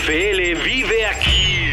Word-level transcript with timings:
NFL 0.00 0.64
vive 0.64 1.06
aquí. 1.06 1.72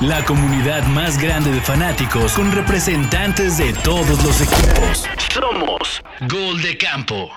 La 0.00 0.24
comunidad 0.24 0.84
más 0.88 1.20
grande 1.20 1.52
de 1.52 1.60
fanáticos 1.60 2.32
con 2.32 2.50
representantes 2.50 3.58
de 3.58 3.72
todos 3.84 4.24
los 4.24 4.40
equipos. 4.40 5.04
Somos 5.32 6.02
Gol 6.28 6.60
de 6.62 6.76
Campo. 6.76 7.30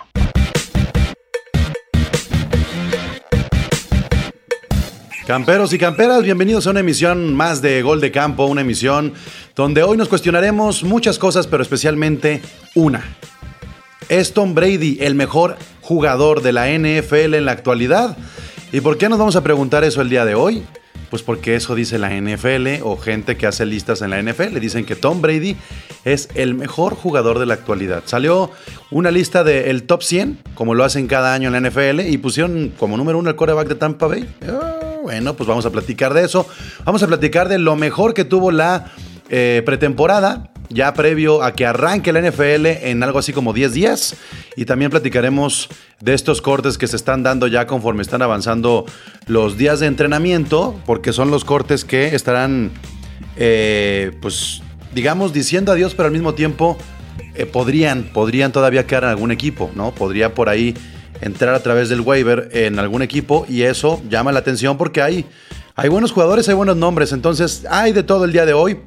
Camperos 5.28 5.72
y 5.74 5.78
camperas, 5.78 6.24
bienvenidos 6.24 6.66
a 6.66 6.72
una 6.72 6.80
emisión 6.80 7.36
más 7.36 7.62
de 7.62 7.82
Gol 7.84 8.02
de 8.02 8.12
Campo, 8.12 8.46
una 8.46 8.62
emisión 8.62 9.14
donde 9.56 9.84
hoy 9.84 9.98
nos 9.98 10.10
cuestionaremos 10.10 10.84
muchas 10.84 11.20
cosas, 11.20 11.46
pero 11.46 11.62
especialmente 11.62 12.42
una. 12.74 13.04
¿Es 14.10 14.34
Tom 14.34 14.56
Brady 14.56 14.98
el 15.02 15.14
mejor 15.14 15.58
jugador 15.82 16.42
de 16.42 16.54
la 16.54 16.68
NFL 16.70 17.36
en 17.36 17.46
la 17.46 17.52
actualidad? 17.52 18.18
¿Y 18.74 18.80
por 18.80 18.98
qué 18.98 19.10
nos 19.10 19.20
vamos 19.20 19.36
a 19.36 19.44
preguntar 19.44 19.84
eso 19.84 20.02
el 20.02 20.10
día 20.10 20.24
de 20.24 20.34
hoy? 20.34 20.64
Pues 21.10 21.24
porque 21.24 21.56
eso 21.56 21.76
dice 21.76 22.00
la 22.00 22.10
NFL 22.10 22.82
o 22.84 22.96
gente 22.96 23.36
que 23.36 23.46
hace 23.46 23.66
listas 23.66 24.02
en 24.02 24.12
la 24.12 24.22
NFL. 24.22 24.60
Dicen 24.60 24.86
que 24.86 24.96
Tom 24.96 25.22
Brady 25.22 25.58
es 26.06 26.30
el 26.36 26.56
mejor 26.56 26.96
jugador 26.96 27.38
de 27.38 27.46
la 27.46 27.56
actualidad. 27.56 28.04
Salió 28.06 28.50
una 28.90 29.12
lista 29.12 29.44
del 29.44 29.84
top 29.84 30.04
100, 30.04 30.40
como 30.56 30.74
lo 30.74 30.86
hacen 30.86 31.08
cada 31.08 31.34
año 31.34 31.54
en 31.54 31.62
la 31.62 31.70
NFL, 31.70 32.00
y 32.00 32.18
pusieron 32.18 32.72
como 32.80 32.96
número 32.96 33.20
uno 33.20 33.30
el 33.30 33.36
quarterback 33.36 33.68
de 33.68 33.76
Tampa 33.76 34.08
Bay. 34.08 34.34
Ah, 34.48 35.00
bueno, 35.04 35.34
pues 35.36 35.50
vamos 35.50 35.66
a 35.66 35.70
platicar 35.70 36.14
de 36.14 36.24
eso. 36.24 36.48
Vamos 36.86 37.04
a 37.04 37.08
platicar 37.08 37.50
de 37.50 37.60
lo 37.60 37.76
mejor 37.76 38.14
que 38.14 38.24
tuvo 38.24 38.52
la 38.52 38.86
eh, 39.30 39.64
pretemporada, 39.66 40.50
ya 40.74 40.94
previo 40.94 41.44
a 41.44 41.54
que 41.54 41.66
arranque 41.66 42.12
la 42.14 42.22
NFL 42.22 42.66
en 42.66 43.04
algo 43.04 43.20
así 43.20 43.34
como 43.34 43.54
10 43.54 43.74
días. 43.74 44.16
Y 44.56 44.66
también 44.66 44.92
platicaremos 44.92 45.70
de 46.00 46.14
estos 46.14 46.42
cortes 46.42 46.78
que 46.78 46.88
se 46.88 46.96
están 46.96 47.24
dando 47.24 47.48
ya 47.48 47.68
conforme 47.68 48.02
están 48.02 48.22
avanzando 48.22 48.86
los 49.28 49.58
días 49.58 49.80
de 49.80 49.88
entrenamiento, 49.88 50.80
porque 50.86 51.14
son 51.14 51.32
los 51.32 51.46
cortes 51.46 51.86
que 51.86 52.16
estarán, 52.16 52.72
eh, 53.38 54.12
pues, 54.22 54.62
digamos, 54.94 55.34
diciendo 55.34 55.72
adiós, 55.72 55.94
pero 55.96 56.08
al 56.08 56.14
mismo 56.14 56.34
tiempo 56.34 56.78
eh, 57.36 57.46
podrían, 57.46 58.04
podrían 58.04 58.52
todavía 58.52 58.88
quedar 58.88 59.04
en 59.04 59.10
algún 59.10 59.32
equipo, 59.32 59.70
¿no? 59.76 59.92
Podría 59.92 60.34
por 60.34 60.50
ahí 60.50 60.76
entrar 61.22 61.54
a 61.54 61.62
través 61.62 61.90
del 61.90 62.02
waiver 62.02 62.50
en 62.52 62.80
algún 62.80 63.02
equipo 63.02 63.46
y 63.48 63.62
eso 63.62 64.02
llama 64.10 64.32
la 64.32 64.40
atención 64.40 64.78
porque 64.78 65.02
hay, 65.02 65.26
hay 65.76 65.88
buenos 65.88 66.12
jugadores, 66.12 66.50
hay 66.50 66.56
buenos 66.56 66.78
nombres, 66.78 67.12
entonces 67.12 67.66
hay 67.70 67.94
de 67.94 68.04
todo 68.04 68.26
el 68.26 68.32
día 68.32 68.46
de 68.46 68.54
hoy. 68.54 68.80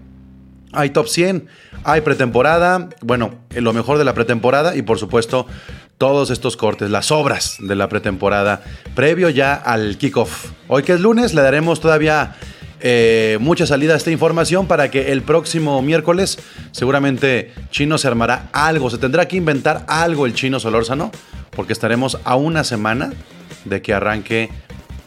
Hay 0.74 0.90
top 0.90 1.08
100, 1.08 1.46
hay 1.84 2.00
pretemporada, 2.00 2.88
bueno, 3.00 3.34
lo 3.50 3.72
mejor 3.72 3.98
de 3.98 4.04
la 4.04 4.14
pretemporada 4.14 4.76
y 4.76 4.82
por 4.82 4.98
supuesto 4.98 5.46
todos 5.98 6.30
estos 6.30 6.56
cortes, 6.56 6.90
las 6.90 7.10
obras 7.10 7.56
de 7.60 7.74
la 7.76 7.88
pretemporada, 7.88 8.62
previo 8.94 9.30
ya 9.30 9.54
al 9.54 9.96
kickoff. 9.96 10.50
Hoy 10.68 10.82
que 10.82 10.92
es 10.92 11.00
lunes, 11.00 11.34
le 11.34 11.42
daremos 11.42 11.80
todavía 11.80 12.34
eh, 12.80 13.38
mucha 13.40 13.66
salida 13.66 13.94
a 13.94 13.96
esta 13.96 14.10
información 14.10 14.66
para 14.66 14.90
que 14.90 15.12
el 15.12 15.22
próximo 15.22 15.80
miércoles 15.80 16.38
seguramente 16.72 17.52
Chino 17.70 17.96
se 17.96 18.08
armará 18.08 18.48
algo, 18.52 18.90
se 18.90 18.98
tendrá 18.98 19.26
que 19.28 19.36
inventar 19.36 19.84
algo 19.88 20.26
el 20.26 20.34
Chino 20.34 20.60
Solórzano, 20.60 21.10
porque 21.50 21.72
estaremos 21.72 22.18
a 22.24 22.36
una 22.36 22.64
semana 22.64 23.12
de 23.64 23.80
que 23.80 23.94
arranque 23.94 24.50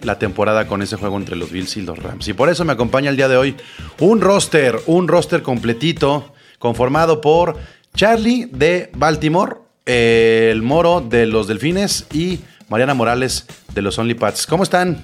la 0.03 0.19
temporada 0.19 0.67
con 0.67 0.81
ese 0.81 0.95
juego 0.95 1.17
entre 1.17 1.35
los 1.35 1.51
Bills 1.51 1.77
y 1.77 1.81
los 1.81 1.97
Rams. 1.97 2.27
Y 2.27 2.33
por 2.33 2.49
eso 2.49 2.65
me 2.65 2.73
acompaña 2.73 3.09
el 3.09 3.17
día 3.17 3.27
de 3.27 3.37
hoy 3.37 3.55
un 3.99 4.21
roster, 4.21 4.79
un 4.85 5.07
roster 5.07 5.41
completito, 5.41 6.33
conformado 6.59 7.21
por 7.21 7.57
Charlie 7.95 8.45
de 8.51 8.91
Baltimore, 8.95 9.55
eh, 9.85 10.49
el 10.51 10.61
Moro 10.61 11.01
de 11.01 11.25
los 11.25 11.47
Delfines 11.47 12.07
y 12.13 12.39
Mariana 12.69 12.93
Morales 12.93 13.45
de 13.73 13.81
los 13.81 13.97
Only 13.97 14.13
Pats. 14.13 14.45
¿Cómo 14.45 14.63
están? 14.63 15.03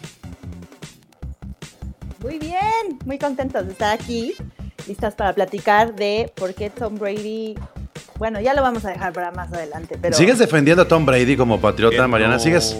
Muy 2.22 2.40
bien, 2.40 3.00
muy 3.06 3.18
contentos 3.18 3.66
de 3.66 3.72
estar 3.72 3.94
aquí, 3.94 4.34
listas 4.88 5.16
para 5.16 5.34
platicar 5.34 5.96
de 5.96 6.32
por 6.36 6.54
qué 6.54 6.70
Tom 6.70 6.98
Brady 6.98 7.56
bueno, 8.20 8.40
ya 8.40 8.54
lo 8.54 8.62
vamos 8.62 8.86
a 8.86 8.90
dejar 8.90 9.12
para 9.12 9.32
más 9.32 9.52
adelante, 9.52 9.98
pero... 10.00 10.16
¿Sigues 10.16 10.40
defendiendo 10.40 10.84
a 10.84 10.88
Tom 10.88 11.06
Brady 11.06 11.36
como 11.36 11.60
patriota, 11.60 12.08
Mariana? 12.08 12.40
¿Sigues, 12.40 12.76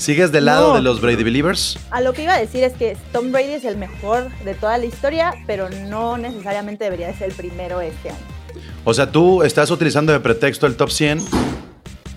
¿Sigues 0.00 0.32
del 0.32 0.46
lado 0.46 0.68
No. 0.70 0.74
de 0.76 0.80
los 0.82 1.02
Brady 1.02 1.22
Believers? 1.24 1.78
A 1.90 2.00
lo 2.00 2.14
que 2.14 2.22
iba 2.22 2.32
a 2.32 2.38
decir 2.38 2.64
es 2.64 2.72
que 2.72 2.96
Tom 3.12 3.32
Brady 3.32 3.52
es 3.52 3.64
el 3.66 3.76
mejor 3.76 4.30
de 4.44 4.54
toda 4.54 4.78
la 4.78 4.86
historia, 4.86 5.34
pero 5.46 5.68
no 5.68 6.16
necesariamente 6.16 6.84
debería 6.84 7.08
de 7.08 7.14
ser 7.14 7.28
el 7.28 7.34
primero 7.36 7.82
este 7.82 8.08
año. 8.08 8.18
O 8.84 8.94
sea, 8.94 9.12
tú 9.12 9.42
estás 9.42 9.70
utilizando 9.70 10.10
de 10.14 10.20
pretexto 10.20 10.66
el 10.66 10.76
top 10.76 10.90
100 10.90 11.20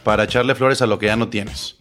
para 0.06 0.24
echarle 0.24 0.56
flores 0.56 0.82
a 0.82 0.88
lo 0.88 0.98
que 0.98 1.08
ya 1.08 1.18
no 1.18 1.28
tienes. 1.28 1.76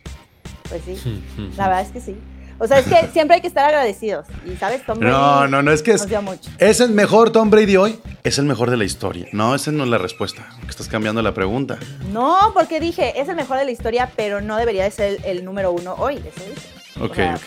Pues 0.69 0.83
sí, 0.85 1.23
la 1.57 1.69
verdad 1.69 1.83
es 1.83 1.93
que 1.93 2.01
sí. 2.01 2.17
O 2.63 2.67
sea, 2.69 2.79
es 2.79 2.87
que 2.87 3.09
siempre 3.13 3.35
hay 3.35 3.41
que 3.41 3.49
estar 3.49 3.65
agradecidos. 3.65 4.25
Y 4.47 4.55
sabes, 4.57 4.87
Tom 4.87 5.01
Brady 5.01 5.13
No, 5.13 5.49
no, 5.49 5.63
no, 5.63 5.73
es 5.73 5.83
que 5.83 5.91
es, 5.93 6.03
nos 6.03 6.09
dio 6.09 6.23
mucho. 6.23 6.49
es 6.59 6.79
el 6.79 6.91
mejor 6.93 7.31
Tom 7.33 7.51
Brady 7.51 7.77
hoy, 7.77 7.99
es 8.23 8.39
el 8.39 8.45
mejor 8.45 8.71
de 8.71 8.77
la 8.77 8.85
historia. 8.85 9.27
No, 9.33 9.55
esa 9.57 9.73
no 9.73 9.83
es 9.83 9.91
la 9.91 9.99
respuesta, 9.99 10.47
porque 10.59 10.71
estás 10.71 10.87
cambiando 10.87 11.21
la 11.23 11.35
pregunta. 11.35 11.77
No, 12.13 12.53
porque 12.55 12.79
dije, 12.79 13.21
es 13.21 13.29
el 13.29 13.35
mejor 13.35 13.59
de 13.59 13.65
la 13.65 13.73
historia, 13.73 14.13
pero 14.15 14.41
no 14.41 14.57
debería 14.57 14.85
de 14.85 14.93
ser 14.93 15.19
el, 15.25 15.39
el 15.39 15.45
número 15.45 15.73
uno 15.73 15.95
hoy. 15.99 16.19
Eso. 16.19 17.01
O 17.01 17.07
Ok, 17.07 17.17
sea, 17.17 17.35
ok. 17.35 17.41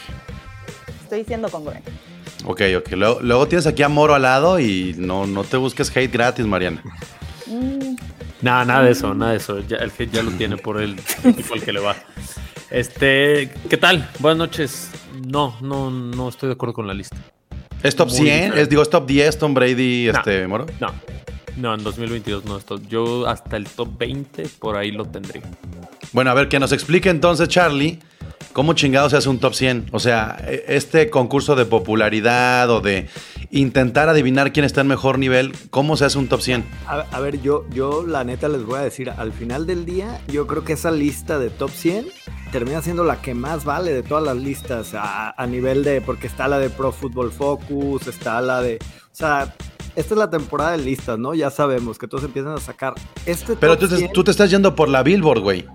Estoy 1.03 1.23
siendo 1.23 1.47
congruente. 1.49 1.91
Ok, 2.45 2.61
ok. 2.77 2.91
Luego, 2.91 3.19
luego 3.21 3.47
tienes 3.47 3.67
aquí 3.67 3.83
a 3.83 3.87
Moro 3.89 4.15
al 4.15 4.23
lado 4.23 4.59
y 4.59 4.95
no, 4.97 5.25
no 5.27 5.43
te 5.45 5.55
busques 5.55 5.89
hate 5.95 6.11
gratis, 6.11 6.45
Mariana. 6.45 6.81
Mm, 7.47 7.95
Nada, 8.41 8.65
nada 8.65 8.83
de 8.83 8.91
eso, 8.91 9.13
nada 9.13 9.31
de 9.31 9.37
eso. 9.37 9.59
Ya, 9.61 9.77
el 9.77 9.91
hate 9.97 10.11
ya 10.11 10.21
lo 10.23 10.31
tiene 10.31 10.57
por 10.57 10.81
el 10.81 10.99
equipo 11.23 11.53
al 11.53 11.61
que 11.61 11.71
le 11.71 11.79
va. 11.79 11.95
Este, 12.71 13.49
¿qué 13.69 13.77
tal? 13.77 14.09
Buenas 14.19 14.37
noches. 14.37 14.89
No, 15.27 15.57
no, 15.61 15.89
no 15.91 16.29
estoy 16.29 16.47
de 16.47 16.53
acuerdo 16.53 16.73
con 16.73 16.87
la 16.87 16.93
lista. 16.93 17.15
¿Es 17.83 17.95
top 17.95 18.07
Muy 18.09 18.17
100? 18.17 18.25
diferente. 18.27 18.61
¿Es, 18.61 18.69
digo, 18.69 18.81
¿Es 18.81 18.89
top 18.89 19.05
10 19.05 19.37
Tom 19.37 19.53
Brady, 19.53 20.09
No. 20.11 20.17
este, 20.17 20.47
Moro? 20.47 20.65
No, 20.79 20.87
no, 21.57 21.73
en 21.75 21.83
2022 21.83 22.45
no 22.45 22.57
estoy. 22.57 22.81
Yo 22.89 23.27
hasta 23.27 23.57
el 23.57 23.65
top 23.67 23.97
20 23.97 24.47
por 24.59 24.75
ahí 24.77 24.91
lo 24.91 25.05
tendría. 25.05 25.43
Bueno, 26.11 26.31
a 26.31 26.33
ver, 26.33 26.49
que 26.49 26.59
nos 26.59 26.71
explique 26.71 27.09
entonces, 27.09 27.47
Charlie, 27.47 27.99
cómo 28.53 28.73
chingado 28.73 29.09
se 29.09 29.17
hace 29.17 29.29
un 29.29 29.39
top 29.39 29.53
100. 29.53 29.87
O 29.91 29.99
sea, 29.99 30.37
e- 30.47 30.65
este 30.69 31.09
concurso 31.09 31.55
de 31.55 31.65
popularidad 31.65 32.69
o 32.71 32.81
de 32.81 33.07
intentar 33.51 34.09
adivinar 34.09 34.51
quién 34.53 34.65
está 34.65 34.81
en 34.81 34.87
mejor 34.87 35.19
nivel, 35.19 35.53
¿cómo 35.69 35.97
se 35.97 36.05
hace 36.05 36.17
un 36.17 36.27
top 36.27 36.41
100? 36.41 36.63
A, 36.87 37.01
a 37.11 37.19
ver, 37.19 37.41
yo, 37.41 37.65
yo 37.69 38.05
la 38.05 38.23
neta 38.23 38.47
les 38.49 38.63
voy 38.65 38.79
a 38.79 38.81
decir, 38.83 39.09
al 39.09 39.31
final 39.33 39.65
del 39.67 39.85
día, 39.85 40.21
yo 40.27 40.47
creo 40.47 40.63
que 40.63 40.73
esa 40.73 40.91
lista 40.91 41.39
de 41.39 41.49
top 41.49 41.69
100 41.71 42.07
termina 42.51 42.81
siendo 42.81 43.03
la 43.03 43.21
que 43.21 43.33
más 43.33 43.65
vale 43.65 43.91
de 43.93 44.03
todas 44.03 44.23
las 44.23 44.37
listas 44.37 44.93
a, 44.93 45.31
a 45.31 45.47
nivel 45.47 45.83
de, 45.83 46.01
porque 46.01 46.27
está 46.27 46.47
la 46.47 46.59
de 46.59 46.69
Pro 46.69 46.91
Football 46.91 47.31
Focus, 47.31 48.07
está 48.07 48.39
la 48.41 48.61
de, 48.61 48.79
o 48.81 49.15
sea, 49.15 49.53
esta 49.95 50.13
es 50.13 50.17
la 50.17 50.29
temporada 50.29 50.71
de 50.71 50.79
listas, 50.79 51.17
¿no? 51.17 51.33
Ya 51.33 51.49
sabemos 51.49 51.97
que 51.97 52.07
todos 52.07 52.23
empiezan 52.25 52.53
a 52.53 52.59
sacar 52.59 52.93
este 53.25 53.55
Pero 53.55 53.77
top 53.77 53.87
tú, 53.89 53.95
te- 53.95 53.97
100 53.99 54.11
tú 54.13 54.23
te 54.25 54.31
estás 54.31 54.49
yendo 54.51 54.75
por 54.75 54.89
la 54.89 55.03
Billboard, 55.03 55.39
güey. 55.41 55.65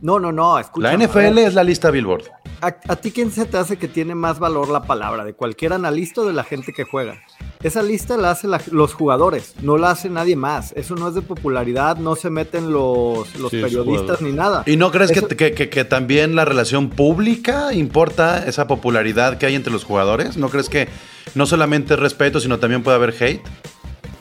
No, 0.00 0.18
no, 0.18 0.30
no, 0.32 0.58
escucha. 0.58 0.92
La 0.92 0.96
NFL 1.06 1.38
es 1.38 1.54
la 1.54 1.64
lista 1.64 1.90
Billboard. 1.90 2.24
¿A, 2.60 2.68
a 2.88 2.96
ti 2.96 3.10
quién 3.10 3.30
se 3.30 3.44
te 3.44 3.58
hace 3.58 3.76
que 3.76 3.86
tiene 3.88 4.14
más 4.14 4.38
valor 4.38 4.68
la 4.68 4.82
palabra? 4.82 5.24
¿De 5.24 5.34
cualquier 5.34 5.72
analista 5.74 6.22
o 6.22 6.24
de 6.24 6.32
la 6.32 6.42
gente 6.44 6.72
que 6.72 6.84
juega? 6.84 7.22
Esa 7.62 7.82
lista 7.82 8.16
la 8.16 8.30
hacen 8.30 8.50
la- 8.50 8.60
los 8.70 8.94
jugadores, 8.94 9.54
no 9.62 9.76
la 9.76 9.90
hace 9.90 10.08
nadie 10.08 10.36
más. 10.36 10.72
Eso 10.76 10.94
no 10.94 11.08
es 11.08 11.14
de 11.14 11.22
popularidad, 11.22 11.96
no 11.98 12.16
se 12.16 12.30
meten 12.30 12.72
los, 12.72 13.34
los 13.38 13.50
Sí, 13.50 13.58
es 13.58 13.62
periodistas 13.62 14.20
ni 14.22 14.32
nada. 14.32 14.62
¿Y 14.66 14.76
no 14.76 14.90
crees 14.90 15.12
que- 15.12 15.52
que- 15.54 15.68
que 15.68 15.84
también 15.84 16.34
la 16.34 16.44
relación 16.44 16.88
pública 16.90 17.72
importa 17.74 18.46
esa 18.46 18.66
popularidad 18.66 19.38
que 19.38 19.46
hay 19.46 19.54
entre 19.54 19.72
los 19.72 19.84
jugadores? 19.84 20.36
¿No 20.36 20.48
crees 20.48 20.68
que 20.68 20.88
no 21.34 21.44
solamente 21.46 21.94
es 21.94 22.00
respeto, 22.00 22.40
sino 22.40 22.58
también 22.58 22.82
puede 22.82 22.96
haber 22.96 23.14
hate? 23.22 23.42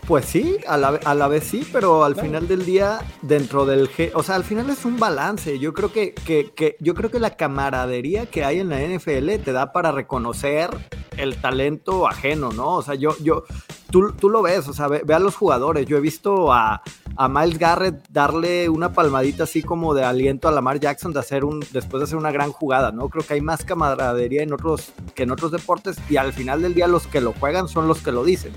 Pues 0.08 0.26
sí, 0.26 0.58
a 0.68 0.78
la, 0.78 1.00
a 1.04 1.16
la 1.16 1.28
vez 1.28 1.46
sí, 1.46 1.68
pero 1.74 2.04
al 2.04 2.16
final 2.16 2.48
del 2.48 2.64
día, 2.64 3.00
dentro 3.24 3.66
del... 3.66 3.90
O 4.14 4.22
sea, 4.22 4.36
al 4.36 4.44
final 4.44 4.70
es 4.70 4.86
un 4.86 5.00
balance. 5.00 5.58
Yo 5.58 5.74
creo 5.74 5.92
que, 5.92 6.14
que, 6.14 6.52
que- 6.56 6.76
yo 6.80 6.94
creo 6.94 7.10
que 7.10 7.18
la 7.20 7.36
camaradería 7.36 8.28
que 8.28 8.44
hay 8.46 8.60
en 8.60 8.70
la 8.70 8.80
NFL 8.82 9.38
te 9.44 9.52
da 9.52 9.72
para 9.72 9.92
reconocer 9.92 10.70
el 11.18 11.38
talento 11.42 12.08
ajeno, 12.08 12.52
¿no? 12.52 12.76
O 12.76 12.82
sea, 12.84 12.94
yo, 12.94 13.16
yo, 13.24 13.46
tú, 13.90 14.12
tú 14.12 14.30
lo 14.30 14.44
ves, 14.44 14.68
o 14.68 14.74
sea, 14.74 14.88
ve, 14.88 15.02
ve 15.04 15.16
a 15.16 15.20
los 15.20 15.36
jugadores. 15.36 15.88
Yo 15.88 15.98
he 15.98 16.02
visto 16.02 16.54
a, 16.54 16.84
a 17.16 17.28
Miles 17.28 17.58
Garrett 17.58 18.08
darle 18.10 18.70
una 18.70 18.94
palmadita 18.94 19.46
así 19.46 19.64
como 19.64 19.96
de 19.96 20.04
aliento 20.04 20.48
a 20.48 20.52
Lamar 20.52 20.80
Jackson 20.80 21.14
de 21.14 21.20
hacer 21.22 21.44
un, 21.46 21.62
después 21.72 22.00
de 22.02 22.04
hacer 22.04 22.18
una 22.20 22.32
gran 22.32 22.52
jugada, 22.52 22.92
¿no? 22.92 23.10
Creo 23.10 23.26
que 23.26 23.34
hay 23.34 23.42
más 23.42 23.66
camaradería 23.66 24.44
en 24.44 24.54
otros 24.54 24.92
que 25.16 25.24
en 25.24 25.32
otros 25.32 25.52
deportes 25.52 25.98
y 26.12 26.18
al 26.18 26.32
final 26.32 26.62
del 26.62 26.76
día 26.76 26.86
los 26.88 27.08
que 27.08 27.22
lo 27.22 27.34
juegan 27.34 27.68
son 27.68 27.88
los 27.88 28.04
que 28.04 28.12
lo 28.12 28.24
dicen. 28.24 28.52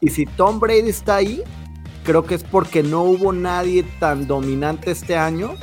Y 0.00 0.08
si 0.10 0.26
Tom 0.26 0.60
Brady 0.60 0.88
está 0.90 1.16
ahí, 1.16 1.42
creo 2.04 2.24
que 2.24 2.34
es 2.36 2.44
porque 2.44 2.82
no 2.82 3.02
hubo 3.02 3.32
nadie 3.32 3.82
tan 3.98 4.26
dominante 4.26 4.90
este 4.90 5.16
año 5.16 5.54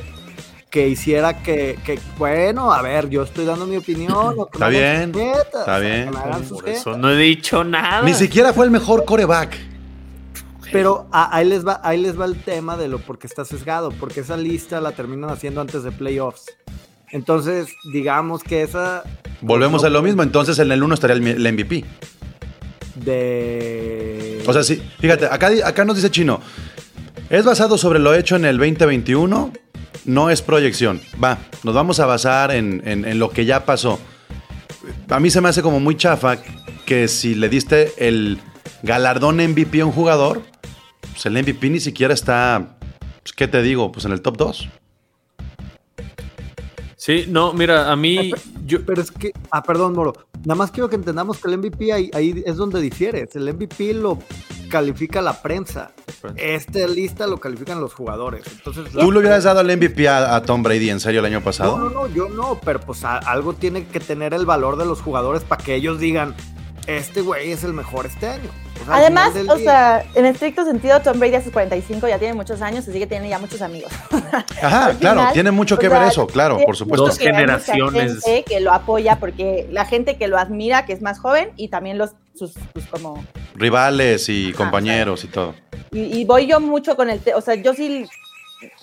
que 0.69 0.89
hiciera 0.89 1.41
que, 1.41 1.79
que, 1.85 1.97
bueno, 2.17 2.73
a 2.73 2.81
ver, 2.81 3.09
yo 3.09 3.23
estoy 3.23 3.45
dando 3.45 3.65
mi 3.65 3.77
opinión. 3.77 4.35
o 4.37 4.45
que 4.51 4.57
Está 4.57 4.67
bien, 4.67 5.13
jetas, 5.13 5.47
está 5.61 5.79
bien. 5.79 6.11
Por 6.49 6.67
eso 6.67 6.97
no 6.97 7.09
he 7.11 7.17
dicho 7.17 7.63
nada. 7.63 8.01
Ni 8.01 8.13
siquiera 8.13 8.51
fue 8.51 8.65
el 8.65 8.71
mejor 8.71 9.05
coreback. 9.05 9.55
Pero 10.71 11.07
a- 11.11 11.33
ahí 11.35 11.47
les 11.47 11.65
va, 11.65 11.79
ahí 11.83 12.01
les 12.01 12.19
va 12.19 12.25
el 12.25 12.35
tema 12.41 12.75
de 12.75 12.89
lo 12.89 12.99
porque 12.99 13.27
está 13.27 13.45
sesgado, 13.45 13.91
porque 13.99 14.19
esa 14.21 14.35
lista 14.35 14.81
la 14.81 14.91
terminan 14.91 15.29
haciendo 15.29 15.61
antes 15.61 15.83
de 15.83 15.91
playoffs. 15.91 16.45
Entonces, 17.11 17.67
digamos 17.93 18.43
que 18.43 18.63
esa 18.63 19.03
Volvemos 19.41 19.83
a 19.85 19.89
lo 19.89 20.01
mismo, 20.01 20.23
entonces 20.23 20.57
en 20.59 20.71
el 20.71 20.83
1 20.83 20.93
estaría 20.95 21.15
el, 21.15 21.25
el 21.45 21.53
MVP. 21.53 21.85
De. 22.95 24.43
O 24.47 24.53
sea, 24.53 24.63
sí, 24.63 24.81
fíjate, 24.99 25.25
acá, 25.25 25.49
acá 25.63 25.85
nos 25.85 25.95
dice 25.95 26.09
Chino, 26.11 26.41
es 27.29 27.43
basado 27.45 27.77
sobre 27.77 27.99
lo 27.99 28.13
hecho 28.13 28.35
en 28.35 28.45
el 28.45 28.57
2021, 28.57 29.51
no 30.05 30.29
es 30.29 30.41
proyección. 30.41 31.01
Va, 31.23 31.39
nos 31.63 31.73
vamos 31.75 31.99
a 31.99 32.05
basar 32.05 32.51
en, 32.51 32.81
en- 32.85 33.05
en 33.05 33.19
lo 33.19 33.29
que 33.29 33.45
ya 33.45 33.65
pasó. 33.65 33.99
A 35.09 35.19
mí 35.19 35.29
se 35.29 35.41
me 35.41 35.49
hace 35.49 35.61
como 35.61 35.79
muy 35.79 35.95
chafa 35.97 36.37
que 36.85 37.07
si 37.07 37.35
le 37.35 37.49
diste 37.49 37.91
el 37.97 38.39
galardón 38.83 39.37
MVP 39.37 39.81
a 39.81 39.85
un 39.85 39.91
jugador, 39.91 40.41
pues 41.11 41.25
el 41.25 41.33
MVP 41.33 41.69
ni 41.69 41.79
siquiera 41.79 42.13
está, 42.13 42.77
pues, 43.23 43.33
¿qué 43.33 43.47
te 43.47 43.61
digo? 43.61 43.91
Pues 43.91 44.05
en 44.05 44.11
el 44.11 44.21
top 44.21 44.37
2. 44.37 44.69
Sí, 47.05 47.25
no, 47.27 47.53
mira, 47.53 47.91
a 47.91 47.95
mí. 47.95 48.31
Yo, 48.65 48.83
Pero 48.83 48.99
es 48.99 49.11
que, 49.11 49.31
ah, 49.51 49.61
perdón, 49.61 49.93
Moro. 49.93 50.13
Nada 50.43 50.55
más 50.55 50.71
quiero 50.71 50.89
que 50.89 50.95
entendamos 50.95 51.37
que 51.37 51.47
el 51.51 51.59
MVP 51.59 51.93
ahí, 51.93 52.09
ahí 52.15 52.41
es 52.47 52.55
donde 52.55 52.81
difieres. 52.81 53.35
El 53.35 53.53
MVP 53.53 53.93
lo 53.93 54.17
califica 54.71 55.21
la 55.21 55.39
prensa. 55.39 55.91
Esta 56.35 56.87
lista 56.87 57.27
lo 57.27 57.37
califican 57.37 57.79
los 57.79 57.93
jugadores. 57.93 58.43
Entonces, 58.51 58.91
¿Tú 58.91 59.11
le 59.11 59.19
hubieras 59.19 59.43
dado 59.43 59.61
el 59.61 59.77
MVP 59.77 60.07
a, 60.09 60.35
a 60.35 60.41
Tom 60.41 60.63
Brady 60.63 60.89
en 60.89 60.99
serio 60.99 61.19
el 61.19 61.27
año 61.27 61.39
No, 61.41 61.45
pasado? 61.45 61.77
no, 61.77 61.89
no, 61.91 62.07
yo 62.07 62.27
no, 62.27 62.59
pero 62.65 62.79
pues 62.79 63.03
a- 63.03 63.19
algo 63.19 63.53
tiene 63.53 63.85
que 63.85 63.99
tener 63.99 64.33
el 64.33 64.47
valor 64.47 64.75
de 64.75 64.85
los 64.85 64.99
jugadores 65.01 65.43
para 65.43 65.63
que 65.63 65.75
ellos 65.75 65.99
digan, 65.99 66.33
este 66.87 67.21
güey 67.21 67.51
es 67.51 67.63
el 67.63 67.73
mejor 67.73 68.05
este 68.05 68.27
año. 68.27 68.49
O 68.81 68.85
sea, 68.85 68.95
al 68.95 69.01
Además, 69.03 69.29
o 69.47 69.55
día- 69.55 69.63
sea, 69.63 70.05
en 70.15 70.25
estricto 70.25 70.65
sentido, 70.65 70.99
Tom 71.01 71.19
Brady 71.19 71.35
a 71.35 71.41
sus 71.43 71.51
45 71.53 72.07
ya 72.07 72.19
tiene 72.19 72.33
muchos 72.33 72.61
años, 72.61 72.87
así 72.87 72.99
que 72.99 73.07
tiene 73.07 73.29
ya 73.29 73.39
muchos 73.39 73.61
amigos. 73.61 73.91
Ajá, 74.61 74.93
claro, 74.99 75.21
tiene 75.33 75.51
mucho 75.51 75.77
que 75.77 75.87
sea, 75.89 75.99
ver 75.99 76.07
eso, 76.09 76.27
claro, 76.27 76.59
por 76.65 76.75
supuesto. 76.75 77.05
Dos 77.07 77.17
que 77.17 77.25
hay 77.29 77.33
mucha 77.33 77.39
generaciones. 77.59 78.23
gente 78.23 78.43
que 78.43 78.59
lo 78.59 78.71
apoya 78.73 79.17
porque 79.19 79.67
la 79.71 79.85
gente 79.85 80.17
que 80.17 80.27
lo 80.27 80.37
admira, 80.37 80.85
que 80.85 80.93
es 80.93 81.01
más 81.01 81.19
joven, 81.19 81.49
y 81.55 81.69
también 81.69 81.97
los 81.97 82.11
sus, 82.37 82.51
sus 82.73 82.85
como 82.91 83.23
Rivales 83.55 84.27
y 84.27 84.49
Ajá, 84.49 84.57
compañeros 84.57 85.23
y 85.23 85.27
todo. 85.27 85.55
Y, 85.91 86.19
y 86.19 86.25
voy 86.25 86.45
yo 86.47 86.59
mucho 86.59 86.95
con 86.97 87.09
el, 87.09 87.19
te- 87.21 87.33
o 87.33 87.39
sea, 87.41 87.55
yo 87.55 87.73
sí 87.73 88.05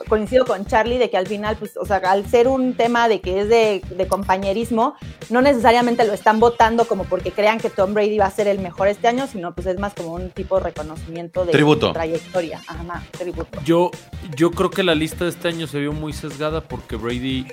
coincido 0.09 0.45
con 0.45 0.67
Charlie 0.67 0.99
de 0.99 1.11
que 1.11 1.17
al 1.17 1.27
final, 1.27 1.57
pues, 1.57 1.77
o 1.77 1.85
sea, 1.85 1.97
al 1.99 2.27
ser 2.29 2.49
un 2.49 2.75
tema 2.75 3.09
de 3.09 3.21
que 3.21 3.41
es 3.41 3.49
de, 3.49 3.83
de 3.97 4.07
compañerismo, 4.07 4.95
no 5.31 5.43
necesariamente 5.43 6.07
lo 6.07 6.13
están 6.13 6.41
votando 6.41 6.87
como 6.87 7.05
porque 7.05 7.33
crean 7.33 7.59
que 7.59 7.71
Tom 7.71 7.95
Brady 7.95 8.19
va 8.19 8.27
a 8.27 8.31
ser 8.31 8.49
el 8.49 8.59
mejor 8.59 8.89
este 8.89 9.09
año, 9.09 9.27
sino 9.27 9.55
pues 9.55 9.67
es 9.67 9.79
más 9.79 9.95
como 9.95 10.15
un 10.15 10.31
tipo 10.31 10.59
de 10.59 10.65
reconocimiento 10.65 11.45
de 11.45 11.53
Tributo. 11.53 11.93
trayectoria. 11.93 12.61
Ajá, 12.67 13.03
tributo. 13.11 13.59
Yo, 13.65 13.91
yo 14.37 14.51
creo 14.51 14.71
que 14.71 14.83
la 14.83 14.95
lista 14.95 15.25
de 15.25 15.31
este 15.31 15.49
año 15.49 15.67
se 15.67 15.79
vio 15.79 15.93
muy 15.93 16.13
sesgada 16.13 16.61
porque 16.61 16.97
Brady 16.97 17.47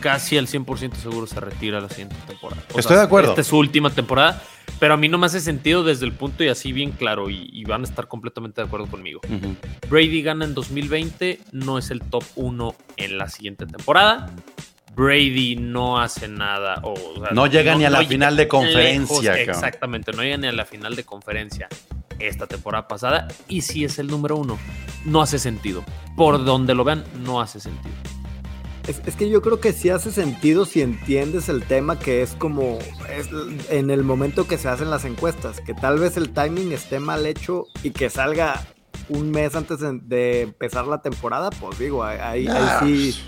casi 0.00 0.38
al 0.38 0.46
100% 0.46 0.94
seguro 0.94 1.26
se 1.26 1.40
retira 1.40 1.80
la 1.80 1.88
siguiente 1.88 2.16
temporada. 2.26 2.62
O 2.74 2.78
Estoy 2.78 2.96
de 2.96 3.02
acuerdo. 3.02 3.30
Esta 3.30 3.40
es 3.42 3.46
su 3.46 3.58
última 3.58 3.90
temporada, 3.90 4.42
pero 4.78 4.94
a 4.94 4.96
mí 4.96 5.08
no 5.08 5.18
me 5.18 5.26
hace 5.26 5.40
sentido 5.40 5.84
desde 5.84 6.04
el 6.06 6.12
punto 6.12 6.44
y 6.44 6.48
así 6.48 6.72
bien 6.72 6.92
claro 6.92 7.30
y, 7.30 7.48
y 7.52 7.64
van 7.64 7.82
a 7.82 7.84
estar 7.84 8.08
completamente 8.08 8.60
de 8.60 8.66
acuerdo 8.66 8.86
conmigo. 8.86 9.20
Brady 9.88 10.22
gana 10.22 10.44
en 10.44 10.54
2020, 10.54 11.40
no 11.52 11.78
es 11.78 11.90
el 11.90 12.00
top 12.00 12.24
1 12.36 12.74
en 12.96 13.18
la 13.18 13.28
siguiente 13.28 13.66
temporada. 13.66 14.30
Brady 14.94 15.56
no 15.56 16.00
hace 16.00 16.26
nada. 16.28 16.80
o, 16.82 16.92
o 16.94 17.20
sea, 17.20 17.30
No 17.32 17.46
llega 17.46 17.74
ni 17.74 17.84
a 17.84 17.90
la 17.90 18.02
final 18.04 18.36
de 18.36 18.48
conferencia, 18.48 19.32
cabrón. 19.32 19.48
exactamente, 19.50 20.12
no 20.12 20.22
llega 20.22 20.36
ni 20.38 20.46
a 20.46 20.52
la 20.52 20.64
final 20.64 20.96
de 20.96 21.04
conferencia 21.04 21.68
esta 22.18 22.46
temporada 22.46 22.88
pasada. 22.88 23.28
Y 23.46 23.60
si 23.60 23.84
es 23.84 23.98
el 23.98 24.06
número 24.06 24.36
uno, 24.36 24.58
no 25.04 25.20
hace 25.20 25.38
sentido. 25.38 25.84
Por 26.16 26.42
donde 26.44 26.74
lo 26.74 26.82
vean, 26.84 27.04
no 27.22 27.42
hace 27.42 27.60
sentido. 27.60 27.94
Es, 28.86 29.02
es 29.04 29.16
que 29.16 29.28
yo 29.28 29.42
creo 29.42 29.58
que 29.60 29.72
sí 29.72 29.90
hace 29.90 30.12
sentido 30.12 30.64
si 30.64 30.80
entiendes 30.80 31.48
el 31.48 31.64
tema 31.64 31.98
que 31.98 32.22
es 32.22 32.34
como 32.34 32.78
es 33.16 33.28
en 33.70 33.90
el 33.90 34.04
momento 34.04 34.46
que 34.46 34.58
se 34.58 34.68
hacen 34.68 34.90
las 34.90 35.04
encuestas, 35.04 35.60
que 35.60 35.74
tal 35.74 35.98
vez 35.98 36.16
el 36.16 36.30
timing 36.30 36.70
esté 36.72 37.00
mal 37.00 37.26
hecho 37.26 37.66
y 37.82 37.90
que 37.90 38.10
salga 38.10 38.62
un 39.08 39.30
mes 39.32 39.56
antes 39.56 39.78
de, 39.80 40.42
empezar 40.42 40.86
la 40.86 41.02
temporada, 41.02 41.50
pues 41.50 41.78
digo, 41.78 42.04
ahí, 42.04 42.18
ahí- 42.20 42.48
ahí 42.48 42.54
Ah, 42.68 42.80
sí. 42.84 43.20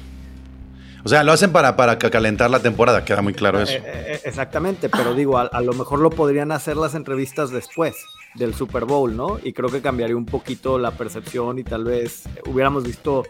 O 1.05 1.09
sea, 1.09 1.23
lo 1.25 1.33
hacen 1.33 1.53
para, 1.53 1.77
para 1.77 1.99
ca- 1.99 2.11
calentar 2.11 2.51
la 2.51 2.61
temporada, 2.61 3.05
queda 3.05 3.23
muy 3.23 3.33
claro 3.33 3.61
eso. 3.63 3.73
Eh, 3.73 3.83
eh, 3.87 4.21
exactamente, 4.25 4.89
pero 4.89 5.15
digo, 5.15 5.39
a, 5.39 5.43
a 5.43 5.61
lo 5.61 5.73
mejor 5.73 6.01
lo 6.01 6.11
podrían 6.11 6.53
hacer 6.53 6.77
las 6.77 6.95
entrevistas 6.95 7.51
después 7.51 7.97
del 8.39 8.55
Super 8.55 8.85
Bowl, 8.85 9.17
¿no? 9.17 9.39
Y 9.43 9.53
creo 9.53 9.69
que 9.69 9.81
cambiaría 9.81 10.17
un 10.17 10.25
poquito 10.25 10.79
la 10.79 10.93
percepción 10.93 11.59
y 11.59 11.65
tal 11.65 11.85
vez 11.85 12.25
hubiéramos 12.47 12.85
visto 12.85 13.25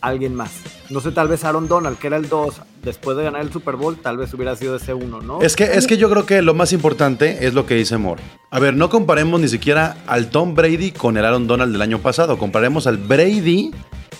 a 0.00 0.08
alguien 0.08 0.34
más. 0.34 0.52
No 0.90 1.00
sé, 1.00 1.12
tal 1.12 1.28
vez 1.28 1.44
Aaron 1.44 1.68
Donald, 1.68 1.98
que 1.98 2.08
era 2.08 2.16
el 2.16 2.28
2, 2.28 2.60
después 2.82 3.16
de 3.16 3.24
ganar 3.24 3.42
el 3.42 3.52
Super 3.52 3.76
Bowl, 3.76 3.96
tal 3.96 4.18
vez 4.18 4.32
hubiera 4.34 4.54
sido 4.56 4.76
ese 4.76 4.94
1, 4.94 5.22
¿no? 5.22 5.40
Es 5.40 5.56
que, 5.56 5.64
es 5.64 5.86
que 5.86 5.96
yo 5.96 6.10
creo 6.10 6.26
que 6.26 6.42
lo 6.42 6.54
más 6.54 6.72
importante 6.72 7.46
es 7.46 7.54
lo 7.54 7.66
que 7.66 7.74
dice 7.74 7.96
Moore. 7.96 8.22
A 8.50 8.58
ver, 8.58 8.74
no 8.74 8.90
comparemos 8.90 9.40
ni 9.40 9.48
siquiera 9.48 9.96
al 10.06 10.30
Tom 10.30 10.54
Brady 10.54 10.92
con 10.92 11.16
el 11.16 11.24
Aaron 11.24 11.46
Donald 11.46 11.72
del 11.72 11.82
año 11.82 12.00
pasado. 12.00 12.38
Comparemos 12.38 12.86
al 12.86 12.98
Brady 12.98 13.70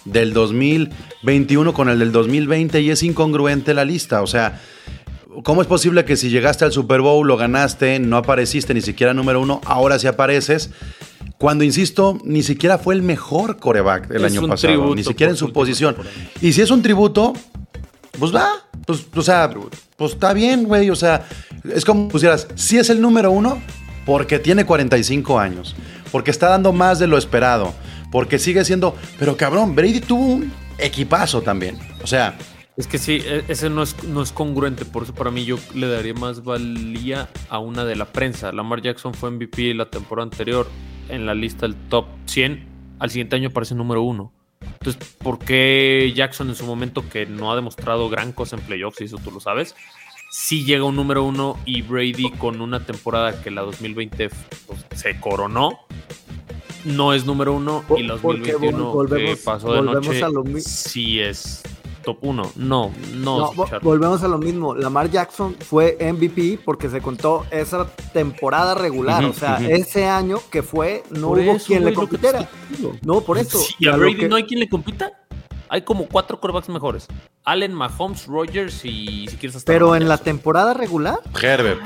del 0.04 0.32
2021 0.32 1.74
con 1.74 1.88
el 1.88 1.98
del 1.98 2.12
2020 2.12 2.80
y 2.80 2.90
es 2.90 3.02
incongruente 3.02 3.74
la 3.74 3.84
lista. 3.84 4.22
O 4.22 4.26
sea, 4.26 4.60
¿cómo 5.44 5.62
es 5.62 5.68
posible 5.68 6.04
que 6.04 6.16
si 6.16 6.30
llegaste 6.30 6.64
al 6.64 6.72
Super 6.72 7.00
Bowl, 7.00 7.26
lo 7.26 7.36
ganaste, 7.36 7.98
no 7.98 8.16
apareciste 8.16 8.74
ni 8.74 8.80
siquiera 8.80 9.14
número 9.14 9.40
uno, 9.40 9.60
ahora 9.64 9.98
sí 9.98 10.06
apareces? 10.06 10.70
Cuando, 11.38 11.64
insisto, 11.64 12.18
ni 12.24 12.42
siquiera 12.42 12.78
fue 12.78 12.94
el 12.94 13.02
mejor 13.02 13.58
coreback 13.58 14.10
el 14.10 14.24
Es 14.24 14.32
año 14.32 14.46
pasado, 14.46 14.94
ni 14.94 15.02
siquiera 15.02 15.30
en 15.30 15.36
su 15.36 15.52
posición. 15.52 15.96
Y 16.42 16.52
si 16.52 16.60
es 16.60 16.70
un 16.70 16.82
tributo, 16.82 17.32
pues 18.18 18.34
va, 18.34 18.50
pues, 18.86 19.06
o 19.14 19.22
sea, 19.22 19.50
pues 19.96 20.12
está 20.12 20.34
bien, 20.34 20.64
güey. 20.64 20.90
O 20.90 20.96
sea, 20.96 21.26
es 21.74 21.84
como 21.84 22.08
pusieras, 22.08 22.46
si 22.56 22.76
es 22.76 22.90
el 22.90 23.00
número 23.00 23.30
uno, 23.30 23.58
porque 24.04 24.38
tiene 24.38 24.66
45 24.66 25.38
años, 25.38 25.74
porque 26.12 26.30
está 26.30 26.48
dando 26.48 26.72
más 26.72 26.98
de 26.98 27.06
lo 27.06 27.16
esperado, 27.16 27.72
porque 28.12 28.38
sigue 28.38 28.64
siendo. 28.64 28.94
Pero 29.18 29.36
cabrón, 29.36 29.74
Brady 29.74 30.00
tuvo 30.00 30.26
un 30.26 30.52
equipazo 30.76 31.40
también. 31.40 31.78
O 32.02 32.06
sea, 32.06 32.36
Es 32.80 32.86
que 32.86 32.96
sí, 32.96 33.20
e- 33.22 33.44
ese 33.48 33.68
no 33.68 33.82
es, 33.82 34.02
no 34.04 34.22
es 34.22 34.32
congruente. 34.32 34.86
Por 34.86 35.02
eso 35.02 35.14
para 35.14 35.30
mí 35.30 35.44
yo 35.44 35.58
le 35.74 35.86
daría 35.86 36.14
más 36.14 36.42
valía 36.44 37.28
a 37.50 37.58
una 37.58 37.84
de 37.84 37.94
la 37.94 38.06
prensa. 38.06 38.52
Lamar 38.52 38.80
Jackson 38.80 39.12
fue 39.12 39.30
MVP 39.30 39.74
la 39.74 39.90
temporada 39.90 40.24
anterior 40.24 40.66
en 41.10 41.26
la 41.26 41.34
lista 41.34 41.66
del 41.66 41.76
top 41.90 42.06
100. 42.24 42.66
Al 42.98 43.10
siguiente 43.10 43.36
año 43.36 43.50
aparece 43.50 43.74
número 43.74 44.00
uno. 44.02 44.32
Entonces, 44.62 44.96
¿por 45.18 45.38
qué 45.38 46.10
Jackson 46.16 46.48
en 46.48 46.54
su 46.54 46.64
momento 46.64 47.06
que 47.06 47.26
no 47.26 47.52
ha 47.52 47.54
demostrado 47.54 48.08
gran 48.08 48.32
cosa 48.32 48.56
en 48.56 48.62
playoffs, 48.62 49.02
y 49.02 49.04
eso 49.04 49.18
tú 49.22 49.30
lo 49.30 49.40
sabes, 49.40 49.74
sí 50.30 50.64
llega 50.64 50.84
un 50.84 50.96
número 50.96 51.22
uno 51.22 51.58
y 51.66 51.82
Brady 51.82 52.30
con 52.38 52.62
una 52.62 52.86
temporada 52.86 53.42
que 53.42 53.50
la 53.50 53.60
2020 53.60 54.30
pues, 54.66 54.86
se 54.94 55.20
coronó? 55.20 55.80
No 56.86 57.12
es 57.12 57.26
número 57.26 57.52
uno 57.52 57.84
y 57.94 58.04
la 58.04 58.16
Porque 58.16 58.52
2021 58.52 58.92
vol- 58.94 59.08
que 59.08 59.14
volvemos- 59.16 59.38
pasó 59.40 59.72
de 59.74 59.80
volvemos 59.82 60.06
noche 60.06 60.22
a 60.24 60.28
lo 60.30 60.44
mi- 60.44 60.60
sí 60.62 61.20
es 61.20 61.62
top 62.14 62.18
1. 62.24 62.52
No, 62.56 62.90
no, 63.14 63.52
volvemos 63.82 64.22
a 64.22 64.28
lo 64.28 64.38
mismo. 64.38 64.74
Lamar 64.74 65.10
Jackson 65.10 65.54
fue 65.60 65.96
MVP 66.00 66.60
porque 66.64 66.88
se 66.88 67.00
contó 67.00 67.46
esa 67.50 67.86
temporada 68.12 68.74
regular. 68.74 69.24
O 69.24 69.32
sea, 69.32 69.58
ese 69.60 70.06
año 70.06 70.38
que 70.50 70.62
fue, 70.62 71.02
no 71.10 71.28
Por 71.28 71.38
hubo 71.40 71.52
eso, 71.52 71.66
quien 71.66 71.84
le 71.84 71.94
compitiera. 71.94 72.48
No, 73.02 73.20
por 73.20 73.38
eso. 73.38 73.58
Sí, 73.58 73.74
¿Y 73.78 73.88
a 73.88 73.96
Brady 73.96 74.16
que- 74.16 74.28
no 74.28 74.36
hay 74.36 74.44
quien 74.44 74.60
le 74.60 74.68
compita? 74.68 75.12
Hay 75.68 75.82
como 75.82 76.06
cuatro 76.08 76.40
quarterbacks 76.40 76.68
mejores. 76.68 77.06
Allen, 77.44 77.72
Mahomes, 77.72 78.26
Rogers 78.26 78.84
y 78.84 79.28
si 79.28 79.36
quieres 79.36 79.54
hasta 79.56 79.72
Pero 79.72 79.94
en 79.94 80.08
la 80.08 80.18
temporada 80.18 80.74
regular, 80.74 81.20
Herbert. 81.40 81.80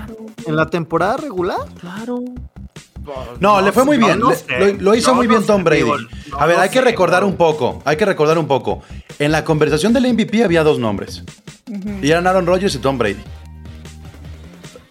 en 0.46 0.56
la 0.56 0.70
temporada 0.70 1.18
regular. 1.18 1.58
Claro. 1.80 2.20
No, 3.40 3.60
le 3.60 3.72
fue 3.72 3.84
muy 3.84 3.98
bien. 3.98 4.18
no 4.18 4.30
le- 4.30 4.36
sé, 4.36 4.58
lo, 4.58 4.66
lo 4.80 4.94
hizo 4.94 5.14
muy 5.14 5.26
no 5.26 5.34
bien 5.34 5.46
Tom 5.46 5.58
sé, 5.58 5.62
Brady. 5.64 5.82
digo, 5.82 5.96
no 6.30 6.38
a 6.40 6.46
ver, 6.46 6.58
hay 6.58 6.68
que 6.68 6.78
sé, 6.78 6.84
recordar 6.84 7.20
bro. 7.20 7.28
un 7.28 7.36
poco. 7.36 7.82
Hay 7.84 7.96
que 7.96 8.04
recordar 8.04 8.38
un 8.38 8.46
poco. 8.46 8.82
En 9.18 9.30
la 9.32 9.44
conversación 9.44 9.92
del 9.92 10.06
MVP 10.12 10.42
había 10.44 10.62
dos 10.64 10.78
nombres. 10.78 11.22
Y 12.02 12.10
eran 12.10 12.26
Aaron 12.26 12.46
Rodgers 12.46 12.74
y 12.74 12.78
Tom 12.78 12.98
Brady. 12.98 13.22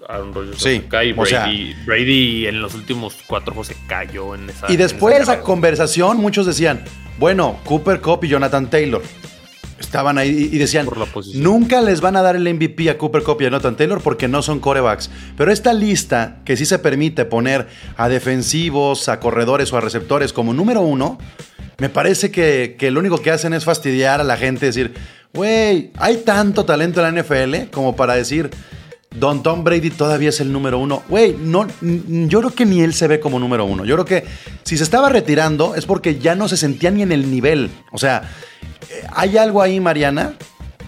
Aaron 0.08 0.34
Rodgers 0.34 0.58
Sí, 0.58 0.64
se 0.78 0.86
cae 0.88 1.08
y 1.08 1.14
o 1.18 1.26
sea- 1.26 1.50
Brady, 1.86 2.46
en 2.48 2.62
los 2.62 2.74
últimos 2.76 3.16
cuatro 3.28 3.54
juegos 3.54 3.68
se 3.68 3.76
cayó 3.88 4.36
en 4.36 4.50
esa. 4.50 4.72
Y 4.72 4.76
después 4.78 5.14
en 5.14 5.20
de 5.20 5.24
esa 5.24 5.34
esa 5.36 5.44
conversación, 5.44 6.18
muchos 6.18 6.46
decían, 6.46 6.84
bueno, 7.18 7.58
Cooper 7.64 8.02
Cup 8.02 8.24
y 8.24 8.28
Jonathan 8.28 8.70
Taylor. 8.70 9.02
Estaban 9.84 10.18
ahí 10.18 10.50
y 10.52 10.58
decían, 10.58 10.88
nunca 11.36 11.82
les 11.82 12.02
van 12.02 12.16
a 12.16 12.22
dar 12.22 12.36
el 12.36 12.52
MVP 12.52 12.90
a 12.90 12.98
Cooper 12.98 13.24
Cup 13.24 13.38
y 13.42 13.46
a 13.46 13.48
Jonathan 13.48 13.76
Taylor 13.76 14.02
porque 14.02 14.28
no 14.28 14.42
son 14.42 14.60
corebacks. 14.60 15.10
Pero 15.38 15.52
esta 15.52 15.74
lista, 15.74 16.38
que 16.46 16.58
sí 16.58 16.66
se 16.66 16.80
permite 16.80 17.26
poner 17.26 17.68
a 17.98 18.10
defensivos, 18.10 19.10
a 19.10 19.20
corredores 19.20 19.72
o 19.72 19.78
a 19.78 19.82
receptores 19.82 20.34
como 20.34 20.54
número 20.54 20.82
uno, 20.82 21.18
me 21.78 21.90
parece 21.90 22.32
que, 22.32 22.76
que 22.80 22.92
lo 22.92 23.00
único 23.00 23.22
que 23.22 23.32
hacen 23.32 23.54
es 23.54 23.66
fastidiar 23.66 24.22
a 24.22 24.24
la 24.24 24.38
gente, 24.38 24.66
decir, 24.66 24.94
güey, 25.34 25.92
hay 25.98 26.18
tanto 26.18 26.66
talento 26.66 27.06
en 27.06 27.16
la 27.16 27.22
NFL 27.22 27.72
como 27.72 27.96
para 27.96 28.16
decir, 28.16 28.50
Don 29.16 29.44
Tom 29.44 29.64
Brady 29.64 29.92
todavía 29.92 30.30
es 30.30 30.40
el 30.40 30.52
número 30.52 30.80
uno. 30.80 31.04
Güey, 31.10 31.36
no, 31.40 31.68
yo 31.82 32.40
creo 32.40 32.52
que 32.54 32.66
ni 32.66 32.82
él 32.82 32.94
se 32.94 33.08
ve 33.08 33.20
como 33.20 33.40
número 33.40 33.66
uno. 33.66 33.86
Yo 33.86 33.96
creo 33.96 34.06
que 34.06 34.26
si 34.64 34.78
se 34.78 34.84
estaba 34.84 35.10
retirando 35.10 35.76
es 35.76 35.86
porque 35.86 36.20
ya 36.20 36.36
no 36.36 36.48
se 36.48 36.58
sentía 36.58 36.90
ni 36.92 37.04
en 37.04 37.12
el 37.12 37.30
nivel. 37.30 37.70
O 37.92 37.98
sea, 37.98 38.24
eh, 38.90 39.04
hay 39.14 39.38
algo 39.38 39.62
ahí, 39.62 39.80
Mariana, 39.80 40.34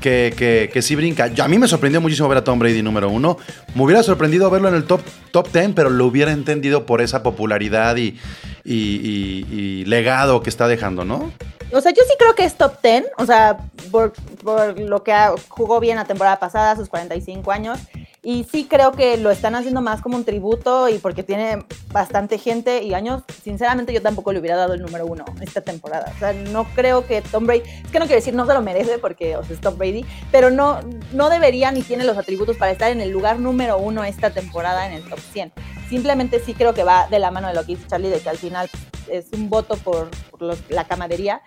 que, 0.01 0.69
que, 0.71 0.81
sí 0.81 0.95
brinca. 0.95 1.27
Yo- 1.27 1.43
a 1.43 1.47
mí 1.47 1.57
me 1.57 1.67
sorprendió 1.67 1.99
muchísimo 2.01 2.27
ver 2.27 2.37
a 2.39 2.43
Tom 2.43 2.59
Brady 2.59 2.81
número 2.81 3.09
uno. 3.09 3.37
Me 3.73 3.83
hubiera 3.83 4.03
sorprendido 4.03 4.49
verlo 4.49 4.67
en 4.69 4.75
el 4.75 4.85
top, 4.85 5.01
top 5.31 5.51
10, 5.51 5.71
pero 5.75 5.89
lo 5.89 6.05
hubiera 6.05 6.31
entendido 6.31 6.85
por 6.85 7.01
esa 7.01 7.23
popularidad 7.23 7.95
y, 7.97 9.83
legado 9.85 10.41
que 10.41 10.49
está 10.49 10.67
dejando, 10.67 11.05
¿no? 11.05 11.31
O 11.71 11.81
sea, 11.81 11.91
yo 11.91 12.03
sí 12.07 12.13
creo 12.19 12.35
que 12.35 12.45
es 12.45 12.55
top 12.55 12.73
10, 12.83 13.05
o 13.17 13.25
sea, 13.25 13.57
por, 13.91 14.13
por 14.43 14.79
lo 14.79 15.03
que 15.03 15.13
jugó 15.47 15.79
bien 15.79 15.95
la 15.95 16.05
temporada 16.05 16.39
pasada, 16.39 16.75
sus 16.75 16.87
45 16.87 17.51
años, 17.51 17.79
y 18.25 18.43
sí 18.43 18.65
creo 18.69 18.91
que 18.91 19.15
lo 19.17 19.29
están 19.31 19.55
haciendo 19.55 19.81
más 19.81 20.01
como 20.01 20.17
un 20.17 20.25
tributo 20.25 20.89
y 20.89 20.97
porque 20.97 21.23
tiene 21.23 21.63
bastante 21.93 22.37
gente 22.37 22.83
y 22.83 22.93
años, 22.93 23.23
sinceramente 23.43 23.93
yo 23.93 24.01
tampoco 24.01 24.33
le 24.33 24.39
hubiera 24.39 24.57
dado 24.57 24.73
el 24.73 24.81
número 24.81 25.05
uno 25.05 25.23
esta 25.41 25.61
temporada. 25.61 26.11
O 26.15 26.19
sea, 26.19 26.33
no 26.33 26.65
creo 26.75 27.05
que 27.05 27.21
Tom 27.21 27.45
Brady, 27.45 27.61
es 27.61 27.91
que 27.91 27.99
no 27.99 28.05
quiero 28.05 28.15
decir 28.15 28.33
no 28.33 28.45
se 28.45 28.53
lo 28.53 28.61
merece 28.61 28.97
porque 28.97 29.37
o 29.37 29.43
sea, 29.43 29.55
es 29.55 29.61
Tom 29.61 29.77
Brady, 29.77 30.03
pero 30.31 30.49
no, 30.49 30.79
no 31.13 31.29
debería 31.29 31.71
ni 31.71 31.83
tiene 31.83 32.03
los 32.03 32.17
atributos 32.17 32.57
para 32.57 32.71
estar 32.71 32.91
en 32.91 32.99
el 32.99 33.11
lugar 33.11 33.39
número 33.39 33.77
uno 33.77 34.03
esta 34.03 34.31
temporada 34.31 34.87
en 34.87 34.93
el 34.93 35.07
top 35.07 35.19
100. 35.19 35.53
Simplemente 35.89 36.39
sí 36.39 36.55
creo 36.55 36.73
que 36.73 36.83
va 36.83 37.07
de 37.07 37.19
la 37.19 37.29
mano 37.31 37.47
de 37.47 37.53
lo 37.53 37.61
que 37.61 37.75
dice 37.75 37.87
Charlie, 37.87 38.09
de 38.09 38.19
que 38.19 38.29
al 38.29 38.37
final 38.37 38.69
es 39.07 39.27
un 39.33 39.49
voto 39.51 39.77
por, 39.77 40.09
los- 40.39 40.67
la 40.69 40.85
camadería, 40.85 41.41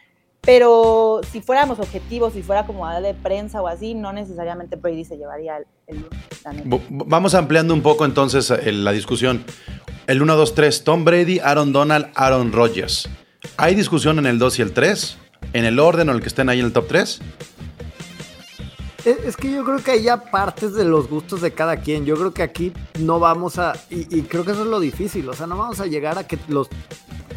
pero 0.49 1.21
si 1.31 1.43
fuéramos 1.43 1.79
objetivos, 1.79 2.33
si 2.33 2.43
fuera 2.43 2.65
como 2.65 2.87
a 2.87 3.03
de 3.03 3.13
prensa 3.13 3.61
o 3.61 3.69
así, 3.69 3.95
no 3.95 4.15
necesariamente 4.15 4.77
Brady 4.77 5.05
se 5.05 5.19
llevaría 5.19 5.59
el, 5.59 5.67
el 5.87 6.07
Vamos 6.89 7.35
ampliando 7.35 7.75
un 7.75 7.83
poco 7.83 8.07
entonces 8.07 8.51
eh, 8.51 8.73
la 8.73 8.93
discusión. 8.93 9.45
El 10.07 10.23
1, 10.23 10.37
2, 10.37 10.55
3, 10.55 10.85
Tom 10.85 11.05
Brady, 11.05 11.39
Aaron 11.41 11.75
Donald, 11.75 12.07
Aaron 12.15 12.51
Rodgers. 12.51 13.11
¿Hay 13.59 13.75
discusión 13.75 14.19
en 14.19 14.25
el 14.25 14.39
2 14.39 14.61
y 14.61 14.63
el 14.63 14.73
3? 14.73 15.19
¿En 15.53 15.67
el 15.67 15.79
orden 15.79 16.09
o 16.09 16.13
el 16.13 16.23
que 16.23 16.29
estén 16.29 16.49
ahí 16.49 16.61
en 16.61 16.65
el 16.65 16.73
top 16.73 16.87
3? 16.89 17.21
Es, 19.05 19.19
es 19.27 19.37
que 19.37 19.51
yo 19.51 19.67
creo 19.67 19.85
que 19.85 19.91
hay 19.91 20.03
ya 20.05 20.31
partes 20.31 20.73
de 20.73 20.87
los 20.87 21.11
gustos 21.11 21.43
de 21.43 21.51
cada 21.51 21.77
quien. 21.77 22.07
Yo 22.07 22.17
creo 22.17 22.33
que 22.33 22.43
aquí 22.43 22.73
no 22.99 23.21
vamos 23.21 23.59
a. 23.59 23.75
Y, 23.91 24.19
y 24.19 24.23
creo 24.23 24.47
que 24.47 24.53
eso 24.53 24.63
es 24.63 24.69
lo 24.69 24.81
difícil. 24.81 25.29
O 25.29 25.35
sea, 25.35 25.47
no 25.47 25.59
vamos 25.59 25.79
a 25.81 25.87
llegar 25.87 26.17
a 26.17 26.27
que 26.27 26.39
los 26.49 26.71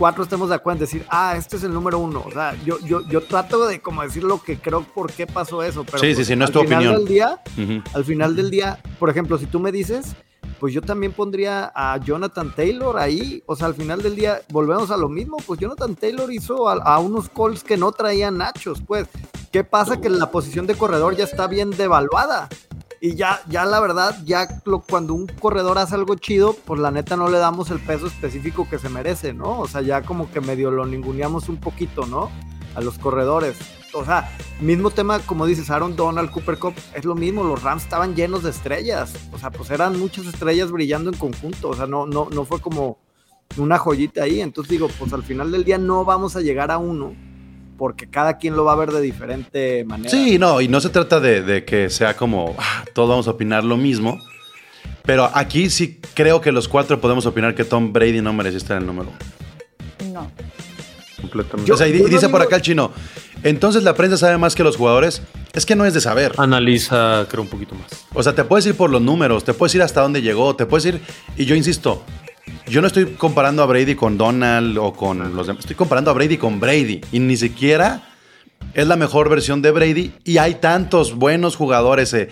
cuatro 0.02 0.24
estemos 0.24 0.50
de 0.50 0.56
acuerdo 0.56 0.78
en 0.78 0.80
decir, 0.80 1.06
ah, 1.10 1.36
este 1.38 1.58
es 1.58 1.64
el 1.64 1.72
número 1.72 2.00
uno. 2.00 2.24
O 2.26 2.32
sea, 2.32 2.56
yo, 2.66 2.80
yo, 2.80 3.08
yo 3.08 3.22
trato 3.22 3.68
de 3.68 3.82
como 3.82 4.02
decir 4.02 4.24
lo 4.24 4.42
que 4.42 4.58
creo 4.58 4.82
por 4.82 5.12
qué 5.12 5.28
pasó 5.28 5.62
eso. 5.62 5.84
Pero 5.84 6.00
Sí, 6.00 6.08
sí, 6.08 6.16
pues, 6.16 6.28
sí, 6.28 6.36
no 6.36 6.46
es 6.46 6.50
al 6.50 6.54
tu 6.54 6.62
final 6.62 6.80
opinión. 6.80 6.96
Del 6.96 7.08
día, 7.08 7.40
al 7.94 8.04
final 8.04 8.36
del 8.36 8.50
día, 8.50 8.80
por 8.98 9.12
ejemplo, 9.12 9.38
si 9.38 9.46
tú 9.46 9.60
me 9.60 9.72
dices, 9.72 10.16
pues 10.60 10.74
yo 10.74 10.82
también 10.82 11.12
pondría 11.12 11.72
a 11.76 12.00
Jonathan 12.00 12.52
Taylor 12.56 12.98
ahí. 12.98 13.44
O 13.46 13.56
sea, 13.56 13.68
al 13.68 13.76
final 13.76 14.02
del 14.02 14.16
día, 14.16 14.42
volvemos 14.50 14.90
a 14.90 14.98
lo 14.98 15.08
mismo. 15.08 15.38
Pues 15.46 15.60
Jonathan 15.60 15.96
Taylor 15.96 16.34
hizo 16.34 16.68
a, 16.68 16.82
a 16.82 16.98
unos 16.98 17.30
Colts 17.30 17.64
que 17.64 17.78
no 17.78 17.92
traían 17.92 18.40
nachos. 18.40 18.82
Pues, 18.82 19.08
¿qué 19.52 19.64
pasa? 19.64 20.02
Que 20.02 20.10
la 20.10 20.32
posición 20.32 20.66
de 20.66 20.74
corredor 20.74 21.16
ya 21.16 21.26
está 21.26 21.46
bien 21.46 21.70
devaluada. 21.70 22.50
Y 23.04 23.16
ya, 23.16 23.42
ya 23.50 23.66
la 23.66 23.80
verdad, 23.80 24.16
ya 24.26 24.48
lo- 24.64 24.82
cuando 24.82 25.16
un 25.16 25.26
corredor 25.26 25.80
hace 25.80 25.96
algo 25.96 26.14
chido, 26.16 26.56
pues 26.66 26.80
la 26.80 26.92
neta 26.92 27.18
no 27.18 27.30
le 27.30 27.40
damos 27.40 27.72
el 27.72 27.80
peso 27.80 28.06
específico 28.06 28.70
que 28.70 28.78
se 28.78 28.90
merece, 28.90 29.34
¿no? 29.34 29.60
O 29.60 29.68
sea, 29.68 29.82
ya 29.82 30.04
como 30.04 30.30
que 30.32 30.40
medio 30.40 30.70
lo 30.70 30.86
ninguneamos 30.86 31.50
un 31.50 31.58
poquito, 31.58 32.06
¿no? 32.06 32.30
A 32.76 32.82
los 32.82 33.00
corredores. 33.00 33.58
O 33.94 34.06
sea, 34.06 34.30
mismo 34.62 34.92
tema, 34.92 35.18
como 35.20 35.48
dices, 35.48 35.72
Aaron 35.72 35.96
Donald, 35.96 36.30
Cooper 36.30 36.60
Cup, 36.60 36.76
es 36.94 37.04
lo 37.04 37.16
mismo, 37.16 37.44
los 37.44 37.64
Rams 37.64 37.84
estaban 37.84 38.14
llenos 38.16 38.44
de 38.44 38.52
estrellas. 38.52 39.14
O 39.34 39.40
sea, 39.40 39.50
pues 39.50 39.72
eran 39.72 40.00
muchas 40.00 40.28
estrellas 40.28 40.72
brillando 40.72 41.10
en 41.12 41.18
conjunto. 41.18 41.70
O 41.70 41.76
sea, 41.76 41.88
no, 41.88 42.06
no, 42.06 42.30
no 42.32 42.46
fue 42.46 42.62
como 42.62 43.00
una 43.58 43.80
joyita 43.80 44.24
ahí. 44.24 44.42
Entonces 44.42 44.70
digo, 44.70 44.88
pues 45.00 45.12
al 45.12 45.24
final 45.24 45.52
del 45.52 45.64
día 45.64 45.80
no 45.80 46.06
vamos 46.06 46.36
a 46.36 46.42
llegar 46.42 46.70
a 46.70 46.78
uno, 46.78 47.14
porque 47.82 48.08
cada 48.08 48.38
quien 48.38 48.56
lo 48.56 48.64
va 48.64 48.74
a 48.74 48.76
ver 48.76 48.92
de 48.92 49.02
diferente 49.02 49.84
manera. 49.86 50.12
Sí, 50.12 50.38
no, 50.38 50.62
y 50.62 50.68
no 50.68 50.80
se 50.80 50.90
trata 50.90 51.20
de, 51.20 51.42
de 51.42 51.66
que 51.66 51.90
sea 51.90 52.16
como 52.16 52.56
ah, 52.60 52.86
todos 52.94 53.10
vamos 53.10 53.28
a 53.28 53.32
opinar 53.32 53.64
lo 53.64 53.76
mismo. 53.76 54.20
Pero 55.02 55.28
aquí 55.34 55.68
sí 55.72 56.00
creo 56.14 56.42
que 56.42 56.52
los 56.52 56.68
cuatro 56.68 57.02
podemos 57.02 57.26
opinar 57.26 57.56
que 57.56 57.64
Tom 57.64 57.92
Brady 57.92 58.22
no 58.22 58.34
merecía 58.34 58.60
estar 58.60 58.78
en 58.78 58.84
el 58.84 58.86
número 58.88 59.10
uno. 59.10 60.14
No. 60.14 60.32
Completamente. 61.20 61.72
o 61.72 61.76
sea, 61.76 61.88
y, 61.88 61.92
dice 61.94 62.30
por 62.30 62.42
digo- 62.42 62.44
acá 62.44 62.58
el 62.58 62.62
chino. 62.62 62.92
Entonces 63.42 63.82
la 63.82 63.96
prensa 63.96 64.16
sabe 64.16 64.38
más 64.38 64.54
que 64.54 64.64
los 64.64 64.78
jugadores. 64.78 65.24
Es 65.54 65.66
que 65.66 65.76
no 65.76 65.84
es 65.84 65.96
de 65.96 66.02
saber. 66.02 66.34
Analiza, 66.38 67.26
creo, 67.32 67.42
un 67.42 67.50
poquito 67.50 67.74
más. 67.74 68.06
O 68.14 68.22
sea, 68.22 68.36
te 68.36 68.44
puedes 68.44 68.64
ir 68.68 68.76
por 68.76 68.92
los 68.92 69.02
números, 69.02 69.44
te 69.44 69.56
puedes 69.56 69.74
ir 69.74 69.82
hasta 69.82 70.02
dónde 70.02 70.22
llegó, 70.22 70.56
te 70.56 70.68
puedes 70.68 70.86
ir. 70.86 71.02
Y 71.36 71.46
yo 71.46 71.56
insisto, 71.56 72.04
yo 72.68 72.82
no 72.82 72.88
estoy 72.88 73.06
comparando 73.18 73.64
a 73.64 73.66
Brady 73.66 73.96
con 73.96 74.18
Donald 74.18 74.78
o 74.78 74.94
con 74.94 75.36
los 75.36 75.48
demás. 75.48 75.62
Estoy 75.62 75.76
comparando 75.76 76.12
a 76.12 76.14
Brady 76.14 76.38
con 76.38 76.60
Brady. 76.60 77.02
Y 77.12 77.20
ni 77.20 77.38
siquiera 77.38 78.04
es 78.74 78.88
la 78.88 78.96
mejor 78.96 79.30
versión 79.30 79.62
de 79.62 79.72
Brady. 79.72 80.14
Y 80.24 80.38
hay 80.38 80.56
tantos 80.56 81.16
buenos 81.16 81.56
jugadores 81.56 82.14
eh, 82.14 82.30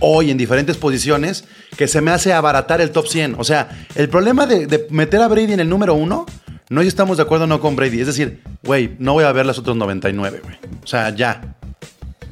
hoy 0.00 0.30
en 0.30 0.38
diferentes 0.38 0.76
posiciones 0.76 1.44
que 1.76 1.88
se 1.88 2.00
me 2.00 2.10
hace 2.10 2.32
abaratar 2.32 2.80
el 2.80 2.90
top 2.90 3.06
100. 3.06 3.36
O 3.38 3.44
sea, 3.44 3.86
el 3.94 4.08
problema 4.08 4.46
de, 4.46 4.86
meter 4.90 5.20
a 5.20 5.28
Brady 5.28 5.52
en 5.52 5.60
el 5.60 5.68
número 5.68 5.94
uno. 5.94 6.26
No 6.70 6.82
estamos 6.82 7.16
de 7.16 7.22
acuerdo 7.22 7.46
no 7.46 7.60
con 7.60 7.76
Brady. 7.76 8.00
Es 8.00 8.06
decir, 8.08 8.42
güey, 8.62 8.94
no 8.98 9.14
voy 9.14 9.24
a 9.24 9.32
ver 9.32 9.46
las 9.46 9.58
otras 9.58 9.76
99, 9.76 10.40
güey. 10.42 10.56
O 10.82 10.86
sea, 10.86 11.10
ya. 11.14 11.54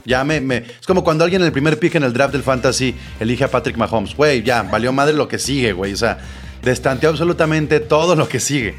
Ya 0.04 0.22
me, 0.25 0.40
me- 0.40 0.58
Es 0.58 0.86
como 0.86 1.02
cuando 1.02 1.25
alguien 1.25 1.42
en 1.42 1.46
el 1.46 1.52
primer 1.52 1.78
pick 1.78 1.96
en 1.96 2.04
el 2.04 2.12
draft 2.12 2.32
del 2.32 2.42
fantasy 2.42 2.94
elige 3.18 3.44
a 3.44 3.50
Patrick 3.50 3.76
Mahomes. 3.76 4.14
Güey, 4.14 4.42
ya, 4.42 4.62
valió 4.62 4.92
madre 4.92 5.14
lo 5.14 5.26
que 5.26 5.38
sigue, 5.38 5.72
güey. 5.72 5.94
O 5.94 5.96
sea, 5.96 6.18
destanteó 6.66 7.11
absolutamente 7.11 7.78
todo 7.78 8.16
lo 8.16 8.28
que 8.28 8.40
sigue. 8.40 8.75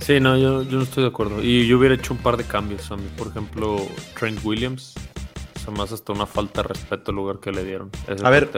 Sí, 0.00 0.20
no, 0.20 0.38
yo, 0.38 0.62
yo 0.62 0.78
no 0.78 0.82
estoy 0.84 1.02
de 1.02 1.10
acuerdo. 1.10 1.44
Y 1.44 1.66
yo 1.66 1.78
hubiera 1.78 1.94
hecho 1.94 2.14
un 2.14 2.20
par 2.20 2.38
de 2.38 2.44
cambios 2.44 2.90
a 2.90 2.96
mí. 2.96 3.04
Por 3.16 3.28
ejemplo, 3.28 3.76
Trent 4.18 4.42
Williams. 4.42 4.94
Se 5.62 5.70
me 5.70 5.82
hace 5.82 5.94
hasta 5.94 6.14
una 6.14 6.24
falta 6.24 6.62
de 6.62 6.68
respeto 6.68 7.10
el 7.10 7.16
lugar 7.16 7.40
que 7.40 7.52
le 7.52 7.62
dieron. 7.62 7.90
Ese 8.08 8.26
A 8.26 8.30
ver. 8.30 8.48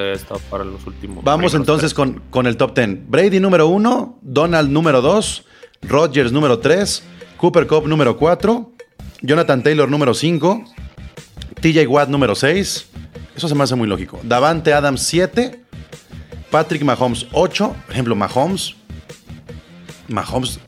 para 0.49 0.62
los 0.62 0.87
últimos. 0.87 1.25
Vamos 1.25 1.54
entonces 1.54 1.92
con, 1.92 2.23
con 2.30 2.47
el 2.47 2.57
top 2.57 2.76
10. 2.76 3.11
Brady 3.11 3.40
número 3.40 3.66
1, 3.66 4.21
Donald 4.23 4.71
número 4.71 5.02
2, 5.02 5.45
Rodgers 5.83 6.30
número 6.30 6.61
3, 6.61 7.02
Cooper 7.37 7.66
Cup 7.66 7.88
número 7.88 8.16
4, 8.16 8.73
Jonathan 9.23 9.64
Taylor 9.64 9.90
número 9.90 10.14
5, 10.14 10.64
TJ 11.61 11.85
Watt 11.88 12.09
número 12.11 12.37
6. 12.37 12.87
Eso 13.35 13.49
se 13.49 13.54
me 13.57 13.64
hace 13.64 13.75
muy 13.75 13.88
lógico. 13.88 14.21
Davante 14.23 14.73
Adams 14.73 15.02
7, 15.02 15.64
Patrick 16.50 16.83
Mahomes 16.83 17.26
8. 17.33 17.75
Por 17.87 17.92
ejemplo, 17.92 18.14
Mahomes. 18.16 18.75
Mahomes 20.09 20.59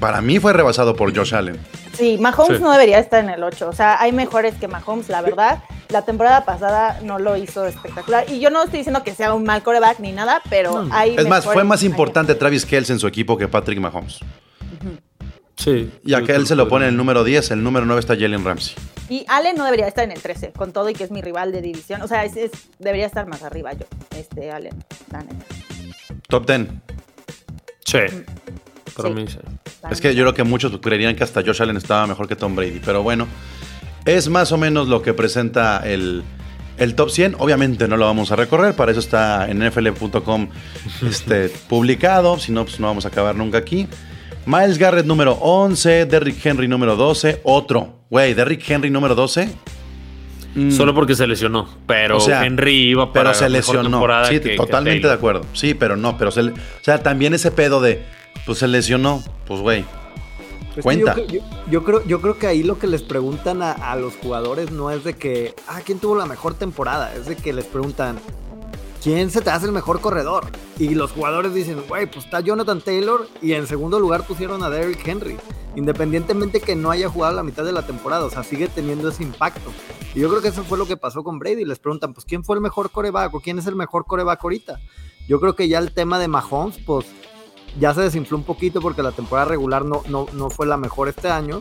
para 0.00 0.20
mí 0.20 0.38
fue 0.38 0.52
rebasado 0.52 0.94
por 0.94 1.14
Josh 1.16 1.34
Allen. 1.34 1.58
Sí, 1.92 2.18
Mahomes 2.20 2.58
Sí. 2.58 2.62
no 2.62 2.70
debería 2.70 2.98
estar 2.98 3.22
en 3.24 3.30
el 3.30 3.42
8. 3.42 3.68
O 3.68 3.72
sea, 3.72 4.00
hay 4.00 4.12
mejores 4.12 4.54
que 4.54 4.68
Mahomes, 4.68 5.08
la 5.08 5.22
verdad. 5.22 5.62
La 5.88 6.02
temporada 6.02 6.44
pasada 6.44 7.00
no 7.02 7.18
lo 7.18 7.36
hizo 7.36 7.66
espectacular. 7.66 8.30
Y 8.30 8.40
yo 8.40 8.50
no 8.50 8.62
estoy 8.62 8.78
diciendo 8.80 9.02
que 9.02 9.14
sea 9.14 9.34
un 9.34 9.44
mal 9.44 9.62
coreback 9.62 9.98
ni 10.00 10.12
nada, 10.12 10.42
pero 10.50 10.86
hay. 10.92 11.16
Es 11.16 11.26
más, 11.26 11.44
fue 11.44 11.64
más 11.64 11.82
importante 11.82 12.34
Travis 12.34 12.66
Kelce 12.66 12.92
en 12.92 12.98
su 12.98 13.06
equipo 13.06 13.36
que 13.38 13.48
Patrick 13.48 13.80
Mahomes. 13.80 14.20
Sí. 15.58 15.90
Y 16.04 16.14
acá 16.14 16.26
yo 16.28 16.34
él 16.36 16.46
se 16.46 16.54
lo 16.54 16.68
pone 16.68 16.86
el 16.88 16.96
número 16.96 17.24
10, 17.24 17.50
el 17.50 17.62
número 17.64 17.84
9 17.84 17.98
está 18.00 18.14
Jalen 18.16 18.44
Ramsey. 18.44 18.74
Y 19.10 19.24
Allen 19.28 19.56
no 19.56 19.64
debería 19.64 19.88
estar 19.88 20.04
en 20.04 20.12
el 20.12 20.20
13, 20.22 20.52
con 20.52 20.72
todo 20.72 20.88
y 20.88 20.94
que 20.94 21.02
es 21.04 21.10
mi 21.10 21.20
rival 21.20 21.50
de 21.50 21.60
división. 21.62 22.00
O 22.02 22.06
sea, 22.08 22.24
es- 22.24 22.36
es- 22.36 22.50
debería 22.78 23.06
estar 23.06 23.26
más 23.26 23.42
arriba 23.42 23.72
yo, 23.72 23.86
este 24.16 24.50
Allen. 24.52 24.72
Top 26.28 26.46
10. 26.46 26.68
Sí. 27.84 27.98
Para 28.94 29.08
Sí. 29.08 29.14
mí 29.14 29.26
sí. 29.28 29.38
Es 29.90 30.00
que 30.00 30.14
yo 30.14 30.24
creo 30.24 30.34
que 30.34 30.44
muchos 30.44 30.76
creerían 30.80 31.16
que 31.16 31.24
hasta 31.24 31.42
Josh 31.42 31.62
Allen 31.62 31.76
estaba 31.76 32.06
mejor 32.06 32.28
que 32.28 32.36
Tom 32.36 32.54
Brady, 32.54 32.80
pero 32.84 33.02
bueno, 33.02 33.26
es 34.04 34.28
más 34.28 34.52
o 34.52 34.58
menos 34.58 34.88
lo 34.88 35.02
que 35.02 35.14
presenta 35.14 35.80
el, 35.84 36.22
el 36.76 36.94
top 36.94 37.10
100. 37.10 37.36
Obviamente 37.38 37.88
no 37.88 37.96
lo 37.96 38.04
vamos 38.06 38.30
a 38.32 38.36
recorrer, 38.36 38.74
para 38.74 38.90
eso 38.92 39.00
está 39.00 39.48
en 39.50 39.58
nfl.com 39.62 40.48
este, 41.08 41.48
publicado, 41.68 42.38
si 42.38 42.52
no, 42.52 42.64
pues 42.64 42.78
no 42.80 42.86
vamos 42.88 43.04
a 43.04 43.08
acabar 43.08 43.34
nunca 43.36 43.58
aquí. 43.58 43.88
Miles 44.48 44.78
Garrett 44.78 45.04
número 45.04 45.32
11, 45.42 46.06
Derrick 46.06 46.44
Henry 46.46 46.68
número 46.68 46.96
12, 46.96 47.42
otro. 47.44 48.06
Güey, 48.08 48.32
Derrick 48.32 48.68
Henry 48.70 48.88
número 48.88 49.14
12. 49.14 49.46
Mm, 50.54 50.70
Solo 50.70 50.94
porque 50.94 51.14
se 51.14 51.26
lesionó. 51.26 51.68
Pero 51.86 52.16
O 52.16 52.20
sea, 52.20 52.46
Henry 52.46 52.88
iba 52.88 53.12
para 53.12 53.32
pero 53.32 53.34
se 53.34 53.44
la 53.44 53.58
mejor 53.58 53.74
lesionó. 53.74 53.90
temporada 53.98 54.24
Sí, 54.24 54.40
que- 54.40 54.56
totalmente 54.56 55.06
de 55.06 55.12
acuerdo. 55.12 55.42
Sí, 55.52 55.74
pero 55.74 55.98
no, 55.98 56.16
pero 56.16 56.30
se 56.30 56.42
le- 56.44 56.52
o 56.52 56.56
sea, 56.80 57.02
también 57.02 57.34
ese 57.34 57.50
pedo 57.50 57.82
de 57.82 58.02
pues 58.46 58.56
se 58.60 58.68
lesionó, 58.68 59.22
pues 59.46 59.60
güey. 59.60 59.84
Cuenta. 60.82 61.14
Yo, 61.16 61.26
yo- 61.26 61.40
yo 61.70 61.84
creo, 61.84 62.06
yo 62.06 62.20
creo 62.22 62.38
que 62.38 62.46
ahí 62.46 62.62
lo 62.62 62.78
que 62.78 62.86
les 62.86 63.02
preguntan 63.02 63.60
a, 63.62 63.72
a 63.72 63.96
los 63.96 64.14
jugadores 64.14 64.70
no 64.70 64.90
es 64.90 65.04
de 65.04 65.12
que, 65.12 65.54
ah, 65.66 65.80
¿quién 65.84 65.98
tuvo 65.98 66.16
la 66.16 66.24
mejor 66.24 66.54
temporada? 66.54 67.12
Es 67.14 67.26
de 67.26 67.36
que 67.36 67.52
les 67.52 67.66
preguntan, 67.66 68.18
¿quién 69.02 69.30
se 69.30 69.40
te 69.40 69.50
hace 69.50 69.66
el 69.66 69.72
mejor 69.72 70.00
corredor? 70.00 70.46
Y 70.78 70.94
los 70.94 71.12
jugadores 71.12 71.54
dicen, 71.54 71.82
güey, 71.88 72.06
pues 72.06 72.24
está 72.24 72.40
Jonathan 72.40 72.80
Taylor 72.80 73.28
y 73.42 73.52
en 73.52 73.66
segundo 73.66 74.00
lugar 74.00 74.26
pusieron 74.26 74.62
a 74.62 74.70
Derrick 74.70 75.06
Henry. 75.06 75.36
Independientemente 75.76 76.60
que 76.60 76.74
no 76.74 76.90
haya 76.90 77.08
jugado 77.08 77.34
la 77.34 77.42
mitad 77.42 77.64
de 77.64 77.72
la 77.72 77.86
temporada, 77.86 78.24
o 78.24 78.30
sea, 78.30 78.42
sigue 78.42 78.68
teniendo 78.68 79.08
ese 79.08 79.22
impacto. 79.22 79.70
Y 80.14 80.20
yo 80.20 80.28
creo 80.28 80.42
que 80.42 80.48
eso 80.48 80.64
fue 80.64 80.78
lo 80.78 80.86
que 80.86 80.96
pasó 80.96 81.22
con 81.22 81.38
Brady. 81.38 81.64
Les 81.64 81.78
preguntan, 81.78 82.14
pues, 82.14 82.24
¿quién 82.24 82.42
fue 82.42 82.56
el 82.56 82.62
mejor 82.62 82.90
coreback 82.90 83.34
o 83.34 83.40
quién 83.40 83.58
es 83.58 83.66
el 83.66 83.76
mejor 83.76 84.06
coreback 84.06 84.42
ahorita? 84.42 84.80
Yo 85.28 85.40
creo 85.40 85.54
que 85.54 85.68
ya 85.68 85.78
el 85.78 85.92
tema 85.92 86.18
de 86.18 86.26
Mahomes, 86.26 86.78
pues, 86.84 87.06
ya 87.78 87.94
se 87.94 88.00
desinfló 88.00 88.38
un 88.38 88.44
poquito 88.44 88.80
porque 88.80 89.02
la 89.02 89.12
temporada 89.12 89.46
regular 89.46 89.84
no, 89.84 90.02
no, 90.08 90.26
no 90.32 90.50
fue 90.50 90.66
la 90.66 90.76
mejor 90.76 91.08
este 91.08 91.28
año. 91.28 91.60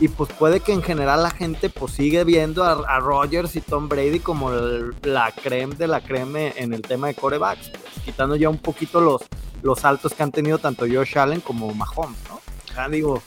Y 0.00 0.08
pues 0.08 0.30
puede 0.32 0.60
que 0.60 0.72
en 0.72 0.82
general 0.82 1.22
la 1.22 1.30
gente 1.30 1.70
pues 1.70 1.92
sigue 1.92 2.24
viendo 2.24 2.64
a, 2.64 2.72
a 2.72 3.00
Rodgers 3.00 3.56
y 3.56 3.60
Tom 3.60 3.88
Brady 3.88 4.20
como 4.20 4.52
el- 4.52 4.94
la 5.02 5.32
creme 5.32 5.74
de 5.74 5.86
la 5.86 6.00
creme 6.00 6.52
en 6.56 6.72
el 6.74 6.82
tema 6.82 7.06
de 7.08 7.14
corebacks, 7.14 7.70
pues, 7.70 8.04
quitando 8.04 8.36
ya 8.36 8.48
un 8.48 8.58
poquito 8.58 9.00
los, 9.00 9.22
los 9.62 9.80
saltos 9.80 10.12
que 10.14 10.22
han 10.22 10.32
tenido 10.32 10.58
tanto 10.58 10.84
Josh 10.90 11.16
Allen 11.18 11.40
como 11.40 11.72
Mahomes, 11.74 12.18
¿no? 12.28 12.40
Sea, 12.74 12.88
digo, 12.88 13.22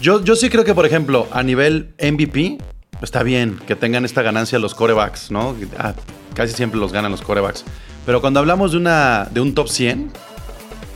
Yo, 0.00 0.22
yo 0.22 0.36
sí 0.36 0.48
creo 0.48 0.64
que, 0.64 0.74
por 0.74 0.86
ejemplo, 0.86 1.26
a 1.32 1.42
nivel 1.42 1.92
MVP, 2.00 2.58
está 3.02 3.22
bien 3.22 3.58
que 3.66 3.74
tengan 3.76 4.04
esta 4.04 4.22
ganancia 4.22 4.58
los 4.58 4.74
corebacks, 4.74 5.30
¿no? 5.30 5.56
Ah, 5.76 5.94
casi 6.34 6.54
siempre 6.54 6.78
los 6.78 6.92
ganan 6.92 7.10
los 7.10 7.20
corebacks. 7.22 7.64
Pero 8.06 8.20
cuando 8.20 8.40
hablamos 8.40 8.70
de, 8.72 8.78
una, 8.78 9.28
de 9.30 9.40
un 9.40 9.54
top 9.54 9.68
100, 9.68 10.10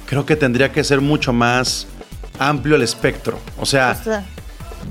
creo 0.07 0.25
que 0.25 0.37
tendría 0.37 0.71
que 0.73 0.85
ser 0.85 1.01
mucho 1.01 1.33
más 1.33 1.87
amplio 2.39 2.77
el 2.77 2.83
espectro. 2.83 3.39
O 3.59 3.67
sea, 3.67 3.97
O 4.01 4.05
sea, 4.05 4.25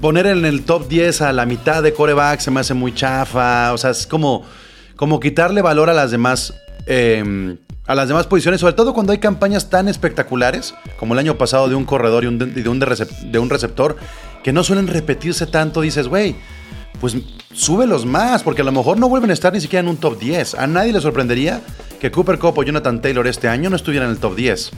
poner 0.02 0.28
en 0.28 0.46
el 0.46 0.64
top 0.64 0.88
10 0.88 1.22
a 1.22 1.34
la 1.34 1.46
mitad 1.46 1.84
de 1.84 1.94
coreback 1.94 2.40
se 2.40 2.52
me 2.52 2.60
hace 2.60 2.74
muy 2.74 2.94
chafa. 2.94 3.74
O 3.74 3.78
sea, 3.78 3.92
es 3.92 4.08
como, 4.08 4.44
como 4.96 5.20
quitarle 5.20 5.62
valor 5.62 5.90
a 5.90 5.94
las 5.94 6.12
demás. 6.12 6.54
eh, 6.86 7.56
a 7.86 7.96
las 7.96 8.08
demás 8.08 8.28
posiciones, 8.28 8.62
sobre 8.62 8.74
todo 8.74 8.94
cuando 8.94 9.12
hay 9.12 9.18
campañas 9.18 9.70
tan 9.70 9.88
espectaculares 9.90 10.74
como 10.98 11.14
el 11.14 11.20
año 11.20 11.38
pasado 11.38 11.68
de 11.68 11.76
un 11.76 11.86
corredor 11.86 12.24
y 12.24 12.28
de, 12.28 12.70
un, 12.70 12.80
de 12.80 13.40
un 13.40 13.50
receptor 13.50 13.98
que 14.42 14.54
no 14.54 14.64
suelen 14.64 14.88
repetirse 14.88 15.48
tanto, 15.48 15.82
dices, 15.82 16.08
güey, 16.08 16.36
pues 17.02 17.18
súbelos 17.54 18.06
más, 18.06 18.44
porque 18.44 18.62
a 18.62 18.66
lo 18.66 18.72
mejor 18.72 18.98
no 18.98 19.10
vuelven 19.10 19.32
a 19.32 19.34
estar 19.34 19.52
ni 19.52 19.60
siquiera 19.60 19.82
en 19.82 19.90
un 19.90 19.98
top 19.98 20.18
10. 20.18 20.56
A 20.56 20.68
nadie 20.68 20.94
le 20.94 21.02
sorprendería 21.02 21.62
que 22.00 22.12
Cooper 22.12 22.40
Cup 22.40 22.58
o 22.58 22.64
Jonathan 22.64 23.02
Taylor 23.02 23.28
este 23.28 23.50
año 23.50 23.70
no 23.70 23.76
estuvieran 23.76 24.10
en 24.10 24.16
el 24.16 24.20
top 24.22 24.36
10. 24.36 24.72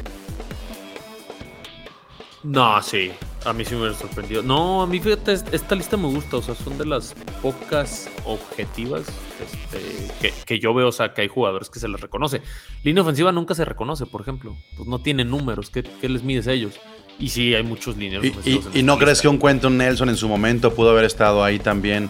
No, 2.45 2.81
sí. 2.81 3.11
A 3.45 3.53
mí 3.53 3.63
sí 3.65 3.75
me 3.75 3.81
hubiera 3.81 3.95
sorprendido. 3.97 4.41
No, 4.43 4.81
a 4.81 4.87
mí 4.87 4.99
fíjate, 4.99 5.33
es- 5.33 5.45
esta 5.51 5.75
lista 5.75 5.97
me 5.97 6.07
gusta. 6.07 6.37
O 6.37 6.41
sea, 6.41 6.55
son 6.55 6.77
de 6.77 6.85
las 6.85 7.13
pocas 7.41 8.09
objetivas 8.25 9.03
este, 9.43 10.07
que, 10.21 10.33
que 10.45 10.59
yo 10.59 10.73
veo. 10.73 10.87
O 10.89 10.91
sea, 10.91 11.13
que 11.13 11.21
hay 11.21 11.27
jugadores 11.27 11.69
que 11.69 11.79
se 11.79 11.87
les 11.87 11.99
reconoce. 12.01 12.41
Línea 12.83 13.03
ofensiva 13.03 13.31
nunca 13.31 13.53
se 13.55 13.65
reconoce, 13.65 14.05
por 14.05 14.21
ejemplo. 14.21 14.55
Pues 14.77 14.87
no 14.87 14.99
tiene 14.99 15.25
números. 15.25 15.69
¿Qué, 15.69 15.83
qué 15.83 16.09
les 16.09 16.23
mides 16.23 16.47
a 16.47 16.53
ellos? 16.53 16.73
Y 17.19 17.29
sí, 17.29 17.53
hay 17.55 17.63
muchos 17.63 17.95
líneas 17.97 18.23
Y, 18.23 18.27
y- 18.27 18.31
en 18.31 18.35
y 18.45 18.57
esta 18.57 18.81
no 18.83 18.97
crees 18.97 19.21
que 19.21 19.27
un 19.27 19.39
Quentin 19.39 19.77
Nelson 19.77 20.09
en 20.09 20.17
su 20.17 20.27
momento 20.27 20.73
pudo 20.73 20.89
haber 20.91 21.05
estado 21.05 21.43
ahí 21.43 21.59
también 21.59 22.09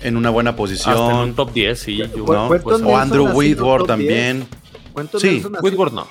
en 0.00 0.16
una 0.16 0.30
buena 0.30 0.56
posición. 0.56 0.94
Hasta 0.94 1.10
en 1.10 1.16
un 1.28 1.34
top 1.34 1.52
10, 1.52 1.78
sí. 1.78 1.96
yo- 1.98 2.06
¿no? 2.26 2.48
pues, 2.48 2.80
o 2.82 2.96
Andrew 2.96 3.28
Whitworth 3.32 3.86
top 3.86 3.98
10. 3.98 4.08
también. 4.08 4.46
¿cuántos 4.92 5.22
Sí? 5.22 5.42
Whitworth 5.62 5.92
no. 5.92 6.06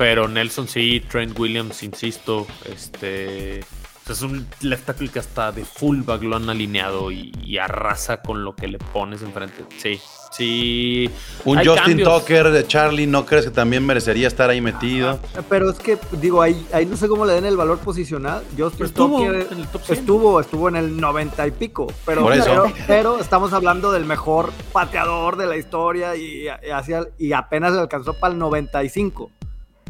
Pero 0.00 0.28
Nelson 0.28 0.66
sí, 0.66 1.02
Trent 1.10 1.38
Williams, 1.38 1.82
insisto, 1.82 2.46
este 2.64 3.60
o 4.02 4.06
sea, 4.06 4.14
es 4.14 4.22
un 4.22 4.46
left 4.62 4.86
tackle 4.86 5.10
que 5.10 5.18
hasta 5.18 5.52
de 5.52 5.62
fullback 5.66 6.22
lo 6.22 6.36
han 6.36 6.48
alineado 6.48 7.12
y, 7.12 7.32
y 7.44 7.58
arrasa 7.58 8.22
con 8.22 8.42
lo 8.42 8.56
que 8.56 8.66
le 8.66 8.78
pones 8.78 9.20
enfrente. 9.20 9.62
Sí, 9.76 10.00
sí. 10.32 11.10
Un 11.44 11.58
Hay 11.58 11.66
Justin 11.66 11.84
cambios. 11.98 12.20
Tucker 12.22 12.50
de 12.50 12.66
Charlie, 12.66 13.06
¿no 13.06 13.26
crees 13.26 13.44
que 13.44 13.50
también 13.50 13.84
merecería 13.84 14.26
estar 14.26 14.48
ahí 14.48 14.62
metido? 14.62 15.18
Pero 15.50 15.68
es 15.70 15.78
que, 15.78 15.98
digo, 16.12 16.40
ahí, 16.40 16.66
ahí 16.72 16.86
no 16.86 16.96
sé 16.96 17.06
cómo 17.06 17.26
le 17.26 17.34
den 17.34 17.44
el 17.44 17.58
valor 17.58 17.78
posicional. 17.80 18.42
Justin 18.58 18.86
estuvo 18.86 19.18
Tucker 19.18 19.48
en 19.52 19.58
el 19.58 19.68
top 19.68 19.82
100. 19.84 19.98
estuvo, 19.98 20.40
estuvo 20.40 20.68
en 20.70 20.76
el 20.76 20.98
90 20.98 21.46
y 21.46 21.50
pico. 21.50 21.92
Pero, 22.06 22.22
Por 22.22 22.32
eso. 22.32 22.44
pero, 22.46 22.72
pero 22.86 23.18
estamos 23.18 23.52
hablando 23.52 23.92
del 23.92 24.06
mejor 24.06 24.50
pateador 24.72 25.36
de 25.36 25.44
la 25.46 25.58
historia 25.58 26.16
y, 26.16 26.46
y 26.46 26.48
hacia- 26.48 27.06
y 27.18 27.32
apenas 27.34 27.74
le 27.74 27.80
alcanzó 27.80 28.14
para 28.14 28.32
el 28.32 28.38
95. 28.38 29.30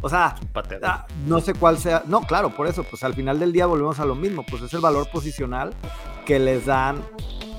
O 0.03 0.09
sea, 0.09 0.35
ah, 0.83 1.07
no 1.27 1.41
sé 1.41 1.55
cuál 1.55 1.79
sea. 1.79 2.03
No, 2.07 2.23
claro, 2.23 2.51
por 2.55 2.67
eso, 2.67 2.85
pues 2.85 3.03
al 3.05 3.15
final 3.15 3.39
del 3.39 3.53
día 3.53 3.67
volvemos 3.67 4.01
a 4.01 4.05
lo 4.07 4.15
mismo. 4.15 4.45
Pues 4.49 4.63
es 4.63 4.73
el 4.73 4.81
valor 4.81 5.09
posicional 5.11 5.73
que 6.27 6.39
les 6.39 6.67
dan 6.67 7.03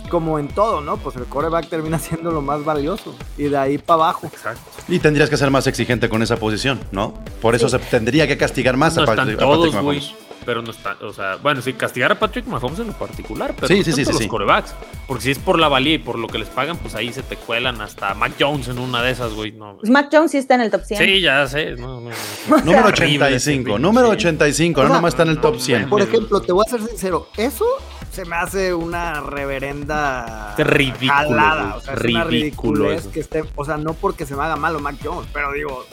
como 0.09 0.39
en 0.39 0.47
todo, 0.49 0.81
¿no? 0.81 0.97
Pues 0.97 1.15
el 1.15 1.25
coreback 1.25 1.69
termina 1.69 1.97
siendo 1.99 2.31
lo 2.31 2.41
más 2.41 2.65
valioso. 2.65 3.15
Y 3.37 3.43
de 3.43 3.57
ahí 3.57 3.77
para 3.77 4.03
abajo. 4.05 4.27
Exacto. 4.27 4.61
Y 4.87 4.99
tendrías 4.99 5.29
que 5.29 5.37
ser 5.37 5.51
más 5.51 5.67
exigente 5.67 6.09
con 6.09 6.21
esa 6.21 6.37
posición, 6.37 6.79
¿no? 6.91 7.13
Por 7.41 7.55
eso 7.55 7.69
Sí. 7.69 7.77
se 7.77 7.85
tendría 7.89 8.27
que 8.27 8.37
castigar 8.37 8.75
más 8.75 8.95
no 8.95 9.03
a 9.03 9.05
están 9.05 9.29
a 9.29 9.37
todos, 9.37 9.73
Patrick. 9.73 10.03
Pero 10.45 10.61
no 10.63 10.71
están, 10.71 10.97
o 11.01 11.13
sea, 11.13 11.35
bueno, 11.35 11.61
sí, 11.61 11.73
castigar 11.73 12.11
a 12.11 12.19
Patrick 12.19 12.47
Mahomes 12.47 12.79
en 12.79 12.87
lo 12.87 12.93
particular, 12.93 13.53
pero 13.55 13.67
Sí, 13.67 13.77
no 13.79 13.83
sí, 13.83 13.91
sí, 13.93 14.05
los 14.05 14.17
sí. 14.17 14.27
corebacks. 14.27 14.73
Porque 15.07 15.23
si 15.23 15.31
es 15.31 15.37
por 15.39 15.59
la 15.59 15.67
valía 15.67 15.93
y 15.93 15.97
por 15.99 16.17
lo 16.17 16.27
que 16.27 16.39
les 16.39 16.47
pagan, 16.49 16.77
pues 16.77 16.95
ahí 16.95 17.13
se 17.13 17.21
te 17.21 17.35
cuelan 17.35 17.79
hasta 17.81 18.13
Mac 18.15 18.33
Jones 18.39 18.67
en 18.67 18.79
una 18.79 19.03
de 19.03 19.11
esas, 19.11 19.33
güey. 19.33 19.51
No, 19.51 19.77
pues 19.77 19.91
Mac 19.91 20.09
Jones 20.11 20.31
sí 20.31 20.37
está 20.39 20.55
en 20.55 20.61
el 20.61 20.71
top 20.71 20.81
100. 20.83 20.99
sí, 21.05 21.21
ya 21.21 21.45
sé. 21.47 21.75
No, 21.75 22.01
no, 22.01 22.09
no. 22.49 22.57
Número 22.63 22.87
Horrible 22.87 23.35
ese 23.35 23.51
85, 23.51 23.63
pinche. 23.65 23.79
número 23.81 24.09
85, 24.09 24.81
no 24.81 24.85
O 24.85 24.87
sea, 24.89 24.95
nomás 24.95 25.13
está 25.13 25.23
en 25.23 25.29
el 25.29 25.39
top 25.39 25.59
100. 25.59 25.89
Por 25.89 26.01
ejemplo, 26.01 26.41
te 26.41 26.51
voy 26.53 26.65
a 26.67 26.71
ser 26.71 26.81
sincero, 26.87 27.27
eso 27.37 27.65
se 28.11 28.25
me 28.25 28.35
hace 28.35 28.73
una 28.73 29.21
reverenda 29.21 30.55
Es 30.57 30.65
ridículo, 30.67 31.11
jalada, 31.13 31.75
o 31.75 31.81
sea, 31.81 31.93
es 31.93 32.01
una 32.03 32.23
Ridículo 32.25 32.91
eso. 32.91 33.11
que 33.11 33.19
esté, 33.21 33.43
o 33.55 33.63
sea, 33.63 33.77
no 33.77 33.93
porque 33.93 34.25
se 34.25 34.35
me 34.35 34.43
haga 34.43 34.55
malo 34.55 34.79
Mac 34.79 34.95
Jones, 35.03 35.29
pero 35.31 35.51
digo, 35.53 35.85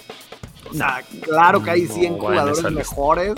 o 0.70 0.74
sea, 0.74 1.02
claro 1.22 1.62
que 1.62 1.70
hay 1.70 1.82
No 1.82 1.94
100 1.94 2.12
va 2.12 2.14
en 2.16 2.20
jugadores 2.20 2.70
mejores 2.72 3.34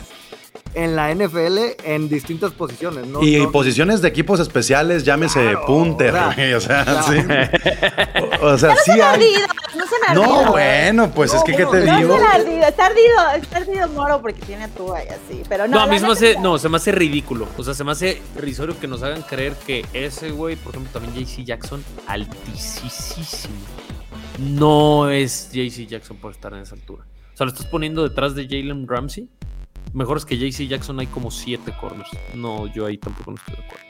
en 0.74 0.94
la 0.96 1.12
NFL 1.14 1.58
en 1.84 2.08
distintas 2.08 2.52
posiciones, 2.52 3.06
¿no? 3.06 3.22
Y 3.22 3.38
No- 3.38 3.50
posiciones 3.52 4.00
de 4.02 4.08
equipos 4.08 4.38
especiales, 4.40 5.04
llámese 5.04 5.40
Claro, 5.40 5.66
punter, 5.66 6.10
o 6.10 6.12
sea, 6.12 6.34
güey, 6.34 6.54
o 6.54 6.60
sea, 6.60 6.84
claro. 6.84 7.02
sí. 7.08 8.38
O, 8.40 8.46
o 8.46 8.58
sea, 8.58 8.76
sí 8.76 8.92
sean 8.92 9.00
hay. 9.00 9.14
ardidos, 9.14 9.48
no 9.76 9.84
sean 9.86 10.14
No, 10.14 10.22
ardidos. 10.22 10.50
bueno, 10.50 11.10
pues 11.12 11.34
es 11.34 11.42
que, 11.44 11.52
¿qué 11.56 11.66
te 11.66 11.84
No, 11.84 11.96
digo? 11.96 12.08
No 12.14 12.18
sean 12.18 12.40
ardidos, 12.40 12.66
está 12.68 12.86
ardido, 12.86 13.30
está 13.42 13.56
ardido 13.58 13.88
Moro 13.88 14.20
porque 14.20 14.40
tiene 14.42 14.64
a 14.64 14.68
tú 14.68 14.92
y 14.96 15.08
así, 15.08 15.42
pero 15.48 15.66
no. 15.66 15.76
No, 15.76 15.80
a 15.82 15.86
mí 15.86 15.98
se 15.98 16.06
me 16.06 16.12
hace, 16.12 16.36
no, 16.40 16.58
se 16.58 16.68
me 16.68 16.76
hace 16.76 16.92
ridículo. 16.92 17.48
O 17.56 17.64
sea, 17.64 17.74
se 17.74 17.82
me 17.84 17.92
hace 17.92 18.22
risorio 18.36 18.78
que 18.78 18.86
nos 18.86 19.02
hagan 19.02 19.22
creer 19.22 19.54
que 19.66 19.84
ese 19.92 20.30
güey, 20.30 20.56
por 20.56 20.74
ejemplo, 20.74 20.92
también 21.00 21.14
JC 21.26 21.44
Jackson, 21.44 21.82
altísimo. 22.06 23.54
No 24.38 25.10
es 25.10 25.50
JC 25.52 25.86
Jackson 25.86 26.16
por 26.16 26.32
estar 26.32 26.52
en 26.54 26.60
esa 26.60 26.74
altura. 26.74 27.04
O 27.34 27.36
sea, 27.36 27.46
lo 27.46 27.52
estás 27.52 27.66
poniendo 27.66 28.02
detrás 28.08 28.34
de 28.34 28.44
Jalen 28.44 28.86
Ramsey. 28.86 29.28
Mejor 29.92 30.18
es 30.18 30.24
que 30.24 30.38
JC 30.38 30.68
Jackson 30.68 31.00
hay 31.00 31.06
como 31.06 31.30
siete 31.30 31.72
corners. 31.80 32.08
No, 32.34 32.66
yo 32.72 32.86
ahí 32.86 32.96
tampoco 32.98 33.32
no 33.32 33.36
estoy 33.36 33.56
de 33.56 33.62
acuerdo. 33.62 33.84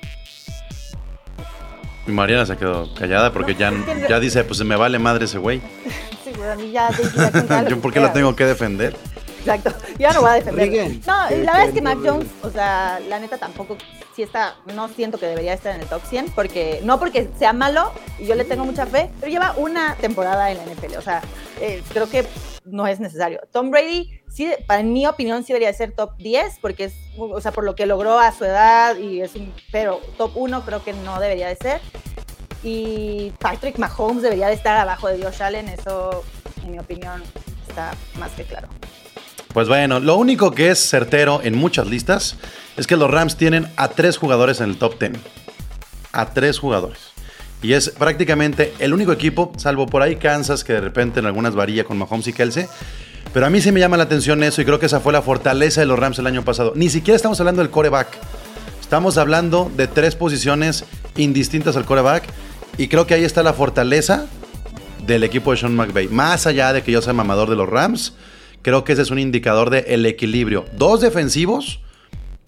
Y 2.07 2.13
Mariana 2.13 2.47
se 2.47 2.57
quedó 2.57 2.93
callada 2.95 3.33
porque 3.33 3.55
ya, 3.55 3.73
ya 4.09 4.19
dice, 4.19 4.45
pues 4.45 4.59
se 4.59 4.65
me 4.65 4.77
vale 4.77 4.99
madre 4.99 5.25
ese 5.27 5.39
güey. 5.39 5.61
Sí, 6.23 6.33
güey, 6.37 6.51
a 6.51 6.55
mí 6.55 6.71
ya 6.71 6.91
Jackson 6.91 7.49
ya 7.49 7.69
Yo, 7.71 7.81
¿por 7.81 7.95
qué 7.95 7.99
lo 7.99 8.13
tengo 8.13 8.37
que 8.37 8.45
defender? 8.45 8.95
Exacto, 9.41 9.73
ya 9.99 10.13
no 10.13 10.21
voy 10.21 10.31
a 10.31 10.35
defender. 10.35 10.99
No, 11.07 11.15
la 11.15 11.29
verdad 11.31 11.65
es 11.65 11.75
que 11.75 11.83
Mac 11.83 11.99
Jones, 12.05 12.29
o 12.43 12.51
sea, 12.51 13.01
la 13.09 13.19
neta 13.19 13.39
tampoco 13.39 13.77
sí 14.15 14.23
está, 14.23 14.57
no 14.75 14.89
siento 14.89 15.19
que 15.19 15.27
debería 15.27 15.55
estar 15.55 15.75
en 15.75 15.81
el 15.81 15.89
top 15.89 16.03
100, 16.05 16.31
porque 16.31 16.81
no 16.85 16.99
porque 16.99 17.29
sea 17.39 17.53
malo, 17.53 17.93
y 18.19 18.27
yo 18.27 18.35
le 18.35 18.45
tengo 18.45 18.65
mucha 18.65 18.87
fe, 18.87 19.11
pero 19.19 19.33
lleva 19.33 19.55
una 19.57 19.97
temporada 19.97 20.51
en 20.51 20.59
la 20.59 20.65
NFL, 20.65 20.97
o 20.97 21.03
sea, 21.03 21.23
eh, 21.61 21.83
creo 21.93 22.09
que 22.09 22.27
no 22.65 22.87
es 22.87 23.01
necesario. 23.01 23.41
Tom 23.53 23.71
Brady, 23.71 24.21
sí, 24.29 24.53
para 24.67 24.81
en 24.81 24.93
mi 24.93 25.07
opinión, 25.07 25.43
sí 25.43 25.53
debería 25.53 25.73
ser 25.73 25.93
top 25.93 26.17
10, 26.19 26.59
porque 26.61 26.85
es, 26.85 26.95
o 27.17 27.41
sea, 27.41 27.53
por 27.53 27.65
lo 27.65 27.75
que 27.75 27.87
logró 27.87 28.19
a 28.19 28.33
su 28.33 28.45
edad, 28.45 28.97
y 28.97 29.23
es 29.23 29.35
un, 29.35 29.53
pero 29.73 30.01
top 30.17 30.33
1 30.35 30.65
creo 30.65 30.85
que 30.85 30.93
no 30.93 31.21
debería 31.21 31.49
de 31.49 31.57
ser. 31.57 31.81
Y 32.63 33.33
Patrick 33.39 33.79
Mahomes 33.79 34.23
debería 34.23 34.49
de 34.49 34.55
estar 34.55 34.77
abajo 34.77 35.09
de 35.09 35.23
Josh 35.23 35.43
Allen, 35.43 35.69
eso, 35.69 36.25
en 36.63 36.73
mi 36.73 36.79
opinión, 36.79 37.23
está 37.69 37.95
más 38.19 38.33
que 38.33 38.45
claro. 38.45 38.69
Pues 39.53 39.67
bueno, 39.67 39.99
lo 39.99 40.17
único 40.17 40.53
que 40.53 40.71
es 40.71 40.79
certero 40.79 41.41
en 41.43 41.57
muchas 41.57 41.89
listas 41.89 42.37
es 42.77 42.87
que 42.87 42.97
los 42.97 43.11
Rams 43.11 43.37
tienen 43.37 43.67
a 43.77 43.89
tres 43.89 44.17
jugadores 44.17 44.61
en 44.61 44.71
el 44.71 44.77
top 44.77 44.99
10. 45.01 45.13
A 46.13 46.27
tres 46.27 46.59
jugadores. 46.59 46.99
Y 47.63 47.73
es 47.73 47.91
prácticamente 47.91 48.73
el 48.79 48.95
único 48.95 49.13
equipo, 49.13 49.53
salvo 49.57 49.87
por 49.87 50.03
ahí 50.03 50.17
Kansas, 50.17 50.63
que 50.63 50.75
de 50.75 50.81
repente 50.81 51.21
en 51.21 51.27
algunas 51.27 51.55
varía 51.55 51.85
con 51.85 51.99
Mahomes 51.99 52.29
y 52.29 52.33
Kelsey. 52.33 52.67
Pero 53.35 53.45
a 53.45 53.51
mí 53.51 53.61
sí 53.61 53.73
me 53.73 53.81
llama 53.81 53.97
la 53.97 54.05
atención 54.05 54.43
eso 54.45 54.63
y 54.63 54.65
creo 54.65 54.79
que 54.79 54.87
esa 54.87 55.01
fue 55.01 55.13
la 55.13 55.21
fortaleza 55.21 55.81
de 55.81 55.87
los 55.87 55.99
Rams 55.99 56.19
el 56.21 56.27
año 56.27 56.45
pasado. 56.45 56.73
Ni 56.77 56.89
siquiera 56.89 57.17
estamos 57.17 57.39
hablando 57.41 57.61
del 57.61 57.71
coreback. 57.71 58.09
Estamos 58.81 59.19
hablando 59.19 59.71
de 59.77 59.89
tres 59.89 60.15
posiciones 60.15 60.85
indistintas 61.17 61.77
al 61.77 61.85
coreback. 61.85 62.25
Y 62.79 62.89
creo 62.89 63.07
que 63.07 63.15
ahí 63.15 63.25
está 63.25 63.43
la 63.43 63.53
fortaleza 63.53 64.27
del 65.07 65.25
equipo 65.25 65.51
de 65.51 65.59
Sean 65.59 65.75
McVay. 65.75 66.09
Más 66.09 66.47
allá 66.47 66.73
de 66.73 66.83
que 66.83 66.93
yo 66.93 67.03
sea 67.03 67.13
mamador 67.13 67.51
de 67.51 67.57
los 67.57 67.69
Rams, 67.69 68.15
creo 68.63 68.85
que 68.85 68.93
ese 68.93 69.03
es 69.03 69.11
un 69.11 69.19
indicador 69.19 69.71
del 69.71 70.07
equilibrio. 70.07 70.65
Dos 70.77 71.01
defensivos 71.01 71.81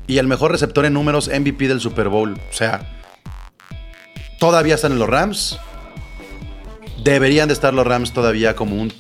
y 0.07 0.19
el 0.19 0.27
mejor 0.27 0.53
receptor 0.53 0.85
en 0.85 0.95
números 0.95 1.29
MVP 1.29 1.69
del 1.69 1.81
Super 1.81 2.09
Bowl. 2.09 2.35
O 2.35 2.53
sea, 2.53 3.03
todavía 4.39 4.75
están 4.75 4.93
en 4.93 4.99
los 4.99 5.09
Rams. 5.09 5.59
Deberían 7.03 7.49
de 7.49 7.55
estar 7.55 7.75
los 7.75 7.87
Rams 7.87 8.13
todavía 8.13 8.55
como 8.55 8.81
un 8.81 8.93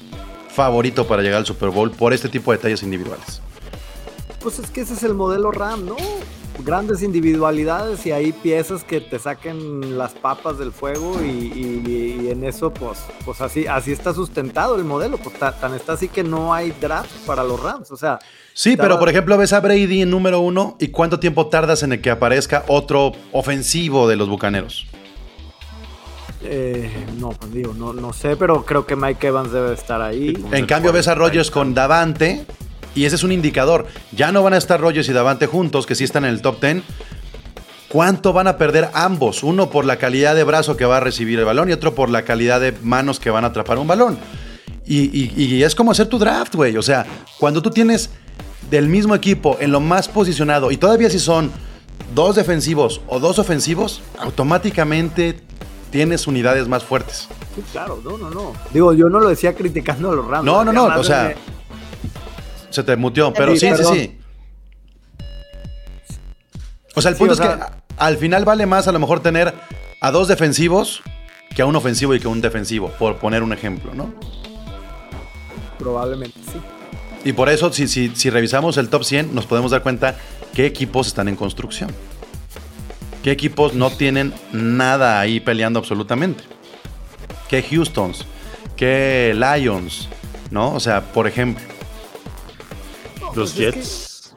favorito 0.48 1.07
para 1.07 1.22
llegar 1.22 1.38
al 1.38 1.46
Super 1.46 1.70
Bowl 1.70 1.90
por 1.90 2.12
este 2.12 2.29
tipo 2.29 2.53
de 2.53 2.59
detalles 2.59 2.83
individuales. 2.83 3.40
Pues 4.40 4.59
es 4.59 4.70
que 4.70 4.83
ese 4.83 4.94
es 4.94 5.03
el 5.03 5.14
modelo 5.14 5.53
RAM, 5.53 5.87
¿no? 5.87 5.96
Grandes 6.64 7.02
individualidades 7.02 8.04
y 8.06 8.12
hay 8.12 8.32
piezas 8.32 8.84
que 8.84 9.00
te 9.00 9.18
saquen 9.18 9.96
las 9.98 10.12
papas 10.12 10.58
del 10.58 10.70
fuego 10.72 11.16
y, 11.22 11.26
y- 11.28 12.18
y 12.22 12.30
en 12.30 12.44
eso 12.44 12.72
pues, 12.72 12.98
pues 13.24 13.40
así, 13.40 13.66
así 13.66 13.92
está 13.92 14.12
sustentado 14.14 14.76
el 14.76 14.84
modelo, 14.84 15.16
pues 15.18 15.36
ta- 15.38 15.52
tan, 15.58 15.74
está 15.74 15.94
así 15.94 16.08
que 16.08 16.22
no 16.22 16.52
hay 16.54 16.72
draft 16.80 17.10
para 17.26 17.42
los 17.44 17.60
Rams, 17.60 17.90
o 17.90 17.96
sea, 17.96 18.18
Sí, 18.54 18.76
pero 18.76 18.98
por 18.98 19.08
ejemplo 19.08 19.36
ves 19.38 19.52
a 19.54 19.60
Brady 19.60 20.02
en 20.02 20.10
número 20.10 20.40
uno 20.40 20.76
y 20.78 20.88
cuánto 20.88 21.18
tiempo 21.18 21.46
tardas 21.46 21.82
en 21.82 21.92
el 21.94 22.00
que 22.02 22.10
aparezca 22.10 22.64
otro 22.68 23.12
ofensivo 23.32 24.06
de 24.06 24.16
los 24.16 24.28
Bucaneros. 24.28 24.86
eh, 26.44 26.90
no, 27.18 27.30
pues 27.30 27.52
digo, 27.52 27.72
no, 27.74 27.92
no 27.92 28.12
sé, 28.12 28.36
pero 28.36 28.64
creo 28.64 28.84
que 28.84 28.96
Mike 28.96 29.28
Evans 29.28 29.52
debe 29.52 29.72
estar 29.74 30.02
ahí. 30.02 30.36
En 30.52 30.66
cambio 30.66 30.92
ves 30.92 31.08
a 31.08 31.14
Rogers 31.14 31.50
con 31.50 31.72
Davante 31.72 32.44
y 32.94 33.05
ese 33.05 33.16
es 33.16 33.22
un 33.22 33.33
indicador. 33.33 33.87
Ya 34.12 34.33
no 34.33 34.42
van 34.42 34.55
a 34.55 34.57
estar 34.59 34.81
Rogers 34.81 35.09
y 35.09 35.12
Davante 35.12 35.46
juntos, 35.46 35.87
que 35.87 35.94
sí 35.94 36.05
están 36.05 36.24
en 36.24 36.31
el 36.31 36.42
top 36.42 36.61
10. 36.61 36.83
¿Cuánto 37.88 38.33
van 38.33 38.46
a 38.46 38.57
perder 38.57 38.88
ambos? 38.94 39.42
Uno 39.42 39.68
por 39.68 39.85
la 39.85 39.96
calidad 39.96 40.35
de 40.35 40.44
brazo 40.44 40.76
que 40.76 40.87
va 40.87 40.96
a 40.96 41.00
recibir 41.00 41.38
el 41.38 41.44
balón 41.44 41.68
y 41.68 41.72
otro 41.72 41.94
por 41.94 42.09
la 42.09 42.22
calidad 42.22 42.61
de 42.61 42.72
manos 42.83 43.20
que 43.20 43.28
van 43.31 43.44
a 43.44 43.48
atrapar 43.48 43.78
un 43.78 43.87
balón. 43.87 44.18
Y, 44.87 45.00
y- 45.16 45.33
y 45.44 45.62
es 45.62 45.74
como 45.74 45.90
hacer 45.92 46.07
tu 46.09 46.18
draft, 46.18 46.55
güey. 46.55 46.76
O 46.78 46.83
sea, 46.83 47.05
cuando 47.38 47.61
tú 47.61 47.70
tienes 47.70 48.11
del 48.70 48.88
mismo 48.88 49.14
equipo 49.14 49.59
en 49.61 49.70
lo 49.72 49.81
más 49.81 50.09
posicionado 50.09 50.70
y 50.70 50.78
todavía 50.78 51.11
si 51.11 51.18
son 51.18 51.52
dos 52.14 52.35
defensivos 52.37 53.02
o 53.09 53.20
dos 53.20 53.38
ofensivos, 53.38 54.00
automáticamente 54.18 55.38
tienes 55.90 56.26
unidades 56.26 56.68
más 56.68 56.83
fuertes. 56.83 57.28
Sí, 57.55 57.62
claro, 57.72 58.00
no, 58.02 58.16
no, 58.16 58.31
no. 58.31 58.52
Digo, 58.72 58.94
yo 58.94 59.11
no 59.11 59.20
lo 59.20 59.28
decía 59.28 59.55
criticando 59.55 60.11
a 60.11 60.14
los 60.16 60.26
Rams. 60.26 60.44
No, 60.46 60.64
no, 60.64 60.72
no, 60.72 60.87
o 60.98 61.05
sea, 61.05 61.35
se 62.72 62.82
te 62.82 62.96
muteó, 62.96 63.32
pero 63.32 63.54
sí, 63.56 63.68
Sí, 63.76 63.85
sí. 63.92 64.18
O 66.94 67.00
sea, 67.00 67.11
el 67.11 67.16
punto 67.16 67.35
es 67.35 67.40
que 67.40 67.46
sea- 67.46 67.82
al 67.96 68.16
final 68.18 68.44
vale 68.44 68.66
más 68.66 68.88
a 68.88 68.92
lo 68.92 68.98
mejor 68.98 69.20
tener 69.20 69.54
a 70.00 70.11
dos 70.11 70.28
defensivos 70.28 71.02
que 71.54 71.62
a 71.62 71.66
un 71.66 71.76
ofensivo 71.76 72.14
y 72.14 72.20
que 72.20 72.26
a 72.26 72.30
un 72.30 72.40
defensivo, 72.40 72.88
por 72.98 73.16
poner 73.18 73.42
un 73.42 73.52
ejemplo, 73.52 73.94
¿no? 73.94 74.12
probablemente 75.78 76.38
sí. 76.52 76.61
Y 77.24 77.32
por 77.32 77.48
eso, 77.48 77.72
si, 77.72 77.88
si, 77.88 78.12
si 78.14 78.30
revisamos 78.30 78.76
el 78.76 78.88
top 78.88 79.02
100, 79.04 79.35
nos 79.35 79.46
podemos 79.46 79.70
dar 79.72 79.82
cuenta 79.82 80.16
qué 80.54 80.64
equipos 80.66 81.08
están 81.08 81.26
en 81.28 81.35
construcción. 81.37 81.90
¿Qué 83.24 83.32
equipos 83.32 83.74
no 83.74 83.90
tienen 83.90 84.32
nada 84.52 85.18
ahí 85.20 85.40
peleando 85.40 85.78
absolutamente? 85.80 86.44
¿Qué 87.48 87.64
Houstons? 87.68 88.24
¿Qué 88.76 89.35
Lions? 89.37 90.08
¿No? 90.50 90.72
O 90.74 90.80
sea, 90.80 91.00
por 91.12 91.26
ejemplo. 91.26 91.64
Los 93.34 93.52
Pues 93.54 93.60
es 93.66 93.72
que- 93.74 93.80
Jets. 93.80 94.34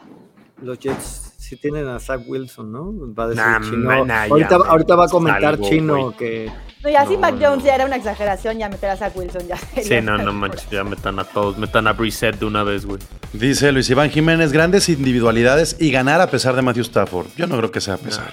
Los 0.61 0.79
Jets 0.79 1.33
sí 1.37 1.57
tienen 1.57 1.87
a 1.87 1.99
Zach 1.99 2.21
Wilson, 2.25 2.71
¿no? 2.71 2.93
Va 3.13 3.25
a 3.25 3.27
decir 3.27 3.43
Nah, 3.43 3.59
Chino. 3.61 3.77
man, 3.89 4.07
nah, 4.07 4.23
ahorita, 4.29 4.49
ya, 4.49 4.69
ahorita 4.69 4.95
va 4.95 5.05
a 5.05 5.09
comentar 5.09 5.45
algo, 5.45 5.69
Chino 5.69 6.15
que 6.17 6.51
No, 6.81 6.89
y 6.89 6.95
así 6.95 7.13
No, 7.15 7.19
Mac 7.19 7.35
no. 7.35 7.47
Jones 7.49 7.63
ya 7.65 7.75
era 7.75 7.85
una 7.85 7.95
exageración, 7.97 8.57
ya 8.57 8.69
meter 8.69 8.89
a 8.91 8.97
Zach 8.97 9.15
Wilson 9.15 9.47
ya. 9.47 9.57
Sí, 9.81 10.01
no, 10.01 10.17
no 10.17 10.31
manches, 10.33 10.67
ya 10.69 10.83
metan 10.83 11.19
a 11.19 11.23
todos, 11.23 11.57
metan 11.57 11.87
a 11.87 11.93
Brissett 11.93 12.39
de 12.39 12.45
una 12.45 12.63
vez, 12.63 12.85
güey. 12.85 12.99
Dice 13.33 13.71
Luis 13.71 13.89
Iván 13.89 14.09
Jiménez, 14.11 14.51
grandes 14.51 14.87
individualidades 14.89 15.75
y 15.79 15.91
ganar 15.91 16.21
a 16.21 16.29
pesar 16.29 16.55
de 16.55 16.61
Matthew 16.61 16.83
Stafford. 16.83 17.27
Yo 17.37 17.47
no 17.47 17.57
creo 17.57 17.71
que 17.71 17.81
sea 17.81 17.95
a 17.95 17.97
pesar. 17.97 18.31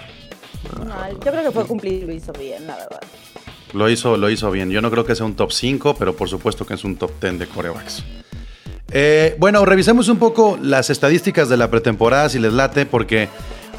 No, 0.87 1.11
yo 1.13 1.19
creo 1.19 1.43
que 1.43 1.51
fue 1.51 1.67
cumplir 1.67 2.03
y 2.05 2.07
lo 2.07 2.13
hizo 2.13 2.33
bien, 2.35 2.67
la 2.67 2.77
verdad. 2.77 3.01
Lo 3.73 3.89
hizo, 3.91 4.17
lo 4.19 4.29
hizo 4.31 4.51
bien. 4.51 4.71
Yo 4.71 4.81
no 4.83 4.91
creo 4.91 5.05
que 5.05 5.15
sea 5.15 5.25
un 5.27 5.35
top 5.35 5.51
5, 5.51 5.95
pero 5.99 6.15
por 6.15 6.29
supuesto 6.29 6.67
que 6.67 6.75
es 6.75 6.85
un 6.85 6.97
top 6.97 7.11
10 7.21 7.39
de 7.39 7.47
corebacks. 7.47 8.05
Eh, 8.93 9.37
bueno, 9.39 9.65
revisemos 9.65 10.09
un 10.09 10.19
poco 10.19 10.59
las 10.61 10.91
estadísticas 10.91 11.49
de 11.49 11.57
la 11.57 11.71
pretemporada, 11.71 12.29
si 12.29 12.39
les 12.39 12.53
late, 12.53 12.85
porque 12.85 13.29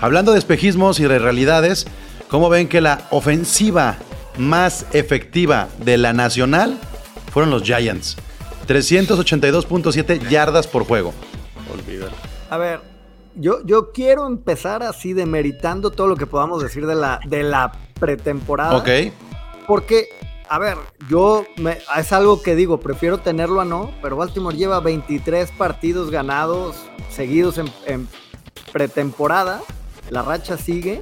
hablando 0.01 0.33
de 0.33 0.39
espejismos 0.39 0.99
y 0.99 1.03
de 1.03 1.19
realidades, 1.19 1.85
¿cómo 2.29 2.49
ven 2.49 2.67
que 2.67 2.81
la 2.81 3.07
ofensiva 3.11 3.97
más 4.37 4.87
efectiva 4.91 5.67
de 5.77 5.97
la 5.97 6.13
nacional 6.13 6.77
fueron 7.31 7.51
los 7.51 7.61
Giants? 7.61 8.17
382.7 8.67 10.29
yardas 10.29 10.67
por 10.67 10.85
juego. 10.85 11.13
Olvídalo. 11.71 12.13
A 12.49 12.57
ver, 12.57 12.79
yo, 13.35 13.63
yo 13.65 13.91
quiero 13.91 14.25
empezar 14.25 14.83
así 14.83 15.13
demeritando 15.13 15.91
todo 15.91 16.07
lo 16.07 16.15
que 16.15 16.25
podamos 16.25 16.63
decir 16.63 16.87
de 16.87 16.95
la, 16.95 17.19
de 17.25 17.43
la 17.43 17.71
pretemporada. 17.99 18.75
Ok. 18.77 18.89
Porque, 19.67 20.07
a 20.49 20.59
ver, 20.59 20.77
yo 21.09 21.45
es 21.97 22.11
algo 22.11 22.41
que 22.41 22.55
digo, 22.55 22.79
prefiero 22.79 23.19
tenerlo 23.19 23.61
a 23.61 23.65
no, 23.65 23.91
pero 24.01 24.17
Baltimore 24.17 24.55
lleva 24.55 24.79
23 24.79 25.51
partidos 25.51 26.11
ganados 26.11 26.75
seguidos 27.09 27.57
en, 27.57 28.07
pretemporada. 28.71 29.61
La 30.09 30.21
racha 30.21 30.57
sigue. 30.57 31.01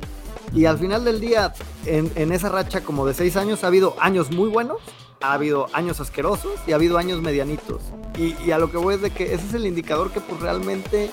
Y 0.54 0.66
al 0.66 0.78
final 0.78 1.06
del 1.06 1.22
día, 1.22 1.54
en, 1.86 2.32
esa 2.32 2.50
racha 2.50 2.82
como 2.82 3.06
de 3.06 3.14
6 3.14 3.38
años, 3.38 3.64
ha 3.64 3.68
habido 3.68 3.96
años 4.00 4.32
muy 4.32 4.50
buenos, 4.50 4.80
ha 5.22 5.34
habido 5.34 5.68
años 5.74 6.00
asquerosos 6.02 6.60
y 6.68 6.74
ha 6.74 6.76
habido 6.76 6.98
años 6.98 7.22
medianitos. 7.22 7.82
Y, 8.18 8.36
y 8.44 8.52
a 8.52 8.58
lo 8.58 8.70
que 8.70 8.78
voy 8.78 8.96
es 8.96 9.02
de 9.02 9.12
que 9.12 9.34
ese 9.34 9.48
es 9.48 9.54
el 9.54 9.66
indicador 9.66 10.12
que 10.12 10.20
pues 10.20 10.42
realmente 10.42 11.12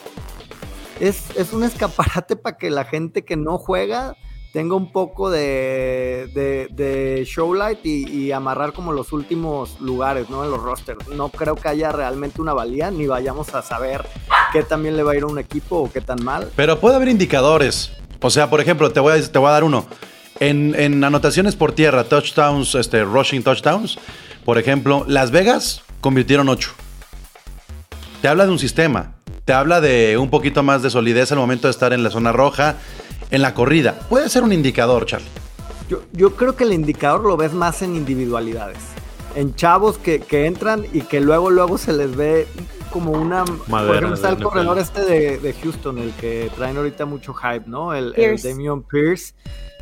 es, 1.01 1.37
es 1.37 1.53
un 1.53 1.65
escaparate 1.65 2.37
para 2.43 2.57
que 2.57 2.71
la 2.71 2.85
gente 2.85 3.25
que 3.25 3.37
no 3.37 3.59
juega 3.59 4.17
tenga 4.53 4.75
un 4.75 4.91
poco 4.91 5.31
de, 5.31 6.29
de, 6.71 7.25
showlight 7.25 7.85
y, 7.85 8.33
amarrar 8.33 8.73
como 8.73 8.93
los 8.93 9.13
últimos 9.13 9.81
lugares, 9.81 10.31
¿no? 10.31 10.45
En 10.45 10.51
los 10.51 10.63
rosters. 10.63 11.09
No 11.09 11.29
creo 11.29 11.57
que 11.57 11.69
haya 11.69 11.93
realmente 11.93 12.41
una 12.41 12.53
valía, 12.53 12.91
ni 12.91 13.07
vayamos 13.07 13.55
a 13.55 13.63
saber 13.63 14.07
qué 14.53 14.63
también 14.63 14.97
le 14.97 15.03
va 15.03 15.13
a 15.13 15.17
ir 15.17 15.23
a 15.23 15.27
un 15.27 15.39
equipo 15.39 15.77
o 15.77 15.91
qué 15.91 16.01
tan 16.01 16.25
mal. 16.25 16.51
Pero 16.57 16.79
puede 16.79 16.97
haber 16.97 17.09
indicadores. 17.09 17.93
O 18.21 18.31
sea, 18.31 18.51
por 18.51 18.61
ejemplo, 18.61 18.91
te 18.91 19.01
voy 19.01 19.19
a, 19.19 19.33
te 19.33 19.39
voy 19.39 19.49
a 19.49 19.53
dar 19.53 19.65
uno. 19.65 19.87
En, 20.41 20.75
en 20.79 21.03
anotaciones 21.03 21.57
por 21.57 21.73
tierra, 21.73 22.05
touchdowns, 22.05 22.75
este, 22.75 23.05
rushing 23.05 23.43
touchdowns, 23.43 23.99
por 24.45 24.59
ejemplo, 24.59 25.05
Las 25.09 25.31
Vegas 25.31 25.83
convirtieron 26.01 26.49
8. 26.49 26.71
Te 28.23 28.29
habla 28.29 28.47
de 28.47 28.53
un 28.53 28.59
sistema. 28.59 29.15
Te 29.45 29.53
habla 29.53 29.81
de 29.81 30.19
un 30.19 30.31
poquito 30.31 30.63
más 30.63 30.83
de 30.83 30.91
solidez 30.91 31.33
al 31.33 31.39
momento 31.39 31.69
de 31.69 31.73
estar 31.73 31.93
en 31.93 32.03
la 32.03 32.11
zona 32.11 32.33
roja, 32.33 32.77
en 33.31 33.43
la 33.43 33.55
corrida. 33.55 33.99
Puede 34.09 34.29
ser 34.29 34.43
un 34.43 34.53
indicador, 34.53 35.07
Charlie. 35.07 35.29
Yo, 35.89 36.03
yo 36.13 36.37
creo 36.37 36.55
que 36.55 36.65
el 36.65 36.73
indicador 36.73 37.23
lo 37.23 37.37
ves 37.37 37.53
más 37.53 37.83
en 37.83 37.97
individualidades. 37.97 38.79
En 39.35 39.55
chavos 39.55 39.99
que, 39.99 40.21
que 40.21 40.47
entran 40.47 40.85
y 40.93 41.03
que 41.03 41.21
luego, 41.21 41.51
luego 41.51 41.79
se 41.79 41.93
les 41.93 42.17
ve 42.17 42.47
como 42.91 43.13
una... 43.13 43.45
por 43.45 43.69
Madera 43.69 43.97
ejemplo, 43.99 44.15
está 44.15 44.29
el 44.31 44.37
NFL. 44.37 44.43
corredor 44.43 44.79
este 44.79 45.03
de, 45.03 45.39
de 45.39 45.53
Houston, 45.53 45.99
el 45.99 46.13
que 46.13 46.51
traen 46.57 46.77
ahorita 46.77 47.05
mucho 47.05 47.35
hype, 47.35 47.65
¿no? 47.67 47.95
El, 47.95 48.07
el 48.07 48.13
Pierce. 48.15 48.49
Damian 48.49 48.83
Pierce, 48.83 49.35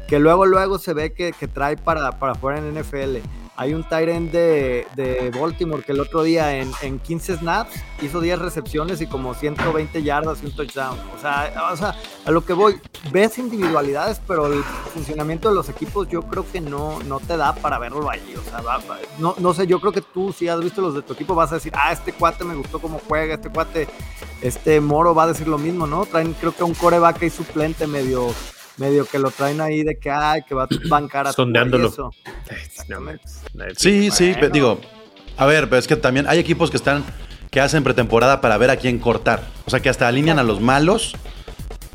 que 0.09 0.19
luego, 0.19 0.47
luego 0.47 0.79
se 0.79 0.93
ve 0.95 1.13
que, 1.13 1.33
que 1.33 1.49
trae 1.49 1.77
para, 1.77 2.19
para 2.19 2.35
fuera 2.35 2.59
en 2.59 2.75
NFL. 2.75 3.19
Hay 3.59 3.73
un 3.73 3.87
end 3.90 4.31
de, 4.33 4.87
de 4.95 5.31
Baltimore 5.31 5.83
que 5.83 5.92
el 5.92 6.01
otro 6.01 6.23
día 6.23 6.57
en, 6.59 6.71
en 6.83 6.99
15 6.99 7.38
snaps 7.38 7.75
hizo 8.03 8.21
10 8.21 8.38
recepciones 8.38 9.01
y 9.01 9.07
como 9.07 9.33
120 9.35 10.03
yardas 10.03 10.42
y 10.42 10.47
un 10.47 10.53
touchdown. 10.55 10.99
O 11.16 11.21
sea, 11.21 11.71
o 11.73 11.77
sea, 11.77 11.95
a 12.25 12.31
lo 12.31 12.45
que 12.45 12.53
voy, 12.53 12.79
ves 13.12 13.38
individualidades, 13.38 14.21
pero 14.27 14.47
el 14.53 14.62
funcionamiento 14.92 15.49
de 15.49 15.55
los 15.55 15.69
equipos 15.71 16.07
yo 16.09 16.23
creo 16.23 16.45
que 16.53 16.61
no, 16.61 16.99
no 17.05 17.19
te 17.21 17.37
da 17.38 17.55
para 17.55 17.79
verlo 17.79 18.11
ahí. 18.11 18.35
O 18.38 18.42
sea, 18.51 18.61
va- 18.61 18.77
va- 18.79 18.99
no, 19.19 19.35
no 19.38 19.55
sé, 19.55 19.66
yo 19.66 19.81
creo 19.81 19.92
que 19.92 20.03
tú 20.03 20.33
si 20.33 20.49
has 20.49 20.61
visto 20.61 20.83
los 20.83 20.95
de 20.95 21.03
tu 21.03 21.14
equipo 21.14 21.35
vas 21.35 21.51
a 21.53 21.55
decir, 21.57 21.73
ah, 21.75 21.92
este 21.92 22.12
cuate 22.12 22.45
me 22.45 22.55
gustó 22.55 22.79
cómo 22.79 23.01
juega, 23.09 23.35
este 23.35 23.49
cuate, 23.49 23.88
este 24.42 24.81
Moro 24.83 25.14
va 25.14 25.23
a 25.25 25.27
decir 25.29 25.49
lo 25.49 25.57
mismo, 25.59 25.87
¿no? 25.87 26.05
Traen 26.05 26.35
creo 26.35 26.55
que 26.55 26.62
un 26.62 26.75
coreback 26.75 27.23
y 27.23 27.31
suplente 27.31 27.87
medio 27.87 28.27
medio 28.79 29.07
que 29.07 29.19
lo 29.19 29.31
traen 29.31 29.62
ahí 29.62 29.83
de 29.83 29.99
que, 29.99 30.11
ay, 30.11 30.42
que 30.47 30.55
va 30.55 30.64
a 30.64 30.69
bancar 30.90 31.27
a 31.27 31.33
Sondeándolo. 31.33 31.88
eso. 31.88 32.11
No. 32.89 33.01
Sí, 33.77 34.11
sí, 34.11 34.33
bueno. 34.33 34.49
digo, 34.51 34.81
a 35.37 35.47
ver, 35.47 35.69
pero 35.69 35.79
es 35.79 35.87
que 35.87 35.97
también 35.97 36.27
hay 36.29 36.39
equipos 36.39 36.71
que 36.71 36.77
están, 36.77 37.05
que 37.51 37.61
hacen 37.61 37.83
pretemporada 37.85 38.41
para 38.41 38.57
ver 38.59 38.71
a 38.71 38.77
quién 38.77 38.99
cortar. 38.99 39.43
O 39.67 39.71
sea, 39.71 39.81
que 39.81 39.89
hasta 39.89 40.07
alinean 40.09 40.39
a 40.39 40.43
los 40.43 40.61
malos 40.61 41.15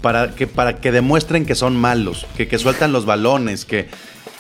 para 0.02 0.32
que, 0.32 0.48
para 0.48 0.78
que 0.78 0.92
demuestren 0.92 1.46
que 1.46 1.56
son 1.56 1.76
malos, 1.78 2.26
que, 2.36 2.48
que 2.48 2.58
sueltan 2.58 2.92
los 2.92 3.06
balones, 3.06 3.66
que 3.66 3.90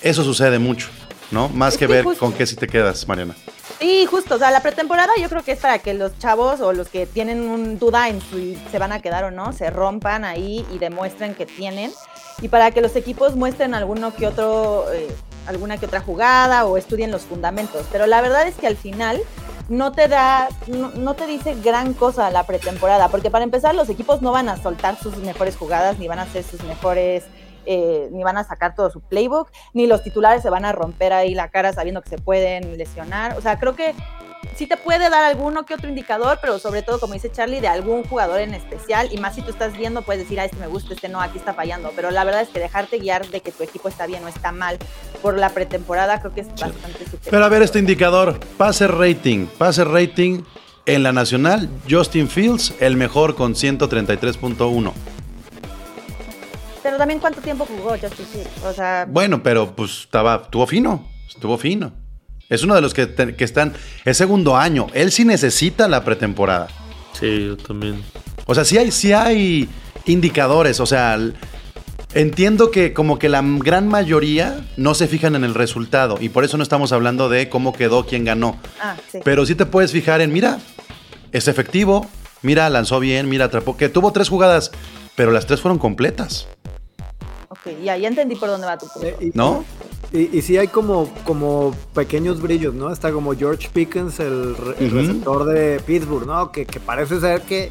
eso 0.01 0.23
sucede 0.23 0.57
mucho, 0.59 0.87
¿no? 1.29 1.47
Más 1.49 1.73
Es 1.75 1.79
que 1.79 1.87
que 1.87 1.93
ver 1.93 2.03
justo- 2.03 2.19
con 2.19 2.33
qué 2.33 2.45
si 2.47 2.55
te 2.55 2.67
quedas, 2.67 3.07
Mariana. 3.07 3.35
Sí, 3.79 4.05
justo, 4.05 4.35
o 4.35 4.37
sea, 4.37 4.51
la 4.51 4.61
pretemporada 4.61 5.11
yo 5.19 5.29
creo 5.29 5.43
que 5.43 5.53
es 5.53 5.59
para 5.59 5.79
que 5.79 5.93
los 5.93 6.17
chavos 6.19 6.59
o 6.61 6.73
los 6.73 6.87
que 6.89 7.05
tienen 7.07 7.41
un 7.41 7.79
duda 7.79 8.09
en 8.09 8.19
si 8.21 8.57
se 8.71 8.77
van 8.79 8.91
a 8.91 8.99
quedar 9.01 9.23
o 9.23 9.31
no, 9.31 9.53
se 9.53 9.69
rompan 9.69 10.25
ahí 10.25 10.65
y 10.73 10.77
demuestren 10.79 11.33
que 11.35 11.45
tienen. 11.45 11.91
Y 12.41 12.47
para 12.47 12.71
que 12.71 12.81
los 12.81 12.95
equipos 12.95 13.35
muestren 13.35 13.73
alguno 13.73 14.13
que 14.15 14.27
otro, 14.27 14.85
eh, 14.93 15.07
alguna 15.47 15.77
que 15.77 15.85
otra 15.85 16.01
jugada 16.01 16.65
o 16.65 16.77
estudien 16.77 17.11
los 17.11 17.23
fundamentos. 17.23 17.85
Pero 17.91 18.07
la 18.07 18.21
verdad 18.21 18.47
es 18.47 18.55
que 18.55 18.67
al 18.67 18.77
final 18.77 19.21
no 19.69 19.91
te 19.91 20.07
da, 20.07 20.49
no, 20.67 20.89
no 20.89 21.13
te 21.13 21.27
dice 21.27 21.55
gran 21.63 21.93
cosa 21.93 22.29
la 22.29 22.45
pretemporada, 22.45 23.09
porque 23.09 23.31
para 23.31 23.43
empezar 23.43 23.73
los 23.73 23.89
equipos 23.89 24.21
no 24.21 24.31
van 24.31 24.49
a 24.49 24.57
soltar 24.57 24.97
sus 24.97 25.17
mejores 25.17 25.55
jugadas, 25.55 25.97
ni 25.97 26.07
van 26.07 26.19
a 26.19 26.23
hacer 26.23 26.43
sus 26.43 26.63
mejores, 26.63 27.23
eh, 27.65 28.09
ni 28.11 28.23
van 28.23 28.37
a 28.37 28.43
sacar 28.43 28.75
todo 28.75 28.89
su 28.89 29.01
playbook, 29.01 29.49
ni 29.73 29.87
los 29.87 30.03
titulares 30.03 30.41
se 30.41 30.49
van 30.49 30.65
a 30.65 30.71
romper 30.71 31.13
ahí 31.13 31.33
la 31.35 31.49
cara 31.49 31.71
sabiendo 31.73 32.01
que 32.01 32.09
se 32.09 32.17
pueden 32.17 32.77
lesionar. 32.77 33.37
O 33.37 33.41
sea, 33.41 33.59
creo 33.59 33.75
que 33.75 33.93
sí 34.55 34.67
te 34.67 34.77
puede 34.77 35.09
dar 35.09 35.23
alguno 35.23 35.65
que 35.65 35.73
otro 35.73 35.89
indicador, 35.89 36.39
pero 36.41 36.59
sobre 36.59 36.81
todo, 36.81 36.99
como 36.99 37.13
dice 37.13 37.31
Charlie, 37.31 37.61
de 37.61 37.67
algún 37.67 38.03
jugador 38.03 38.41
en 38.41 38.53
especial. 38.53 39.09
Y 39.11 39.17
más 39.17 39.35
si 39.35 39.41
tú 39.41 39.49
estás 39.49 39.75
viendo, 39.77 40.01
puedes 40.01 40.23
decir, 40.23 40.39
ah, 40.39 40.45
este 40.45 40.57
me 40.57 40.67
gusta, 40.67 40.93
este 40.93 41.09
no, 41.09 41.19
aquí 41.19 41.37
está 41.37 41.53
fallando. 41.53 41.91
Pero 41.95 42.11
la 42.11 42.23
verdad 42.23 42.41
es 42.41 42.49
que 42.49 42.59
dejarte 42.59 42.99
guiar 42.99 43.27
de 43.27 43.41
que 43.41 43.51
tu 43.51 43.63
equipo 43.63 43.89
está 43.89 44.05
bien 44.05 44.23
o 44.23 44.27
está 44.27 44.51
mal 44.51 44.77
por 45.21 45.37
la 45.37 45.49
pretemporada, 45.49 46.19
creo 46.19 46.33
que 46.33 46.41
es 46.41 46.47
bastante 46.49 47.05
superior. 47.05 47.31
Pero 47.31 47.45
a 47.45 47.49
ver 47.49 47.61
este 47.61 47.79
indicador, 47.79 48.39
pase 48.57 48.87
rating, 48.87 49.47
pase 49.57 49.83
rating 49.83 50.43
en 50.85 51.03
la 51.03 51.11
nacional, 51.11 51.69
Justin 51.89 52.27
Fields, 52.27 52.73
el 52.79 52.97
mejor 52.97 53.35
con 53.35 53.53
133.1. 53.53 54.93
Pero 56.83 56.97
también 56.97 57.19
cuánto 57.19 57.41
tiempo 57.41 57.65
jugó 57.65 57.91
Justin 57.91 58.25
Fields. 58.25 58.63
O 58.63 58.73
sea, 58.73 59.05
Bueno, 59.07 59.43
pero 59.43 59.75
pues 59.75 60.01
estaba, 60.01 60.41
estuvo 60.43 60.65
fino, 60.65 61.07
estuvo 61.27 61.57
fino. 61.57 61.93
Es 62.51 62.61
uno 62.63 62.75
de 62.75 62.81
los 62.81 62.93
que, 62.93 63.07
te- 63.07 63.35
que 63.35 63.43
están, 63.43 63.73
es 64.05 64.17
segundo 64.17 64.55
año. 64.57 64.85
Él 64.93 65.11
sí 65.11 65.25
necesita 65.25 65.87
la 65.87 66.03
pretemporada. 66.03 66.67
Sí, 67.19 67.45
yo 67.47 67.57
también. 67.57 68.03
O 68.45 68.53
sea, 68.53 68.63
sí 68.65 68.77
hay, 68.77 68.91
sí 68.91 69.13
hay 69.13 69.67
indicadores. 70.05 70.79
O 70.79 70.85
sea, 70.85 71.17
entiendo 72.13 72.71
que 72.71 72.93
como 72.93 73.17
que 73.19 73.29
la 73.29 73.41
gran 73.43 73.87
mayoría 73.87 74.65
no 74.77 74.93
se 74.93 75.07
fijan 75.07 75.35
en 75.35 75.43
el 75.43 75.53
resultado. 75.53 76.17
Y 76.19 76.29
por 76.29 76.43
eso 76.43 76.57
no 76.57 76.63
estamos 76.63 76.91
hablando 76.91 77.29
de 77.29 77.49
cómo 77.49 77.73
quedó, 77.73 78.05
quién 78.05 78.25
ganó. 78.25 78.59
ah, 78.81 78.95
sí. 79.11 79.19
Pero 79.23 79.45
sí 79.45 79.55
te 79.55 79.65
puedes 79.65 79.91
fijar 79.91 80.21
en, 80.21 80.33
mira, 80.33 80.59
es 81.31 81.47
efectivo, 81.47 82.07
mira, 82.41 82.69
lanzó 82.69 82.99
bien, 82.99 83.29
mira, 83.29 83.45
atrapó, 83.45 83.77
que 83.77 83.87
tuvo 83.89 84.11
tres 84.11 84.27
jugadas, 84.29 84.71
pero 85.15 85.31
las 85.31 85.45
tres 85.45 85.61
fueron 85.61 85.77
completas, 85.79 86.47
Ok, 87.51 87.81
ya, 87.83 87.97
ya 87.97 88.07
entendí 88.07 88.35
por 88.35 88.49
dónde 88.49 88.65
va 88.65 88.77
tu 88.77 88.87
punto. 88.87 89.07
Eh, 89.07 89.17
y- 89.19 89.31
¿no? 89.33 89.63
Y, 90.13 90.37
y 90.37 90.41
sí 90.41 90.57
hay 90.57 90.67
como, 90.67 91.09
como 91.25 91.75
pequeños 91.93 92.41
brillos, 92.41 92.73
¿no? 92.73 92.91
Está 92.91 93.11
como 93.11 93.33
George 93.35 93.69
Pickens, 93.71 94.19
el, 94.19 94.55
re- 94.57 94.75
el 94.79 94.87
Ujú. 94.87 94.95
receptor 94.97 95.45
de 95.45 95.79
Pittsburgh, 95.85 96.25
¿no? 96.25 96.51
Que, 96.51 96.65
que 96.65 96.79
parece 96.79 97.19
ser 97.19 97.41
que 97.41 97.69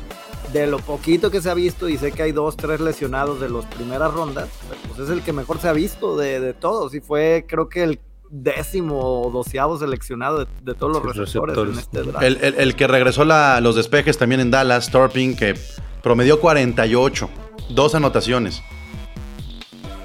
de 0.53 0.67
lo 0.67 0.79
poquito 0.79 1.31
que 1.31 1.41
se 1.43 1.49
ha 1.51 1.55
visto, 1.55 1.89
y 1.89 1.97
sé 1.99 2.13
que 2.13 2.23
hay 2.23 2.33
dos, 2.33 2.57
tres 2.57 2.81
lesionados 2.81 3.41
de 3.41 3.49
las 3.51 3.65
primeras 3.67 4.13
rondas, 4.13 4.49
pues 4.89 5.01
es 5.01 5.11
el 5.11 5.23
que 5.23 5.33
mejor 5.33 5.61
se 5.61 5.69
ha 5.69 5.73
visto 5.73 6.17
de, 6.17 6.41
de 6.41 6.55
todos. 6.55 6.95
Y 6.95 7.01
fue, 7.01 7.45
creo 7.49 7.69
que 7.69 7.83
el 7.85 8.01
décimo 8.31 8.99
o 9.23 9.31
doceavo 9.31 9.79
seleccionado 9.79 10.41
de, 10.41 10.47
de 10.63 10.75
todos 10.75 10.93
los 11.03 11.13
Sí, 11.13 11.19
receptores, 11.21 11.57
receptores. 11.57 11.73
en 11.75 11.79
este 11.81 12.03
draft. 12.11 12.25
El, 12.25 12.37
el- 12.43 12.55
el 12.61 12.77
que 12.77 12.87
regresó 12.87 13.25
la- 13.25 13.61
los 13.61 13.77
despejes 13.77 14.19
también 14.19 14.41
en 14.41 14.51
Dallas, 14.51 14.91
Torping, 14.91 15.37
que 15.37 15.55
promedió 16.03 16.41
48, 16.41 17.29
dos 17.71 17.95
anotaciones. 17.95 18.63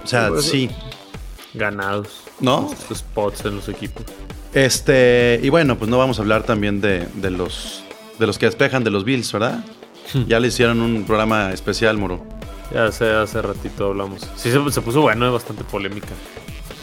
O 0.05 0.07
sea, 0.07 0.27
Sí, 0.27 0.31
pues, 0.33 0.45
sí, 0.45 0.69
Ganados. 1.55 2.21
¿no? 2.39 2.69
Los 2.89 2.99
spots 2.99 3.45
en 3.45 3.55
los 3.55 3.67
equipos. 3.69 4.03
Este, 4.53 5.39
y 5.41 5.49
bueno, 5.49 5.77
pues 5.77 5.89
no 5.89 5.97
vamos 5.97 6.19
a 6.19 6.21
hablar 6.21 6.43
también 6.43 6.79
de, 6.79 7.07
de 7.15 7.31
los 7.31 7.83
de 8.19 8.27
los 8.27 8.37
que 8.37 8.45
despejan 8.45 8.83
de 8.83 8.91
los 8.91 9.03
Bills, 9.03 9.31
¿verdad? 9.31 9.63
Ya 10.27 10.39
le 10.39 10.47
hicieron 10.49 10.79
un 10.79 11.03
programa 11.05 11.51
especial, 11.51 11.97
Muro. 11.97 12.23
Ya 12.73 12.85
hace, 12.85 13.09
hace 13.11 13.41
ratito 13.41 13.87
hablamos. 13.87 14.21
Sí, 14.35 14.51
se, 14.51 14.71
se 14.71 14.81
puso 14.81 15.01
bueno, 15.01 15.25
es 15.25 15.33
bastante 15.33 15.63
polémica. 15.63 16.09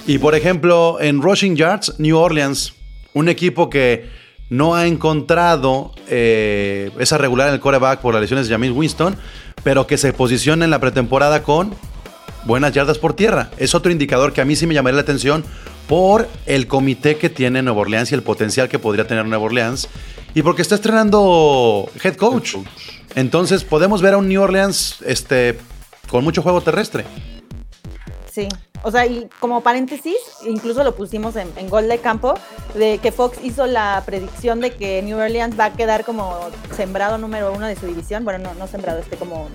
Y 0.07 0.19
por 0.19 0.35
ejemplo, 0.35 0.99
en 1.01 1.23
Rushing 1.23 1.55
Yards, 1.55 1.95
New 1.99 2.19
Orleans, 2.19 2.75
un 3.15 3.29
equipo 3.29 3.71
que 3.71 4.11
no 4.51 4.75
ha 4.75 4.87
encontrado 4.87 5.93
eh, 6.09 6.91
esa 6.99 7.19
regular 7.19 7.49
en 7.49 7.55
el 7.55 7.61
coreback 7.61 8.01
por 8.01 8.15
las 8.15 8.21
lesiones 8.21 8.49
de 8.49 8.55
James 8.55 8.73
Winston, 8.73 9.17
pero 9.63 9.87
que 9.87 9.97
se 9.97 10.13
posiciona 10.13 10.65
en 10.65 10.71
la 10.73 10.81
pretemporada 10.81 11.43
con 11.43 11.75
buenas 12.45 12.73
yardas 12.73 12.99
por 12.99 13.15
tierra. 13.15 13.51
Es 13.57 13.75
otro 13.75 13.93
indicador 13.93 14.33
que 14.33 14.41
a 14.41 14.45
mí 14.45 14.57
sí 14.57 14.67
me 14.67 14.75
llamaría 14.75 14.97
la 14.97 15.03
atención 15.03 15.45
por 15.89 16.29
el 16.47 16.67
comité 16.67 17.17
que 17.17 17.29
tiene 17.29 17.63
Nueva 17.63 17.81
Orleans 17.81 18.13
y 18.13 18.15
el 18.15 18.23
potencial 18.23 18.69
que 18.69 18.79
podría 18.79 19.07
tener 19.07 19.27
Nueva 19.27 19.45
Orleans. 19.45 19.89
Y 20.35 20.43
porque 20.43 20.63
está 20.63 20.77
estrenando 20.77 21.91
head 22.03 22.17
coach. 22.17 22.57
Entonces 23.15 23.65
podemos 23.65 24.01
ver 24.01 24.15
a 24.15 24.17
un 24.17 24.29
New 24.29 24.41
Orleans 24.41 24.99
este, 25.05 25.59
con 26.09 26.25
mucho 26.25 26.43
juego 26.43 26.61
terrestre. 26.63 27.05
Sí. 28.31 28.49
O 28.85 28.91
sea, 28.91 29.07
y 29.07 29.29
como 29.39 29.63
paréntesis, 29.63 30.17
incluso 30.45 30.83
lo 30.83 30.97
pusimos 30.97 31.37
en, 31.37 31.49
en 31.57 31.69
gol 31.69 31.89
de 31.89 31.99
campo, 31.99 32.35
de 32.75 32.99
que 32.99 33.13
Fox 33.13 33.39
hizo 33.45 33.67
la 33.67 34.03
predicción 34.05 34.61
de 34.61 34.73
que 34.73 35.03
New 35.03 35.19
Orleans 35.19 35.59
va 35.59 35.67
a 35.67 35.73
quedar 35.75 36.05
como 36.05 36.49
sembrado 36.75 37.17
número 37.17 37.53
uno 37.53 37.67
de 37.67 37.77
su 37.77 37.87
división. 37.87 38.25
Bueno, 38.25 38.41
no, 38.43 38.55
no 38.55 38.67
sembrado, 38.67 38.99
este 38.99 39.17
como 39.17 39.49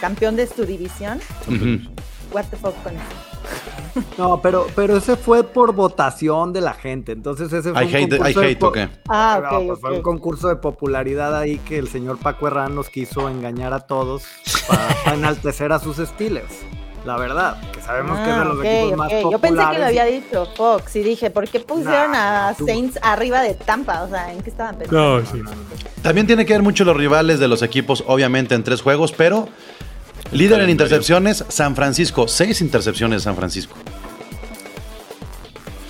campeón 0.00 0.34
de 0.34 0.48
su 0.48 0.64
división. 0.64 1.20
Ujú. 1.46 1.88
What 2.32 2.44
the 2.50 2.56
fuck 2.56 2.74
con 2.82 2.94
eso. 2.94 4.04
No, 4.18 4.40
pero, 4.42 4.66
pero 4.74 4.96
ese 4.96 5.16
fue 5.16 5.44
por 5.44 5.72
votación 5.72 6.52
de 6.52 6.60
la 6.60 6.74
gente. 6.74 7.12
Entonces 7.12 7.52
ese 7.52 7.72
fue 7.72 7.84
I 7.84 7.86
un 7.88 7.94
hate, 7.94 8.10
concurso 8.18 8.40
de 8.40 8.46
hate, 8.48 8.58
po- 8.58 8.66
¿o 8.68 8.72
qué? 8.72 8.88
Ah, 9.08 9.40
No, 9.42 9.58
ok, 9.58 9.66
pues 9.68 9.80
Fue 9.80 9.92
un 9.92 10.02
concurso 10.02 10.48
de 10.48 10.56
popularidad 10.56 11.36
ahí 11.36 11.58
que 11.58 11.78
el 11.78 11.88
señor 11.88 12.18
Paco 12.18 12.48
Herrán 12.48 12.74
nos 12.74 12.90
quiso 12.90 13.28
engañar 13.28 13.72
a 13.72 13.80
todos 13.80 14.24
para, 14.66 14.88
para 15.04 15.16
enaltecer 15.16 15.72
a 15.72 15.78
sus 15.78 15.98
Steelers. 15.98 16.52
La 17.04 17.18
verdad, 17.18 17.60
que 17.70 17.82
sabemos 17.82 18.18
que 18.20 18.30
es 18.30 18.34
de 18.34 18.40
Ah, 18.42 18.44
los 18.46 18.58
ok, 18.58 18.64
equipos 18.64 18.96
más 18.96 19.12
ok. 19.12 19.22
populares. 19.22 19.30
Yo 19.32 19.38
pensé 19.38 19.72
que 19.72 19.78
lo 19.78 19.84
había 19.86 20.04
dicho 20.06 20.46
Fox 20.56 20.96
y 20.96 21.02
dije, 21.02 21.30
¿por 21.30 21.46
qué 21.48 21.60
pusieron 21.60 22.14
a 22.14 22.54
tú- 22.56 22.66
Saints 22.66 22.98
arriba 23.02 23.42
de 23.42 23.52
Tampa? 23.54 24.02
O 24.04 24.08
sea, 24.08 24.32
¿en 24.32 24.40
qué 24.42 24.48
estaban 24.50 24.76
pensando? 24.78 25.20
No, 25.20 25.26
sí. 25.26 25.42
También 26.02 26.26
tiene 26.26 26.46
que 26.46 26.54
ver 26.54 26.62
mucho 26.62 26.84
los 26.84 26.96
rivales 26.96 27.38
de 27.38 27.46
los 27.46 27.60
equipos, 27.62 28.02
obviamente, 28.06 28.54
en 28.54 28.64
tres 28.64 28.80
juegos, 28.80 29.12
pero 29.12 29.48
líder 30.32 30.60
en 30.62 30.70
intercepciones, 30.70 31.44
San 31.48 31.74
Francisco. 31.76 32.28
Seis 32.28 32.60
intercepciones 32.60 33.22
San 33.22 33.36
Francisco. 33.36 33.74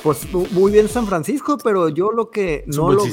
Pues 0.02 0.30
mu- 0.32 0.46
muy 0.50 0.70
bien 0.70 0.88
San 0.88 1.06
Francisco, 1.06 1.56
pero 1.62 1.88
yo 1.88 2.10
lo 2.12 2.28
que 2.30 2.64
no 2.66 2.92
lo 2.92 3.04
vi, 3.04 3.12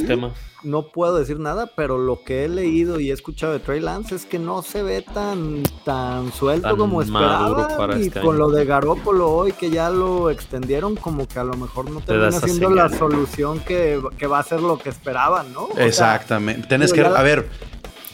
no 0.63 0.87
puedo 0.89 1.17
decir 1.17 1.39
nada, 1.39 1.71
pero 1.75 1.97
lo 1.97 2.21
que 2.23 2.43
he 2.43 2.49
leído 2.49 2.99
y 2.99 3.09
he 3.11 3.13
escuchado 3.13 3.53
de 3.53 3.59
Trey 3.59 3.79
Lance 3.79 4.13
es 4.13 4.25
que 4.25 4.37
no 4.39 4.61
se 4.61 4.83
ve 4.83 5.01
tan, 5.01 5.63
tan 5.85 6.33
suelto 6.33 6.67
Tan 6.67 6.77
como 6.77 7.01
esperaba. 7.01 7.77
para 7.77 7.97
y 7.97 8.07
este 8.07 8.19
con 8.19 8.35
año. 8.35 8.39
lo 8.39 8.49
de 8.51 8.65
Garópolo 8.65 9.31
hoy, 9.31 9.53
que 9.53 9.69
ya 9.71 9.89
lo 9.89 10.29
extendieron, 10.29 10.97
como 10.97 11.27
que 11.29 11.39
a 11.39 11.45
lo 11.45 11.53
mejor 11.53 11.89
no 11.89 12.01
da 12.01 12.05
termina 12.05 12.27
esa 12.29 12.41
siendo 12.45 12.69
la 12.71 12.89
solución 12.89 13.61
que, 13.61 13.99
que 14.17 14.27
va 14.27 14.39
a 14.39 14.43
ser 14.43 14.59
lo 14.59 14.77
que 14.77 14.89
esperaban, 14.89 15.53
¿no? 15.53 15.63
O 15.67 15.73
sea, 15.75 15.85
Exactamente. 15.87 16.67
Tienes 16.67 16.91
que, 16.91 17.01
a 17.05 17.21
ver, 17.23 17.47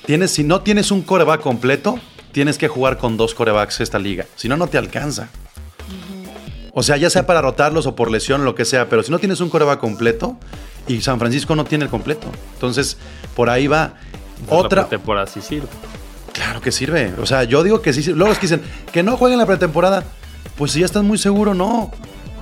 tienes, 0.06 0.30
si 0.32 0.44
no 0.44 0.62
tienes 0.62 0.92
un 0.92 1.02
coreback 1.02 1.42
completo, 1.42 2.00
tienes 2.32 2.58
que 2.58 2.68
jugar 2.68 2.98
con 2.98 3.18
dos 3.18 3.34
corebacks 3.34 3.80
esta 3.82 4.00
liga. 4.00 4.26
Si 4.36 4.48
no, 4.48 4.58
no 4.58 4.68
te 4.68 4.78
alcanza. 4.78 5.30
O 6.74 6.84
sea, 6.84 6.98
ya 6.98 7.10
sea 7.10 7.26
para 7.26 7.42
rotarlos 7.42 7.88
o 7.88 7.96
por 7.96 8.12
lesión, 8.12 8.46
lo 8.46 8.54
que 8.54 8.64
sea, 8.64 8.88
pero 8.88 9.02
si 9.02 9.12
no 9.12 9.18
tienes 9.18 9.42
un 9.42 9.50
coreback 9.50 9.80
completo 9.80 10.38
y 10.88 11.02
San 11.02 11.18
Francisco 11.18 11.56
no 11.56 11.66
tiene 11.66 11.86
el 11.86 11.90
completo. 11.90 12.28
Entonces, 12.54 12.98
por 13.36 13.50
ahí 13.50 13.66
va. 13.68 13.96
Otra, 14.48 14.84
La 14.84 14.90
temporada 14.90 15.26
sí 15.26 15.42
sirve. 15.42 15.68
Claro 16.34 16.62
que 16.62 16.72
sirve. 16.72 17.14
O 17.20 17.26
sea, 17.26 17.46
yo 17.46 17.64
digo 17.64 17.82
que 17.82 17.94
sí. 17.94 18.04
sirve. 18.04 18.20
Luego 18.20 18.32
es 18.32 18.38
que 18.38 18.46
dicen 18.46 18.62
que 18.92 19.02
no 19.02 19.18
jueguen 19.18 19.40
la 19.40 19.48
pretemporada. 19.48 20.04
Pues 20.56 20.72
si 20.72 20.82
ya 20.82 20.86
están 20.86 21.06
muy 21.06 21.18
seguros, 21.18 21.56
no. 21.56 21.92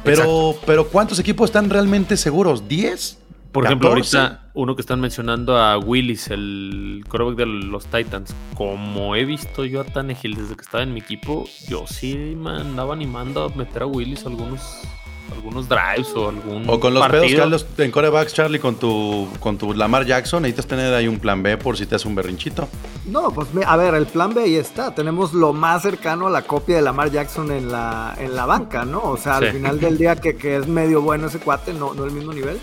Pero, 0.04 0.56
pero 0.66 0.90
¿cuántos 0.90 1.18
equipos 1.18 1.50
están 1.50 1.70
realmente 1.70 2.18
seguros? 2.18 2.66
¿10? 2.68 3.16
Por 3.56 3.66
ejemplo, 3.66 3.90
14. 3.90 4.18
ahorita 4.18 4.42
uno 4.54 4.76
que 4.76 4.82
están 4.82 5.00
mencionando 5.00 5.58
a 5.58 5.78
Willis, 5.78 6.30
el 6.30 7.04
quarterback 7.10 7.38
de 7.38 7.46
los 7.46 7.86
Titans. 7.88 8.36
Como 8.56 9.16
he 9.16 9.26
visto 9.26 9.66
yo 9.66 9.82
a 9.82 9.84
Tannehill 9.86 10.36
desde 10.36 10.56
que 10.56 10.62
estaba 10.62 10.84
en 10.84 10.94
mi 10.94 11.00
equipo, 11.00 11.46
yo 11.68 11.88
sí 11.88 12.16
me 12.38 12.52
andaba 12.52 12.94
animando 12.94 13.46
a 13.46 13.50
meter 13.58 13.84
a 13.84 13.86
Willis 13.86 14.26
algunos, 14.26 14.82
algunos 15.34 15.68
drives 15.70 16.14
o 16.16 16.30
algún 16.30 16.70
O 16.70 16.80
con 16.80 16.94
los 16.94 17.08
pedos 17.08 17.26
que 17.28 17.46
los- 17.48 17.66
en 17.78 17.92
corebacks, 17.92 18.34
Charlie, 18.34 18.60
con 18.60 18.76
tu, 18.76 19.28
con 19.40 19.58
tu 19.58 19.74
Lamar 19.74 20.06
Jackson, 20.06 20.44
necesitas 20.44 20.68
tener 20.68 20.94
ahí 20.94 21.08
un 21.08 21.20
plan 21.20 21.42
B 21.42 21.58
por 21.58 21.78
si 21.78 21.86
te 21.86 21.96
hace 21.96 22.08
un 22.08 22.16
berrinchito. 22.16 22.68
No, 23.08 23.32
pues 23.32 23.48
a 23.66 23.78
ver, 23.78 23.94
el 23.96 24.06
plan 24.06 24.34
B 24.34 24.44
ahí 24.44 24.56
está. 24.56 24.94
Tenemos 24.94 25.34
lo 25.34 25.54
más 25.54 25.82
cercano 25.82 26.28
a 26.28 26.30
la 26.30 26.42
copia 26.44 26.76
de 26.76 26.82
Lamar 26.82 27.10
Jackson 27.12 27.52
en 27.52 27.72
la, 27.72 28.16
en 28.20 28.36
la 28.36 28.46
banca, 28.46 28.84
¿no? 28.86 29.02
O 29.02 29.18
sea, 29.18 29.38
al 29.38 29.46
Sí. 29.48 29.52
final 29.58 29.80
del 29.80 29.98
día 29.98 30.16
que, 30.18 30.36
que 30.36 30.58
es 30.58 30.68
medio 30.68 31.02
bueno 31.02 31.28
ese 31.28 31.40
cuate, 31.40 31.74
no, 31.74 31.94
no 31.94 32.04
el 32.06 32.12
mismo 32.12 32.34
nivel. 32.34 32.60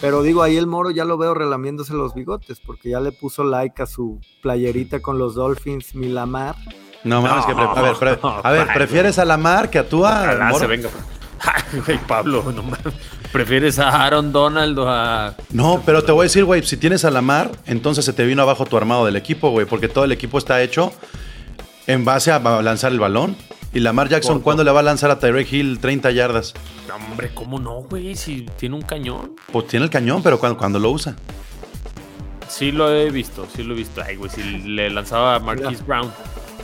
Pero 0.00 0.22
digo, 0.22 0.42
ahí 0.42 0.56
el 0.56 0.66
moro 0.66 0.90
ya 0.90 1.04
lo 1.04 1.18
veo 1.18 1.34
relamiéndose 1.34 1.92
los 1.94 2.14
bigotes, 2.14 2.60
porque 2.60 2.90
ya 2.90 3.00
le 3.00 3.10
puso 3.12 3.42
like 3.44 3.82
a 3.82 3.86
su 3.86 4.20
playerita 4.42 5.00
con 5.00 5.18
los 5.18 5.34
Dolphins, 5.34 5.94
mi 5.94 6.08
Lamar. 6.08 6.54
No 7.04 7.22
mames, 7.22 7.46
que 7.46 7.52
a 7.52 7.54
ver, 7.82 7.96
pre- 7.96 8.18
a 8.22 8.50
ver, 8.50 8.66
No, 8.66 8.72
¿prefieres 8.74 9.18
a 9.18 9.24
Lamar 9.24 9.70
que 9.70 9.78
a 9.78 9.88
tú 9.88 10.04
a 10.06 10.22
Ojalá 10.22 10.44
Moro? 10.46 10.58
se 10.58 10.66
venga. 10.66 10.88
Ay, 11.40 11.80
güey, 11.86 11.98
Pablo, 12.06 12.42
no 12.54 12.62
mames. 12.62 12.80
¿Prefieres 13.32 13.78
a 13.78 14.04
Aaron 14.04 14.32
Donald 14.32 14.78
o 14.78 14.88
a.? 14.88 15.34
No, 15.50 15.82
pero 15.86 16.02
te 16.02 16.12
voy 16.12 16.22
a 16.22 16.24
decir, 16.24 16.44
güey, 16.44 16.62
si 16.64 16.76
tienes 16.76 17.04
a 17.04 17.10
Lamar, 17.10 17.50
entonces 17.66 18.04
se 18.04 18.12
te 18.12 18.24
vino 18.24 18.42
abajo 18.42 18.66
tu 18.66 18.76
armado 18.76 19.04
del 19.06 19.16
equipo, 19.16 19.50
güey, 19.50 19.66
porque 19.66 19.88
todo 19.88 20.04
el 20.04 20.12
equipo 20.12 20.38
está 20.38 20.60
hecho 20.62 20.92
en 21.86 22.04
base 22.04 22.32
a 22.32 22.38
lanzar 22.62 22.92
el 22.92 22.98
balón. 23.00 23.36
Y 23.72 23.80
Lamar 23.80 24.08
Jackson, 24.08 24.34
Corto. 24.36 24.44
¿cuándo 24.44 24.64
le 24.64 24.70
va 24.70 24.80
a 24.80 24.82
lanzar 24.82 25.10
a 25.10 25.18
Tyreek 25.18 25.52
Hill 25.52 25.78
30 25.78 26.10
yardas? 26.12 26.54
No, 26.88 26.96
hombre, 26.96 27.30
¿cómo 27.34 27.58
no, 27.58 27.82
güey? 27.82 28.16
Si 28.16 28.46
tiene 28.58 28.74
un 28.76 28.82
cañón. 28.82 29.34
Pues 29.52 29.66
tiene 29.66 29.84
el 29.84 29.90
cañón, 29.90 30.22
pero 30.22 30.38
cuando, 30.38 30.58
cuando 30.58 30.78
lo 30.78 30.90
usa. 30.90 31.16
Sí 32.48 32.72
lo 32.72 32.90
he 32.90 33.10
visto, 33.10 33.46
sí 33.54 33.62
lo 33.62 33.74
he 33.74 33.76
visto. 33.76 34.02
Ay, 34.02 34.16
güey, 34.16 34.30
si 34.30 34.42
le 34.42 34.88
lanzaba 34.88 35.34
a 35.34 35.38
Marquise 35.38 35.82
Brown. 35.84 36.10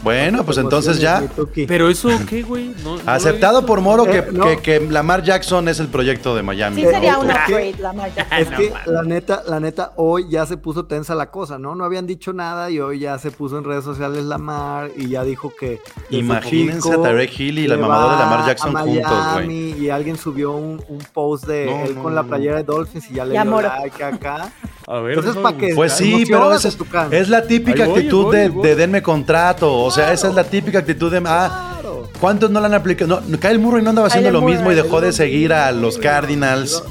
Bueno, 0.05 0.45
pues 0.45 0.59
entonces 0.59 1.01
ya. 1.01 1.23
Pero 1.67 1.89
eso, 1.89 2.11
¿qué, 2.29 2.43
güey? 2.43 2.75
No- 2.85 2.97
no 2.99 3.03
Aceptado 3.07 3.65
por 3.67 3.81
Moro 3.81 4.05
que, 4.05 4.19
Eh, 4.19 4.27
no. 4.31 4.45
que, 4.45 4.59
que 4.59 4.81
Lamar 4.81 5.23
Jackson 5.23 5.67
es 5.69 5.81
el 5.81 5.89
proyecto 5.89 6.37
de 6.37 6.43
Miami. 6.43 6.83
Sí 6.83 6.89
sería 6.89 7.15
Eh, 7.15 7.19
un 7.21 7.31
es 7.31 7.37
que- 7.47 7.53
upgrade, 7.55 7.75
Lamar 7.79 8.13
Jackson. 8.15 8.39
Es 8.39 8.49
que 8.51 8.73
la 8.87 9.03
neta, 9.03 9.43
la 9.49 9.61
neta, 9.61 9.93
hoy 9.97 10.27
ya 10.29 10.45
se 10.47 10.57
puso 10.59 10.85
tensa 10.85 11.15
la 11.15 11.31
cosa, 11.31 11.59
¿no? 11.59 11.75
No 11.75 11.85
habían 11.85 12.07
dicho 12.07 12.33
nada 12.35 12.71
y 12.71 12.79
hoy 12.81 12.99
ya 13.01 13.19
se 13.19 13.31
puso 13.31 13.57
en 13.59 13.65
redes 13.65 13.85
sociales 13.85 14.25
Lamar 14.25 14.91
y 14.97 15.09
ya 15.09 15.25
dijo 15.25 15.51
que. 15.59 15.81
Imagínense 16.11 16.93
a 16.93 17.03
Tyreek 17.03 17.41
Hill 17.41 17.59
y 17.61 17.67
la 17.67 17.77
mamador 17.79 18.13
de 18.13 18.19
Lamar 18.19 18.47
Jackson 18.47 18.77
a 18.77 18.81
juntos, 18.83 19.33
güey. 19.35 19.83
Y 19.85 19.91
alguien 19.91 20.19
subió 20.19 20.53
un, 20.53 20.83
un 20.89 20.99
post 21.13 21.47
de 21.47 21.67
No, 21.67 21.85
él 21.85 21.95
no, 21.95 22.03
con 22.03 22.15
la 22.15 22.23
no. 22.23 22.29
playera 22.29 22.57
de 22.59 22.65
Dolphins 22.65 23.11
y 23.11 23.15
ya 23.15 23.25
le 23.25 23.33
dio 23.41 23.61
like 23.61 24.05
acá. 24.05 24.53
A 24.87 25.01
ver, 25.01 25.19
Entonces, 25.19 25.43
¿para 25.43 25.57
qué? 25.57 25.73
Pues 25.75 25.93
sí, 25.93 26.25
pero 26.27 26.53
esa 26.55 26.69
es, 26.69 26.77
es 27.11 27.29
la 27.29 27.43
típica 27.47 27.87
voy, 27.87 27.95
actitud 27.99 28.25
voy, 28.25 28.37
de, 28.37 28.49
voy. 28.51 28.67
de 28.69 28.77
denme 28.77 29.03
contrato. 29.03 29.73
O 29.83 29.91
sea, 29.91 30.13
esa 30.13 30.29
es 30.29 30.35
la 30.35 30.45
típica 30.45 30.79
actitud 30.81 31.11
de. 31.11 31.23
Ah, 31.27 31.71
Claro. 31.81 32.09
¿cuántos 32.21 32.51
no 32.51 32.61
la 32.61 32.67
han 32.67 32.75
aplicado? 32.75 33.23
No, 33.27 33.39
Kyle 33.39 33.59
Murray 33.59 33.83
no 33.83 33.91
andaba 33.91 34.09
haciendo 34.09 34.31
lo 34.31 34.41
mismo 34.43 34.71
y 34.73 34.75
dejó 34.75 35.01
de 35.01 35.13
seguir 35.13 35.53
a 35.53 35.71
los 35.73 35.99
Cardinals. 35.99 36.83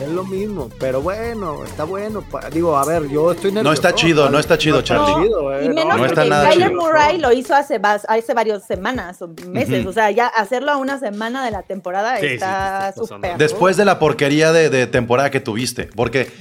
Es 0.00 0.08
lo 0.08 0.24
mismo, 0.24 0.70
pero 0.78 1.02
bueno, 1.02 1.62
está 1.62 1.84
bueno. 1.84 2.24
Digo, 2.52 2.74
a 2.78 2.86
ver, 2.86 3.06
yo 3.10 3.32
estoy 3.32 3.50
nervioso. 3.52 3.64
No 3.68 3.72
está 3.74 3.94
chido, 3.94 4.30
no 4.30 4.38
está 4.38 4.56
chido, 4.56 4.80
Charlie. 4.80 5.24
chido, 5.26 5.54
eh, 5.54 5.66
Y 5.66 5.68
menos 5.68 5.98
no 5.98 6.06
está 6.06 6.14
porque 6.22 6.30
nada 6.30 6.48
Kyler 6.48 6.68
chido. 6.70 6.80
Murray 6.80 7.18
lo 7.18 7.32
hizo 7.32 7.54
hace, 7.54 7.78
hace 8.08 8.32
varias 8.32 8.64
semanas 8.66 9.20
o 9.20 9.28
meses. 9.50 9.84
O 9.84 9.92
sea, 9.92 10.10
ya 10.10 10.26
hacerlo 10.28 10.72
a 10.72 10.78
una 10.78 10.98
semana 10.98 11.44
de 11.44 11.50
la 11.50 11.62
temporada 11.64 12.18
Sí, 12.18 12.26
está 12.26 12.94
súper. 12.96 13.36
Después 13.36 13.76
de 13.76 13.84
la 13.84 13.98
porquería 13.98 14.52
de, 14.52 14.70
de 14.70 14.86
temporada 14.86 15.30
que 15.30 15.40
tuviste. 15.40 15.90
Porque, 15.94 16.32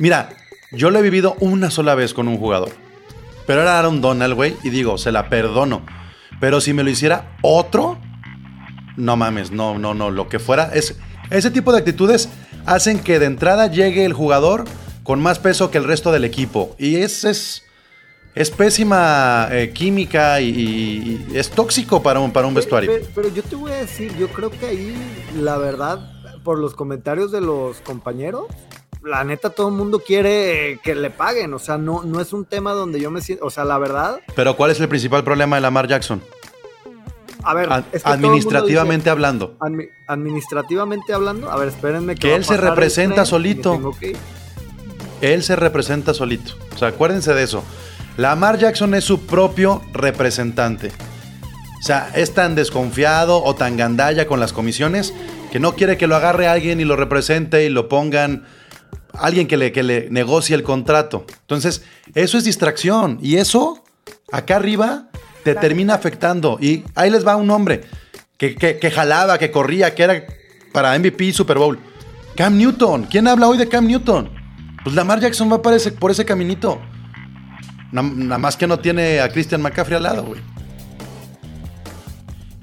mira, 0.00 0.30
yo 0.72 0.90
lo 0.90 0.98
he 0.98 1.02
vivido 1.02 1.36
una 1.38 1.70
sola 1.70 1.94
vez 1.94 2.12
con 2.12 2.26
un 2.26 2.38
jugador. 2.38 2.70
Pero 3.46 3.62
era 3.62 3.78
Aaron 3.78 4.00
Donald, 4.00 4.34
güey. 4.34 4.56
Y 4.64 4.70
digo, 4.70 4.98
se 4.98 5.12
la 5.12 5.28
perdono. 5.28 5.82
Pero 6.40 6.60
si 6.60 6.72
me 6.72 6.82
lo 6.82 6.90
hiciera 6.90 7.36
otro, 7.42 7.98
no 8.96 9.16
mames, 9.16 9.50
no, 9.50 9.78
no, 9.78 9.94
no. 9.94 10.10
Lo 10.10 10.28
que 10.28 10.38
fuera. 10.38 10.70
Es, 10.74 10.96
ese 11.30 11.50
tipo 11.50 11.72
de 11.72 11.78
actitudes 11.78 12.28
hacen 12.66 12.98
que 13.00 13.18
de 13.18 13.26
entrada 13.26 13.66
llegue 13.66 14.04
el 14.04 14.12
jugador 14.12 14.64
con 15.02 15.20
más 15.20 15.38
peso 15.38 15.70
que 15.70 15.78
el 15.78 15.84
resto 15.84 16.12
del 16.12 16.24
equipo. 16.24 16.74
Y 16.78 16.96
es, 16.96 17.24
es, 17.24 17.64
es 18.34 18.50
pésima 18.50 19.48
eh, 19.50 19.72
química 19.72 20.40
y, 20.40 21.26
es 21.34 21.50
tóxico 21.50 22.02
para 22.02 22.20
un, 22.20 22.32
para 22.32 22.46
un 22.46 22.54
vestuario. 22.54 22.92
Pero, 22.92 23.06
pero 23.14 23.28
yo 23.34 23.42
te 23.42 23.56
voy 23.56 23.72
a 23.72 23.76
decir, 23.76 24.16
yo 24.16 24.28
creo 24.28 24.50
que 24.50 24.66
ahí, 24.66 24.94
la 25.36 25.58
verdad, 25.58 26.12
por 26.44 26.58
los 26.58 26.74
comentarios 26.74 27.32
de 27.32 27.40
los 27.40 27.80
compañeros, 27.80 28.46
la 29.02 29.24
neta 29.24 29.50
todo 29.50 29.68
el 29.68 29.74
mundo 29.74 30.00
quiere 30.06 30.78
que 30.82 30.94
le 30.94 31.10
paguen. 31.10 31.54
O 31.54 31.58
sea, 31.58 31.78
no, 31.78 32.02
no 32.02 32.20
es 32.20 32.32
un 32.32 32.44
tema 32.44 32.72
donde 32.72 33.00
yo 33.00 33.10
me 33.10 33.20
siento. 33.20 33.44
O 33.46 33.50
sea, 33.50 33.64
la 33.64 33.78
verdad, 33.78 34.20
Pero 34.34 34.56
¿cuál 34.56 34.70
es 34.70 34.80
el 34.80 34.88
principal 34.88 35.24
problema 35.24 35.56
de 35.56 35.62
Lamar 35.62 35.86
Jackson? 35.88 36.22
a 37.42 37.54
ver, 37.54 37.72
Ad- 37.72 37.84
es 37.92 38.02
que 38.02 38.08
administrativamente 38.10 39.04
dice- 39.04 39.10
hablando. 39.10 39.56
admi- 39.60 39.88
administrativamente 40.06 41.12
hablando, 41.14 41.50
a 41.50 41.56
ver, 41.56 41.68
espérenme 41.68 42.14
que, 42.14 42.20
Que 42.28 42.34
él 42.34 42.44
se 42.44 42.56
representa 42.58 43.24
solito. 43.24 43.92
que. 43.98 44.14
Él 45.22 45.42
se 45.42 45.56
representa 45.56 46.12
solito. 46.14 46.52
O 46.74 46.78
sea, 46.78 46.88
acuérdense 46.88 47.32
de 47.34 47.42
eso. 47.42 47.62
Lamar 48.16 48.58
Jackson 48.58 48.94
es 48.94 49.04
su 49.04 49.24
propio 49.26 49.82
representante. 49.92 50.92
O 51.78 51.82
sea, 51.82 52.10
es 52.14 52.34
tan 52.34 52.54
desconfiado 52.54 53.42
o 53.42 53.54
tan 53.54 53.76
gandalla 53.78 54.26
con 54.26 54.38
las 54.40 54.52
comisiones 54.52 55.14
que 55.50 55.60
no 55.60 55.74
quiere 55.74 55.96
que 55.96 56.06
lo 56.06 56.16
agarre 56.16 56.46
alguien 56.46 56.78
y 56.80 56.84
lo 56.84 56.94
represente 56.96 57.64
y 57.64 57.70
lo 57.70 57.88
pongan 57.88 58.44
alguien 59.14 59.46
que 59.46 59.56
le, 59.56 59.72
que 59.72 59.82
le 59.82 60.08
negocie 60.10 60.54
el 60.54 60.62
contrato. 60.62 61.24
Entonces, 61.42 61.82
eso 62.14 62.38
es 62.38 62.44
distracción. 62.44 63.18
Y 63.22 63.36
eso, 63.36 63.82
acá 64.32 64.56
arriba, 64.56 65.08
te 65.44 65.54
termina 65.54 65.94
afectando. 65.94 66.58
Y 66.60 66.84
ahí 66.94 67.10
les 67.10 67.26
va 67.26 67.36
un 67.36 67.50
hombre 67.50 67.82
que, 68.36 68.54
que- 68.54 68.78
que 68.78 68.90
jalaba, 68.90 69.38
que 69.38 69.50
corría, 69.50 69.94
que 69.94 70.02
era 70.02 70.24
para 70.72 70.98
MVP 70.98 71.24
y 71.24 71.32
Super 71.32 71.58
Bowl. 71.58 71.78
Cam 72.36 72.56
Newton. 72.56 73.04
¿Quién 73.10 73.26
habla 73.28 73.48
hoy 73.48 73.58
de 73.58 73.68
Cam 73.68 73.86
Newton? 73.86 74.30
Pues 74.84 74.94
Lamar 74.94 75.20
Jackson 75.20 75.50
va 75.52 75.60
por 75.60 75.74
ese, 75.74 75.92
por 75.92 76.10
ese 76.10 76.24
caminito. 76.24 76.80
Na- 77.92 78.02
Nada 78.02 78.38
más 78.38 78.56
que 78.56 78.66
no 78.66 78.78
tiene 78.78 79.20
a 79.20 79.28
Christian 79.28 79.60
McCaffrey 79.60 79.96
al 79.96 80.04
lado, 80.04 80.24
güey. 80.24 80.40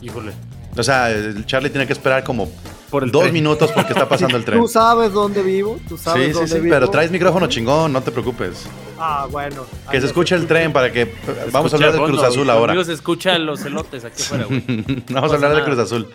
Híjole. 0.02 0.32
O 0.76 0.84
sea, 0.84 1.10
el 1.10 1.46
Charlie 1.46 1.70
tiene 1.70 1.88
que 1.88 1.94
esperar 1.94 2.24
como 2.24 2.50
Por 2.90 3.04
el 3.04 3.12
dos 3.12 3.24
tren. 3.24 3.34
minutos 3.34 3.72
porque 3.74 3.94
está 3.94 4.08
pasando 4.08 4.38
el 4.38 4.46
tren. 4.46 4.60
Tú 4.60 4.68
sabes 4.68 5.12
dónde 5.14 5.44
vivo, 5.44 5.78
tú 5.90 5.98
sabes 5.98 6.22
Sí, 6.24 6.28
sí, 6.30 6.34
dónde 6.34 6.48
sí, 6.56 6.60
vivo. 6.62 6.74
pero 6.74 6.90
traes 6.90 7.12
micrófono 7.12 7.48
chingón, 7.48 7.92
no 7.92 8.02
te 8.02 8.12
preocupes. 8.12 8.66
Ah, 9.00 9.28
bueno. 9.30 9.64
Que 9.92 10.00
se 10.02 10.08
escuche 10.08 10.36
el 10.36 10.48
tren 10.48 10.72
para 10.74 10.92
que... 10.92 11.14
Vamos 11.52 11.72
a 11.74 11.76
hablar 11.76 11.92
del 11.94 12.04
Cruz 12.04 12.24
Azul 12.24 12.50
ahora. 12.50 12.72
Amigos, 12.74 12.90
escucha 12.90 13.38
los 13.38 13.64
elotes 13.66 14.06
aquí 14.06 14.22
afuera, 14.24 14.46
güey. 14.46 14.64
Vamos 15.12 15.32
a 15.32 15.36
hablar 15.36 15.52
del 15.52 15.60
nada. 15.60 15.66
Cruz 15.66 15.80
Azul. 15.80 16.08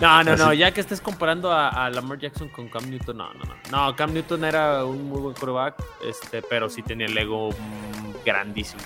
No, 0.00 0.24
no, 0.24 0.34
no, 0.36 0.52
ya 0.54 0.72
que 0.72 0.80
estés 0.80 1.00
comparando 1.02 1.52
a, 1.52 1.68
a 1.68 1.90
Lamar 1.90 2.18
Jackson 2.18 2.48
con 2.48 2.68
Cam 2.68 2.88
Newton, 2.88 3.18
no, 3.18 3.34
no, 3.34 3.40
no. 3.70 3.86
No, 3.88 3.96
Cam 3.96 4.14
Newton 4.14 4.44
era 4.44 4.82
un 4.86 5.10
muy 5.10 5.20
buen 5.20 5.34
quarterback, 5.34 5.74
este, 6.08 6.40
pero 6.40 6.70
sí 6.70 6.80
tenía 6.82 7.06
el 7.06 7.18
ego 7.18 7.50
grandísimo. 8.24 8.80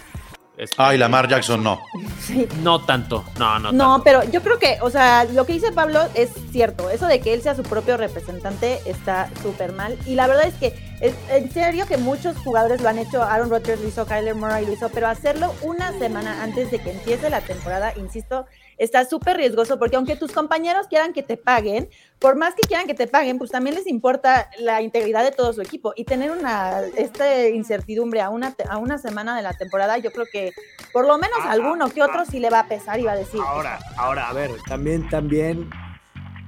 Este, 0.57 0.77
Ay, 0.79 0.99
Lamar 0.99 1.29
Jackson 1.29 1.63
no. 1.63 1.81
Sí. 2.21 2.49
No 2.63 2.81
tanto, 2.85 3.25
no, 3.39 3.59
no, 3.59 3.73
No, 3.73 3.89
tanto. 3.95 4.05
pero 4.05 4.25
yo 4.31 4.41
creo 4.43 4.59
que, 4.59 4.79
o 4.81 4.89
sea, 4.89 5.25
lo 5.25 5.45
que 5.45 5.55
dice 5.55 5.73
Pablo 5.73 6.01
es 6.15 6.31
cierto. 6.53 6.89
Eso 6.91 7.07
de 7.07 7.21
que 7.21 7.35
él 7.35 7.43
sea 7.43 7.55
su 7.55 7.63
propio 7.65 7.97
representante 7.97 8.81
está 8.87 9.29
súper 9.43 9.73
mal. 9.73 9.99
Y 10.07 10.15
la 10.15 10.27
verdad 10.27 10.47
es 10.47 10.55
que, 10.55 10.75
es, 11.01 11.15
en 11.29 11.51
serio, 11.53 11.87
que 11.87 11.97
muchos 11.99 12.37
jugadores 12.39 12.81
lo 12.81 12.89
han 12.89 12.99
hecho. 12.99 13.23
Aaron 13.23 13.51
Rodgers 13.51 13.81
lo 13.81 13.89
hizo, 13.89 14.07
Kyler 14.07 14.35
Murray 14.37 14.65
lo 14.65 14.73
hizo, 14.73 14.89
pero 14.91 15.09
hacerlo 15.09 15.53
una 15.63 15.93
semana 15.99 16.43
antes 16.43 16.71
de 16.71 16.79
que 16.79 16.93
empiece 16.93 17.29
la 17.31 17.41
temporada, 17.41 17.93
insisto, 17.97 18.47
está 18.79 19.05
súper 19.05 19.37
riesgoso 19.37 19.79
porque 19.79 19.97
aunque 19.97 20.17
tus 20.17 20.33
compañeros 20.33 20.87
quieran 20.89 21.13
que 21.13 21.23
te 21.23 21.37
paguen, 21.37 21.89
por 22.19 22.37
más 22.37 22.55
que 22.55 22.63
quieran 22.67 22.87
que 22.87 22.95
te 22.95 23.07
paguen, 23.07 23.39
pues 23.39 23.51
también 23.51 23.77
les 23.77 23.87
importa 23.87 24.49
la 24.59 24.81
integridad 24.83 25.23
de 25.25 25.31
todo 25.33 25.53
su 25.53 25.61
equipo 25.61 25.93
y 25.97 26.05
tener 26.05 26.31
una 26.31 26.81
esta 26.97 27.49
incertidumbre 27.49 28.21
a 28.21 28.31
una, 28.31 28.55
a 28.69 28.79
una 28.79 28.99
semana 28.99 29.37
de 29.37 29.43
la 29.43 29.53
temporada, 29.53 29.99
yo 29.99 30.11
creo 30.13 30.27
que 30.33 30.53
por 30.93 31.07
lo 31.07 31.19
menos 31.19 31.39
a 31.45 31.51
alguno 31.51 31.89
que 31.91 32.03
otro 32.03 32.25
sí 32.25 32.39
le 32.39 32.51
va 32.51 32.61
a 32.61 32.69
pesar 32.69 32.99
y 33.01 33.05
va 33.05 33.13
a 33.13 33.17
decir. 33.17 33.41
Ahora, 33.47 33.79
ahora, 33.97 34.29
a 34.29 34.33
ver, 34.33 34.51
también, 34.67 35.09
también 35.09 35.69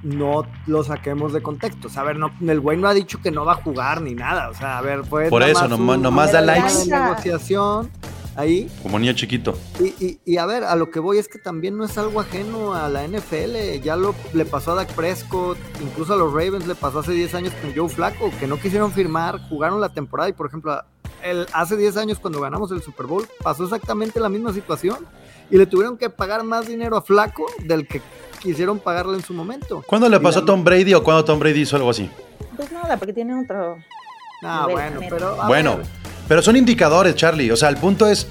no 0.03 0.45
lo 0.67 0.83
saquemos 0.83 1.33
de 1.33 1.41
contexto. 1.41 1.87
O 1.87 1.91
sea, 1.91 2.03
a 2.03 2.05
ver, 2.05 2.17
no, 2.17 2.31
el 2.47 2.59
güey 2.59 2.77
no 2.77 2.87
ha 2.87 2.93
dicho 2.93 3.19
que 3.21 3.31
no 3.31 3.45
va 3.45 3.53
a 3.53 3.55
jugar 3.55 4.01
ni 4.01 4.13
nada. 4.13 4.49
O 4.49 4.53
sea, 4.53 4.77
a 4.77 4.81
ver, 4.81 5.03
fue. 5.03 5.29
Por 5.29 5.41
eso, 5.43 5.61
más 5.61 5.69
nomás- 5.71 5.95
un- 5.97 6.03
nomás 6.03 6.31
da 6.31 6.41
likes. 6.41 6.85
negociación 6.87 7.91
ahí. 8.37 8.71
Como 8.81 8.97
niño 8.99 9.13
chiquito. 9.13 9.57
Y, 9.79 9.87
y, 10.03 10.19
y 10.23 10.37
a 10.37 10.45
ver, 10.45 10.63
a 10.63 10.75
lo 10.75 10.89
que 10.89 10.99
voy 10.99 11.17
es 11.17 11.27
que 11.27 11.39
también 11.39 11.77
no 11.77 11.83
es 11.83 11.97
algo 11.97 12.21
ajeno 12.21 12.73
a 12.73 12.87
la 12.87 13.05
NFL. 13.05 13.81
Ya 13.83 13.97
lo 13.97 14.15
le 14.33 14.45
pasó 14.45 14.71
a 14.71 14.75
Dak 14.75 14.93
Prescott, 14.93 15.57
incluso 15.81 16.13
a 16.13 16.17
los 16.17 16.31
Ravens 16.31 16.67
le 16.67 16.75
pasó 16.75 16.99
hace 16.99 17.11
10 17.11 17.33
años 17.35 17.53
con 17.61 17.75
Joe 17.75 17.89
Flaco, 17.89 18.31
que 18.39 18.47
no 18.47 18.57
quisieron 18.57 18.91
firmar, 18.91 19.41
jugaron 19.49 19.81
la 19.81 19.89
temporada 19.89 20.29
y, 20.29 20.33
por 20.33 20.47
ejemplo, 20.47 20.81
el, 21.23 21.47
hace 21.51 21.75
10 21.75 21.97
años 21.97 22.19
cuando 22.19 22.39
ganamos 22.39 22.71
el 22.71 22.81
Super 22.81 23.07
Bowl 23.07 23.27
pasó 23.41 23.63
exactamente 23.63 24.19
la 24.19 24.29
misma 24.29 24.53
situación 24.53 25.05
y 25.49 25.57
le 25.57 25.65
tuvieron 25.65 25.97
que 25.97 26.09
pagar 26.09 26.43
más 26.43 26.67
dinero 26.67 26.95
a 26.95 27.01
Flaco 27.01 27.45
del 27.63 27.87
que 27.87 28.01
quisieron 28.39 28.79
pagarle 28.79 29.15
en 29.15 29.23
su 29.23 29.33
momento. 29.33 29.83
¿Cuándo 29.87 30.07
le 30.07 30.19
pasó 30.19 30.39
a 30.39 30.45
Tom 30.45 30.63
Brady 30.63 30.93
o 30.93 31.03
cuándo 31.03 31.25
Tom 31.25 31.39
Brady 31.39 31.61
hizo 31.61 31.75
algo 31.75 31.89
así? 31.89 32.09
Pues 32.55 32.71
nada, 32.71 32.97
porque 32.97 33.13
tienen 33.13 33.39
otro. 33.39 33.77
Ah, 34.43 34.67
bueno, 34.69 34.99
pero. 35.09 35.35
Bueno, 35.47 35.77
ver, 35.77 35.85
pero 36.27 36.41
son 36.41 36.55
indicadores, 36.55 37.15
Charlie. 37.15 37.51
O 37.51 37.57
sea, 37.57 37.69
el 37.69 37.77
punto 37.77 38.07
es. 38.07 38.27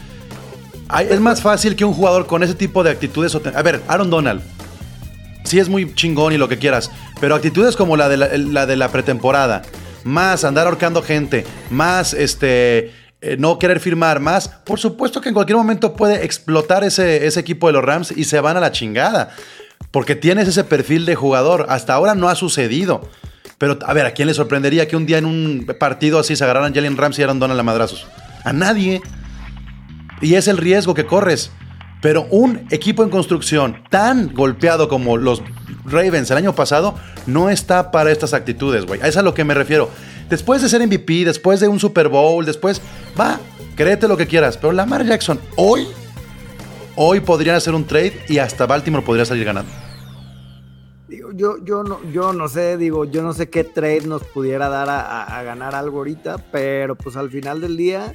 es 1.09 1.21
más 1.21 1.41
fácil 1.41 1.77
que 1.77 1.85
un 1.85 1.95
jugador 1.95 2.27
con 2.27 2.43
ese 2.43 2.55
tipo 2.55 2.85
de 2.85 2.91
actitudes. 2.91 3.35
A 3.35 3.63
ver, 3.63 3.83
Aaron 3.89 4.11
Donald. 4.11 4.43
Sí 5.45 5.59
es 5.59 5.69
muy 5.69 5.95
chingón 5.95 6.33
y 6.33 6.39
lo 6.39 6.49
que 6.49 6.59
quieras. 6.59 6.91
Pero 7.21 7.35
actitudes 7.35 7.77
como 7.77 7.97
la 7.97 8.09
de 8.09 8.77
la, 8.77 8.89
pretemporada. 8.89 9.63
Más 10.05 10.45
andar 10.45 10.67
ahorcando 10.67 11.03
gente. 11.03 11.45
Más 11.71 12.13
este. 12.13 12.93
eh, 13.21 13.37
no 13.39 13.59
querer 13.59 13.81
firmar 13.81 14.21
más. 14.21 14.49
Por 14.49 14.79
supuesto 14.79 15.21
que 15.21 15.29
en 15.29 15.35
cualquier 15.35 15.57
momento 15.57 15.95
puede 15.95 16.25
explotar 16.25 16.85
ese 16.85 17.27
equipo 17.39 17.69
de 17.69 17.73
los 17.73 17.85
Rams 17.85 18.13
y 18.15 18.25
se 18.25 18.41
van 18.41 18.57
a 18.57 18.61
la 18.61 18.73
chingada. 18.73 19.31
Porque 19.91 20.15
tienes 20.15 20.49
ese 20.49 20.65
perfil 20.65 21.07
de 21.07 21.15
jugador. 21.15 21.67
Hasta 21.71 21.95
ahora 21.95 22.15
no 22.15 22.29
ha 22.29 22.35
sucedido. 22.35 23.09
Pero, 23.59 23.79
a 23.87 23.93
ver, 23.95 24.07
¿a 24.07 24.11
quién 24.11 24.29
le 24.29 24.35
sorprendería 24.35 24.87
que 24.87 24.97
un 24.97 25.07
día 25.07 25.19
en 25.19 25.25
un 25.25 25.67
partido 25.79 26.19
así 26.19 26.37
se 26.37 26.45
agarraran 26.45 26.75
Jalen 26.75 26.97
Ramsey 26.97 27.23
y 27.23 27.25
Aaron 27.25 27.39
Donald 27.39 27.59
a 27.59 27.63
madrazos? 27.63 28.07
A 28.45 28.53
nadie. 28.53 29.01
Y 30.21 30.35
es 30.35 30.47
el 30.49 30.59
riesgo 30.59 30.95
que 30.95 31.07
corres. 31.07 31.51
Pero 32.03 32.27
un 32.31 32.67
equipo 32.71 33.03
en 33.03 33.11
construcción 33.11 33.83
tan 33.91 34.35
golpeado 34.35 34.89
como 34.89 35.17
los 35.17 35.43
Ravens 35.87 36.31
el 36.31 36.37
año 36.37 36.55
pasado 36.55 36.95
no 37.27 37.49
está 37.49 37.91
para 37.91 38.13
estas 38.13 38.35
actitudes, 38.35 38.85
güey. 38.85 39.01
Es 39.03 39.17
a 39.17 39.23
lo 39.23 39.33
que 39.33 39.45
me 39.45 39.55
refiero. 39.55 39.89
Después 40.29 40.61
de 40.61 40.69
ser 40.69 40.87
MVP, 40.87 41.25
después 41.25 41.61
de 41.61 41.69
un 41.69 41.81
Super 41.81 42.09
Bowl, 42.09 42.45
después, 42.45 42.83
va, 43.19 43.41
créete 43.75 44.07
lo 44.07 44.17
que 44.17 44.27
quieras. 44.27 44.59
Pero 44.59 44.73
Lamar 44.73 45.07
Jackson, 45.07 45.41
hoy, 45.57 45.87
hoy 46.97 47.21
podrían 47.21 47.57
hacer 47.57 47.75
un 47.75 47.87
trade 47.87 48.25
y 48.29 48.39
hasta 48.39 48.67
Baltimore 48.67 49.05
podría 49.05 49.25
salir 49.25 49.45
ganando. 49.45 49.71
Digo, 51.09 51.31
yo, 51.33 51.59
yo, 51.65 51.85
no, 51.85 52.03
yo 52.11 52.33
no 52.33 52.49
sé, 52.49 52.77
digo, 52.77 53.05
yo 53.05 53.23
no 53.23 53.33
sé 53.33 53.49
qué 53.49 53.63
trade 53.63 54.03
nos 54.07 54.25
pudiera 54.25 54.69
dar 54.69 54.89
a, 54.89 55.01
a- 55.01 55.39
a 55.39 55.43
ganar 55.45 55.75
algo 55.77 55.99
ahorita, 55.99 56.39
pero 56.51 56.97
pues 56.97 57.17
al 57.17 57.31
final 57.31 57.61
del 57.61 57.77
día, 57.77 58.15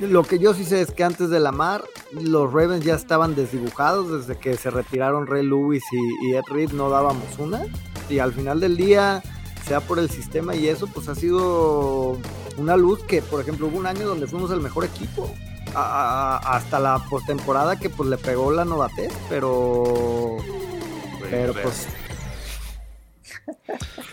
lo 0.00 0.22
que 0.22 0.38
yo 0.38 0.54
sí 0.54 0.64
sé 0.64 0.80
es 0.80 0.92
que 0.92 1.04
antes 1.04 1.28
de 1.28 1.40
la 1.40 1.52
mar, 1.52 1.84
los 2.12 2.50
Ravens 2.52 2.84
ya 2.84 2.94
estaban 2.94 3.34
desdibujados 3.34 4.10
desde 4.26 4.40
que 4.40 4.56
se 4.56 4.70
retiraron 4.70 5.26
Ray 5.26 5.44
Lewis 5.44 5.82
y, 5.92 6.28
y 6.28 6.34
Ed 6.36 6.44
Reed, 6.50 6.70
no 6.72 6.88
dábamos 6.88 7.38
una. 7.38 7.62
Y 8.08 8.18
al 8.20 8.32
final 8.32 8.60
del 8.60 8.76
día, 8.78 9.22
sea 9.66 9.80
por 9.80 9.98
el 9.98 10.08
sistema 10.08 10.54
y 10.54 10.68
eso, 10.68 10.86
pues 10.86 11.08
ha 11.08 11.14
sido 11.14 12.16
una 12.56 12.76
luz 12.78 13.02
que, 13.02 13.20
por 13.20 13.42
ejemplo, 13.42 13.66
hubo 13.66 13.76
un 13.76 13.86
año 13.86 14.06
donde 14.08 14.26
fuimos 14.26 14.50
el 14.52 14.60
mejor 14.62 14.84
equipo. 14.84 15.30
a- 15.78 16.38
hasta 16.56 16.78
la 16.80 16.98
postemporada 17.10 17.76
que 17.78 17.90
pues 17.90 18.08
le 18.08 18.16
pegó 18.16 18.50
la 18.50 18.64
novatez, 18.64 19.12
pero 19.28 20.36
pero 21.30 21.52
pues 21.52 21.86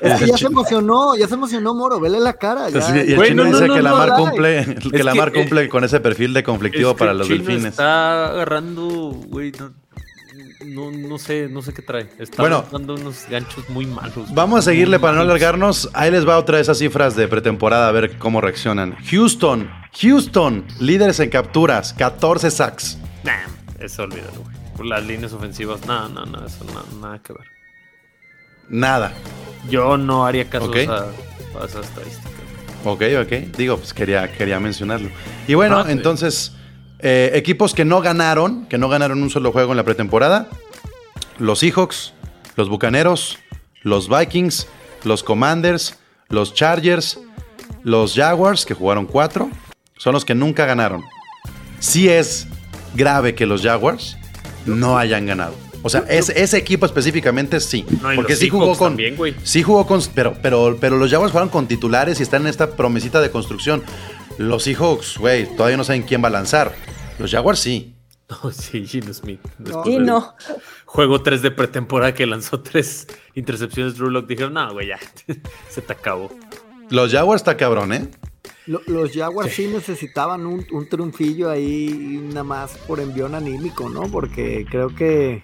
es 0.01 0.19
que 0.19 0.27
ya 0.27 0.37
se 0.37 0.47
emocionó, 0.47 1.15
ya 1.15 1.27
se 1.27 1.33
emocionó 1.35 1.73
Moro, 1.75 1.99
vele 1.99 2.19
la 2.19 2.33
cara. 2.33 2.69
Ya, 2.69 2.95
y 3.03 3.13
el 3.13 3.21
chino 3.23 3.43
no, 3.43 3.49
no, 3.51 3.55
dice 3.57 3.67
no, 3.67 3.75
que 3.75 3.81
Lamar 3.81 4.09
dale. 4.09 4.23
cumple, 4.23 4.65
que 4.65 4.97
Es 4.99 5.05
que, 5.05 5.31
cumple 5.33 5.69
con 5.69 5.83
ese 5.83 5.99
perfil 5.99 6.33
de 6.33 6.43
conflictivo 6.43 6.89
Es 6.91 6.95
que 6.95 6.99
para 6.99 7.13
los 7.13 7.27
chino 7.27 7.43
delfines. 7.43 7.65
Está 7.71 8.27
agarrando, 8.27 8.83
güey, 9.27 9.51
no, 9.59 9.71
no, 10.65 10.91
no 10.91 11.17
sé, 11.19 11.47
no 11.49 11.61
sé 11.61 11.73
qué 11.73 11.81
trae. 11.81 12.09
Está 12.19 12.41
Bueno. 12.41 12.65
dando 12.71 12.95
unos 12.95 13.25
ganchos 13.29 13.69
muy 13.69 13.85
malos. 13.85 14.33
Vamos 14.33 14.59
a 14.59 14.61
seguirle 14.63 14.99
para 14.99 15.15
no 15.15 15.21
alargarnos. 15.21 15.89
Ahí 15.93 16.09
les 16.09 16.27
va 16.27 16.37
otra 16.37 16.57
de 16.57 16.63
esas 16.63 16.77
cifras 16.79 17.15
de 17.15 17.27
pretemporada 17.27 17.87
a 17.87 17.91
ver 17.91 18.17
cómo 18.17 18.41
reaccionan. 18.41 18.95
Houston, 19.11 19.69
Houston, 20.01 20.65
líderes 20.79 21.19
en 21.19 21.29
capturas, 21.29 21.93
14 21.93 22.49
sacks. 22.49 22.97
Nah, 23.23 23.33
eso 23.79 24.03
olvídalo, 24.03 24.41
güey. 24.75 24.89
Las 24.89 25.05
líneas 25.05 25.31
ofensivas, 25.33 25.85
no, 25.85 26.09
no, 26.09 26.25
no, 26.25 26.45
eso 26.45 26.65
no- 26.65 26.99
nada 26.99 27.19
que 27.19 27.33
ver. 27.33 27.52
Nada. 28.69 29.13
Yo 29.69 29.97
no 29.97 30.25
haría 30.25 30.49
caso 30.49 30.65
Ok. 30.65 30.77
a, 30.89 31.05
a 31.61 31.65
esa 31.65 31.79
estadística. 31.81 32.29
Ok, 32.85 33.01
ok. 33.21 33.55
Digo, 33.57 33.77
pues 33.77 33.93
quería, 33.93 34.31
quería 34.31 34.59
mencionarlo. 34.59 35.09
Y 35.47 35.53
bueno, 35.53 35.79
Ah, 35.79 35.83
sí. 35.85 35.91
entonces, 35.93 36.53
eh, 36.99 37.31
equipos 37.33 37.73
que 37.73 37.85
no 37.85 38.01
ganaron, 38.01 38.65
que 38.65 38.77
no 38.77 38.89
ganaron 38.89 39.21
un 39.23 39.29
solo 39.29 39.51
juego 39.51 39.71
en 39.71 39.77
la 39.77 39.83
pretemporada. 39.83 40.47
Los 41.39 41.59
Seahawks, 41.59 42.13
los 42.55 42.69
Bucaneros, 42.69 43.39
los 43.83 44.09
Vikings, 44.09 44.67
los 45.03 45.23
Commanders, 45.23 45.97
los 46.29 46.53
Chargers, 46.53 47.19
los 47.83 48.15
Jaguars, 48.15 48.65
que 48.65 48.73
jugaron 48.73 49.05
cuatro, 49.05 49.49
son 49.97 50.13
los 50.13 50.25
que 50.25 50.35
nunca 50.35 50.65
ganaron. 50.65 51.03
Sí 51.79 52.09
es 52.09 52.47
grave 52.95 53.35
que 53.35 53.45
los 53.45 53.61
Jaguars 53.61 54.17
no 54.65 54.97
hayan 54.97 55.25
ganado. 55.25 55.55
O 55.83 55.89
sea, 55.89 56.05
ese, 56.09 56.41
ese 56.41 56.57
equipo 56.57 56.85
específicamente 56.85 57.59
sí. 57.59 57.85
No, 58.01 58.09
porque 58.15 58.35
sí 58.35 58.49
jugó 58.49 58.75
con. 58.77 58.93
también. 58.93 59.15
Sí 59.43 59.61
jugó 59.63 59.85
con. 59.85 60.01
Pero, 60.15 60.33
pero, 60.41 60.77
pero 60.79 60.97
los 60.97 61.11
Jaguars 61.11 61.31
jugaron 61.31 61.49
con 61.49 61.67
titulares 61.67 62.19
y 62.19 62.23
están 62.23 62.43
en 62.43 62.47
esta 62.47 62.71
promesita 62.75 63.19
de 63.21 63.29
construcción. 63.29 63.83
Los 64.37 64.63
Seahawks, 64.63 65.17
güey, 65.19 65.45
todavía 65.55 65.77
no 65.77 65.83
saben 65.83 66.03
quién 66.03 66.23
va 66.23 66.27
a 66.29 66.31
lanzar. 66.31 66.73
Los 67.19 67.31
Jaguars 67.31 67.59
sí. 67.59 67.93
No, 68.43 68.51
sí, 68.51 68.87
Gino 68.87 69.13
Smith. 69.13 69.41
Después 69.59 69.85
Y 69.87 69.91
del 69.95 70.05
no. 70.05 70.33
Juego 70.85 71.21
3 71.21 71.41
de 71.43 71.51
pretemporada 71.51 72.13
que 72.15 72.25
lanzó 72.25 72.61
tres 72.61 73.05
intercepciones. 73.35 73.95
Drew 73.95 74.09
Lock 74.09 74.25
dijeron, 74.27 74.53
no, 74.53 74.71
güey, 74.73 74.87
ya, 74.87 74.97
se 75.69 75.81
te 75.81 75.93
acabó. 75.93 76.31
Los 76.89 77.11
Jaguars 77.11 77.41
está 77.41 77.57
cabrón, 77.57 77.93
¿eh? 77.93 78.07
Lo- 78.65 78.81
los 78.87 79.11
Jaguars 79.11 79.53
sí 79.53 79.67
necesitaban 79.67 80.45
un, 80.47 80.65
un 80.71 80.87
triunfillo 80.89 81.49
ahí 81.49 82.21
nada 82.29 82.43
más 82.45 82.71
por 82.87 82.99
envión 83.01 83.35
anímico, 83.35 83.89
¿no? 83.89 84.03
Porque 84.09 84.65
creo 84.71 84.87
que, 84.95 85.43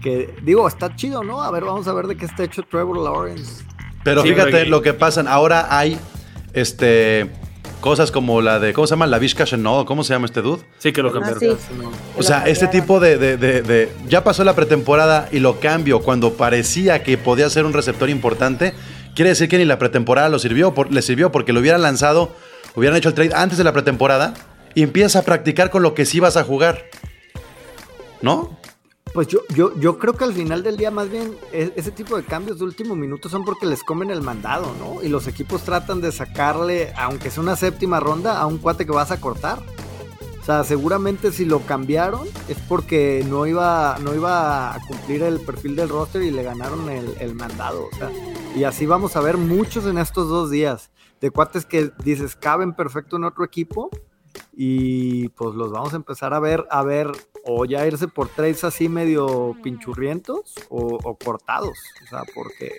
que, 0.00 0.34
digo, 0.42 0.66
está 0.66 0.94
chido, 0.96 1.22
¿no? 1.22 1.42
A 1.42 1.50
ver, 1.50 1.64
vamos 1.64 1.86
a 1.88 1.92
ver 1.92 2.06
de 2.06 2.16
qué 2.16 2.24
está 2.26 2.44
hecho 2.44 2.62
Trevor 2.62 2.98
Lawrence. 2.98 3.64
Pero 4.04 4.22
Sí, 4.22 4.30
fíjate 4.30 4.66
lo 4.66 4.80
que 4.82 4.94
pasan. 4.94 5.28
Ahora 5.28 5.66
hay 5.70 5.98
este 6.52 7.30
cosas 7.80 8.10
como 8.10 8.42
la 8.42 8.58
de. 8.58 8.72
¿Cómo 8.72 8.86
se 8.86 8.90
llama? 8.92 9.06
La 9.06 9.18
Vishka 9.18 9.44
Chenot. 9.44 9.86
¿Cómo 9.86 10.04
se 10.04 10.12
llama 10.12 10.26
este 10.26 10.42
dude? 10.42 10.62
Sí 10.78 10.92
que 10.92 11.02
lo 11.02 11.08
Ah, 11.10 11.12
cambiaron. 11.12 11.40
sí. 11.40 11.48
O 12.16 12.22
sea, 12.22 12.46
este 12.46 12.66
tipo 12.68 13.00
de, 13.00 13.16
de- 13.18 13.36
de- 13.36 13.62
de- 13.62 13.92
Ya 14.08 14.22
pasó 14.24 14.44
la 14.44 14.54
pretemporada 14.54 15.28
y 15.32 15.38
lo 15.38 15.60
cambio 15.60 16.00
cuando 16.00 16.34
parecía 16.34 17.02
que 17.02 17.16
podía 17.18 17.48
ser 17.50 17.64
un 17.64 17.72
receptor 17.72 18.10
importante. 18.10 18.74
Quiere 19.14 19.30
decir 19.30 19.48
que 19.48 19.58
ni 19.58 19.64
la 19.64 19.78
pretemporada 19.78 20.28
lo 20.28 20.38
sirvió, 20.38 20.72
por- 20.74 20.92
le 20.92 21.02
sirvió 21.02 21.32
porque 21.32 21.52
lo 21.52 21.60
hubieran 21.60 21.82
lanzado, 21.82 22.34
hubieran 22.76 22.96
hecho 22.96 23.08
el 23.08 23.14
trade 23.14 23.32
antes 23.34 23.58
de 23.58 23.64
la 23.64 23.72
pretemporada 23.72 24.34
y 24.74 24.82
empieza 24.82 25.18
a 25.20 25.22
practicar 25.22 25.70
con 25.70 25.82
lo 25.82 25.94
que 25.94 26.04
sí 26.06 26.20
vas 26.20 26.36
a 26.36 26.44
jugar. 26.44 26.84
¿No? 28.22 28.58
Pues 29.12 29.26
yo, 29.26 29.40
yo, 29.54 29.74
yo 29.80 29.98
creo 29.98 30.14
que 30.14 30.22
al 30.22 30.32
final 30.32 30.62
del 30.62 30.76
día 30.76 30.92
más 30.92 31.10
bien 31.10 31.36
e- 31.52 31.72
ese 31.74 31.90
tipo 31.90 32.16
de 32.16 32.22
cambios 32.22 32.58
de 32.58 32.64
último 32.64 32.94
minuto 32.94 33.28
son 33.28 33.44
porque 33.44 33.66
les 33.66 33.82
comen 33.82 34.10
el 34.10 34.22
mandado, 34.22 34.72
¿no? 34.78 35.02
Y 35.02 35.08
los 35.08 35.26
equipos 35.26 35.62
tratan 35.62 36.00
de 36.00 36.12
sacarle, 36.12 36.92
aunque 36.96 37.30
sea 37.30 37.42
una 37.42 37.56
séptima 37.56 37.98
ronda, 37.98 38.40
a 38.40 38.46
un 38.46 38.58
cuate 38.58 38.86
que 38.86 38.92
vas 38.92 39.10
a 39.10 39.20
cortar. 39.20 39.58
O 40.40 40.44
sea, 40.44 40.62
seguramente 40.64 41.32
si 41.32 41.44
lo 41.44 41.60
cambiaron 41.66 42.26
es 42.48 42.56
porque 42.68 43.24
no 43.28 43.46
iba, 43.46 43.98
no 44.00 44.14
iba 44.14 44.74
a 44.74 44.78
cumplir 44.86 45.22
el 45.24 45.40
perfil 45.40 45.74
del 45.76 45.88
roster 45.88 46.22
y 46.22 46.30
le 46.30 46.42
ganaron 46.44 46.88
el, 46.88 47.14
el 47.18 47.34
mandado. 47.34 47.88
O 47.92 47.96
sea, 47.96 48.10
y 48.54 48.62
así 48.64 48.86
vamos 48.86 49.16
a 49.16 49.20
ver 49.20 49.36
muchos 49.36 49.86
en 49.86 49.98
estos 49.98 50.28
dos 50.28 50.50
días. 50.50 50.90
De 51.20 51.30
cuates 51.30 51.66
que 51.66 51.90
dices 52.04 52.36
caben 52.36 52.72
perfecto 52.74 53.16
en 53.16 53.24
otro 53.24 53.44
equipo. 53.44 53.90
Y 54.52 55.28
pues 55.30 55.54
los 55.54 55.72
vamos 55.72 55.92
a 55.92 55.96
empezar 55.96 56.34
a 56.34 56.40
ver, 56.40 56.66
a 56.70 56.82
ver, 56.82 57.10
o 57.44 57.64
ya 57.64 57.86
irse 57.86 58.08
por 58.08 58.28
trades 58.28 58.64
así 58.64 58.88
medio 58.88 59.56
pinchurrientos 59.62 60.54
o, 60.68 60.98
o 61.02 61.16
cortados. 61.16 61.78
O 62.04 62.06
sea, 62.08 62.22
porque, 62.34 62.72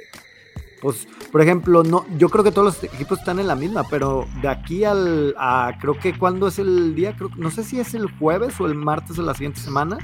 pues, 0.82 1.08
por 1.32 1.42
ejemplo, 1.42 1.84
no, 1.84 2.06
yo 2.18 2.30
creo 2.30 2.44
que 2.44 2.52
todos 2.52 2.76
los 2.76 2.84
equipos 2.84 3.20
están 3.20 3.40
en 3.40 3.48
la 3.48 3.56
misma, 3.56 3.84
pero 3.90 4.28
de 4.42 4.48
aquí 4.48 4.84
al, 4.84 5.36
a, 5.38 5.78
creo 5.80 5.98
que 5.98 6.18
cuando 6.18 6.48
es 6.48 6.60
el 6.60 6.96
día, 6.96 7.16
creo, 7.16 7.30
no 7.38 7.52
sé 7.52 7.64
si 7.64 7.80
es 7.80 7.94
el 7.94 8.10
jueves 8.18 8.60
o 8.60 8.66
el 8.66 8.76
martes 8.76 9.18
de 9.18 9.24
la 9.24 9.34
siguiente 9.34 9.60
semana. 9.60 9.98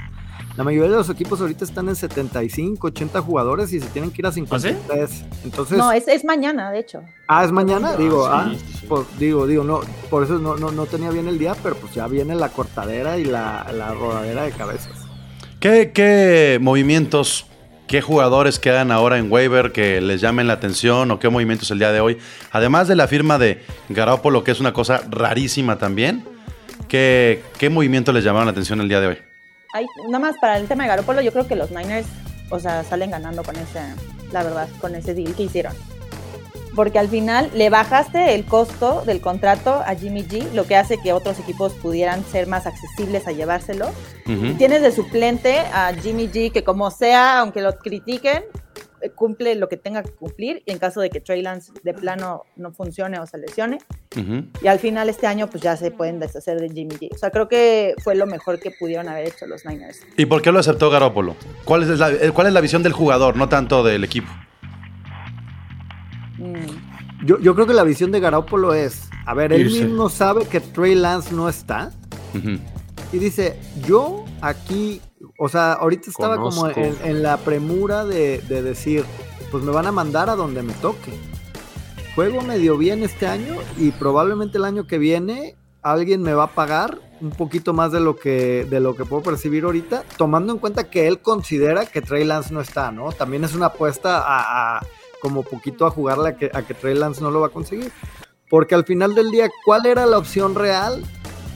La 0.58 0.64
mayoría 0.64 0.90
de 0.90 0.96
los 0.96 1.08
equipos 1.08 1.40
ahorita 1.40 1.64
están 1.64 1.88
en 1.88 1.94
75, 1.94 2.88
80 2.88 3.20
jugadores 3.22 3.72
y 3.72 3.78
se 3.78 3.86
tienen 3.90 4.10
que 4.10 4.20
ir 4.22 4.26
a 4.26 4.32
53. 4.32 5.24
Entonces, 5.44 5.78
No, 5.78 5.92
es, 5.92 6.08
es 6.08 6.24
mañana, 6.24 6.72
de 6.72 6.80
hecho. 6.80 7.04
ah, 7.28 7.44
es 7.44 7.52
mañana, 7.52 7.96
digo, 7.96 8.24
sí, 8.24 8.30
ah, 8.34 8.52
sí, 8.52 8.72
sí. 8.80 8.86
pues 8.88 9.06
digo, 9.20 9.46
digo, 9.46 9.62
no, 9.62 9.82
por 10.10 10.24
eso 10.24 10.40
no, 10.40 10.56
no, 10.56 10.72
no 10.72 10.86
tenía 10.86 11.10
bien 11.10 11.28
el 11.28 11.38
día, 11.38 11.54
pero 11.62 11.76
pues 11.76 11.94
ya 11.94 12.08
viene 12.08 12.34
la 12.34 12.48
cortadera 12.48 13.18
y 13.18 13.24
la, 13.24 13.68
la 13.72 13.94
rodadera 13.94 14.42
de 14.42 14.50
cabezas. 14.50 14.90
¿Qué, 15.60 15.92
qué 15.94 16.58
movimientos, 16.60 17.46
qué 17.86 18.02
jugadores 18.02 18.58
quedan 18.58 18.90
ahora 18.90 19.18
en 19.18 19.30
waiver 19.30 19.70
que 19.70 20.00
les 20.00 20.20
llamen 20.20 20.48
la 20.48 20.54
atención 20.54 21.08
o 21.12 21.20
qué 21.20 21.28
movimientos 21.28 21.70
el 21.70 21.78
día 21.78 21.92
de 21.92 22.00
hoy? 22.00 22.18
Además 22.50 22.88
de 22.88 22.96
la 22.96 23.06
firma 23.06 23.38
de 23.38 23.62
Garoppolo, 23.90 24.42
que 24.42 24.50
es 24.50 24.58
una 24.58 24.72
cosa 24.72 25.02
rarísima 25.08 25.78
también, 25.78 26.24
¿qué, 26.88 27.44
qué 27.58 27.70
movimientos 27.70 28.12
les 28.12 28.24
llamaron 28.24 28.46
la 28.46 28.50
atención 28.50 28.80
el 28.80 28.88
día 28.88 29.00
de 29.00 29.06
hoy? 29.06 29.18
Hay, 29.72 29.86
nada 30.06 30.18
más 30.18 30.36
para 30.38 30.56
el 30.56 30.66
tema 30.66 30.84
de 30.84 30.88
Garoppolo, 30.88 31.20
yo 31.20 31.32
creo 31.32 31.46
que 31.46 31.56
los 31.56 31.70
Niners, 31.70 32.06
o 32.50 32.58
sea, 32.58 32.84
salen 32.84 33.10
ganando 33.10 33.42
con 33.42 33.56
ese, 33.56 33.80
la 34.32 34.42
verdad, 34.42 34.68
con 34.80 34.94
ese 34.94 35.14
deal 35.14 35.34
que 35.34 35.44
hicieron. 35.44 35.74
Porque 36.74 36.98
al 36.98 37.08
final 37.08 37.50
le 37.54 37.70
bajaste 37.70 38.34
el 38.34 38.44
costo 38.44 39.02
del 39.04 39.20
contrato 39.20 39.82
a 39.84 39.94
Jimmy 39.94 40.22
G, 40.22 40.52
lo 40.52 40.64
que 40.64 40.76
hace 40.76 40.98
que 40.98 41.12
otros 41.12 41.38
equipos 41.40 41.72
pudieran 41.74 42.24
ser 42.24 42.46
más 42.46 42.66
accesibles 42.66 43.26
a 43.26 43.32
llevárselo. 43.32 43.88
Ujú. 44.26 44.54
Tienes 44.56 44.82
de 44.82 44.92
suplente 44.92 45.58
a 45.58 45.92
Jimmy 45.92 46.28
G, 46.28 46.52
que 46.52 46.62
como 46.62 46.90
sea, 46.90 47.40
aunque 47.40 47.60
lo 47.62 47.76
critiquen, 47.78 48.44
cumple 49.14 49.54
lo 49.54 49.68
que 49.68 49.76
tenga 49.76 50.02
que 50.02 50.10
cumplir. 50.10 50.62
Y 50.66 50.72
en 50.72 50.78
caso 50.78 51.00
de 51.00 51.10
que 51.10 51.20
Trey 51.20 51.42
Lance 51.42 51.72
de 51.82 51.94
plano 51.94 52.44
no 52.56 52.72
funcione 52.72 53.18
o 53.18 53.26
se 53.26 53.38
lesione, 53.38 53.78
y 54.62 54.66
al 54.66 54.78
final 54.78 55.08
este 55.08 55.26
año 55.26 55.48
pues 55.48 55.62
ya 55.62 55.76
se 55.76 55.90
pueden 55.90 56.18
deshacer 56.18 56.60
de 56.60 56.68
Jimmy 56.68 56.96
G. 56.96 57.08
O 57.14 57.18
sea, 57.18 57.30
creo 57.30 57.48
que 57.48 57.94
fue 58.02 58.14
lo 58.14 58.26
mejor 58.26 58.58
que 58.58 58.70
pudieron 58.70 59.08
haber 59.08 59.28
hecho 59.28 59.46
los 59.46 59.64
Niners. 59.64 60.00
¿Y 60.16 60.26
por 60.26 60.42
qué 60.42 60.50
lo 60.50 60.58
aceptó 60.58 60.90
Garoppolo? 60.90 61.36
¿Cuál 61.64 61.84
es, 61.84 61.98
la, 61.98 62.10
eh, 62.10 62.30
¿Cuál 62.32 62.48
es 62.48 62.52
la 62.52 62.60
visión 62.60 62.82
del 62.82 62.92
jugador, 62.92 63.36
no 63.36 63.48
tanto 63.48 63.82
del 63.84 64.04
equipo? 64.04 64.28
Mm. 66.38 67.26
Yo, 67.26 67.38
yo 67.40 67.54
creo 67.54 67.66
que 67.66 67.74
la 67.74 67.84
visión 67.84 68.12
de 68.12 68.20
Garoppolo 68.20 68.74
es, 68.74 69.08
a 69.26 69.34
ver, 69.34 69.52
él 69.52 69.62
Irse. 69.62 69.84
mismo 69.84 70.08
sabe 70.08 70.46
que 70.46 70.60
Trey 70.60 70.94
Lance 70.94 71.34
no 71.34 71.48
está 71.48 71.90
y 73.12 73.18
dice, 73.18 73.58
yo 73.86 74.24
aquí, 74.40 75.00
o 75.38 75.48
sea, 75.48 75.72
ahorita 75.72 76.10
estaba 76.10 76.36
como 76.50 76.66
en, 76.68 76.96
en 77.04 77.22
la 77.22 77.36
premura 77.38 78.04
de, 78.04 78.40
de 78.42 78.62
decir, 78.62 79.04
pues 79.50 79.64
me 79.64 79.72
van 79.72 79.86
a 79.86 79.92
mandar 79.92 80.28
a 80.28 80.36
donde 80.36 80.62
me 80.62 80.74
toque. 80.74 81.12
Juego 82.14 82.42
medio 82.42 82.76
bien 82.76 83.02
este 83.04 83.26
año 83.26 83.54
y 83.78 83.92
probablemente 83.92 84.58
el 84.58 84.64
año 84.64 84.86
que 84.86 84.98
viene 84.98 85.56
alguien 85.82 86.20
me 86.22 86.34
va 86.34 86.44
a 86.44 86.54
pagar 86.54 86.98
un 87.20 87.30
poquito 87.30 87.72
más 87.72 87.92
de 87.92 88.00
lo 88.00 88.16
que 88.16 88.64
de 88.68 88.80
lo 88.80 88.94
que 88.96 89.04
puedo 89.04 89.22
percibir 89.22 89.64
ahorita, 89.64 90.04
tomando 90.16 90.52
en 90.52 90.58
cuenta 90.58 90.90
que 90.90 91.06
él 91.08 91.20
considera 91.20 91.86
que 91.86 92.02
Trey 92.02 92.24
Lance 92.24 92.52
no 92.52 92.60
está, 92.60 92.90
¿no? 92.90 93.12
También 93.12 93.44
es 93.44 93.54
una 93.54 93.66
apuesta 93.66 94.18
a, 94.18 94.78
a- 94.78 94.86
como 95.20 95.42
poquito 95.42 95.84
a 95.86 95.90
jugarle 95.90 96.28
a 96.30 96.36
que, 96.36 96.50
a 96.52 96.62
que 96.62 96.74
Trey 96.74 96.94
Lance 96.94 97.20
no 97.22 97.30
lo 97.30 97.40
va 97.40 97.48
a 97.48 97.50
conseguir. 97.50 97.90
Porque 98.50 98.74
al 98.74 98.84
final 98.84 99.14
del 99.14 99.30
día, 99.30 99.48
¿cuál 99.64 99.86
era 99.86 100.06
la 100.06 100.16
opción 100.18 100.54
real 100.54 101.02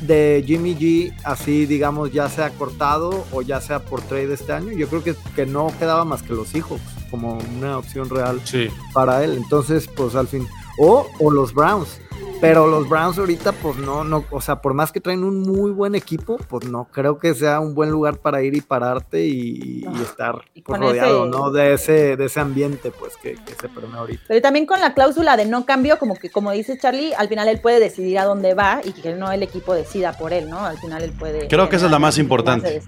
de 0.02 0.42
Jimmy 0.46 0.74
G, 0.76 1.14
así 1.24 1.66
digamos, 1.66 2.12
ya 2.12 2.28
sea 2.28 2.50
cortado 2.50 3.24
o 3.32 3.42
ya 3.42 3.60
sea 3.60 3.80
por 3.80 4.00
trade 4.02 4.34
este 4.34 4.52
año? 4.52 4.72
Yo 4.72 4.88
creo 4.88 5.02
que, 5.02 5.14
que 5.34 5.46
no 5.46 5.72
quedaba 5.78 6.04
más 6.04 6.22
que 6.22 6.32
los 6.34 6.54
hijos 6.54 6.80
como 7.10 7.38
una 7.58 7.78
opción 7.78 8.08
real 8.08 8.40
Sí. 8.44 8.68
para 8.94 9.22
él. 9.24 9.34
Entonces, 9.36 9.86
pues 9.88 10.14
al 10.14 10.28
fin. 10.28 10.46
O, 10.78 11.06
o 11.18 11.30
los 11.30 11.52
Browns. 11.52 12.00
Pero 12.42 12.66
los 12.66 12.88
Browns 12.88 13.16
ahorita, 13.18 13.52
pues 13.52 13.76
no, 13.78 14.02
no, 14.02 14.24
o 14.30 14.40
sea, 14.40 14.60
por 14.60 14.74
más 14.74 14.90
que 14.90 15.00
traen 15.00 15.22
un 15.22 15.40
muy 15.42 15.70
buen 15.70 15.94
equipo, 15.94 16.36
pues 16.48 16.66
no 16.68 16.88
creo 16.90 17.16
que 17.16 17.34
sea 17.34 17.60
un 17.60 17.72
buen 17.74 17.88
lugar 17.90 18.16
para 18.16 18.42
ir 18.42 18.56
y 18.56 18.60
pararte 18.60 19.24
y, 19.24 19.80
y 19.80 19.84
No. 19.84 20.02
estar 20.02 20.34
Y 20.52 20.62
pues, 20.62 20.80
rodeado, 20.80 21.22
ese- 21.28 21.30
¿no? 21.38 21.50
De 21.52 21.72
ese, 21.74 22.16
de 22.16 22.24
ese 22.24 22.40
ambiente, 22.40 22.90
pues, 22.90 23.16
que, 23.16 23.34
que 23.36 23.54
se 23.54 23.68
permea 23.68 24.00
ahorita. 24.00 24.24
Pero 24.26 24.42
también 24.42 24.66
con 24.66 24.80
la 24.80 24.92
cláusula 24.92 25.36
de 25.36 25.46
no 25.46 25.64
cambio, 25.64 25.98
como 26.00 26.16
que 26.16 26.30
como 26.30 26.50
dice 26.50 26.76
Charlie, 26.76 27.14
al 27.14 27.28
final 27.28 27.46
él 27.48 27.60
puede 27.60 27.78
decidir 27.78 28.18
a 28.18 28.24
dónde 28.24 28.54
va 28.54 28.80
y 28.84 28.90
que 28.92 29.14
no 29.14 29.30
el 29.30 29.44
equipo 29.44 29.72
decida 29.72 30.12
por 30.18 30.32
él, 30.32 30.50
¿no? 30.50 30.58
Al 30.66 30.78
final 30.78 31.02
él 31.02 31.12
puede. 31.16 31.46
Creo 31.46 31.68
que 31.68 31.76
esa 31.76 31.86
es 31.86 31.92
la 31.92 32.00
más 32.00 32.18
importante. 32.18 32.82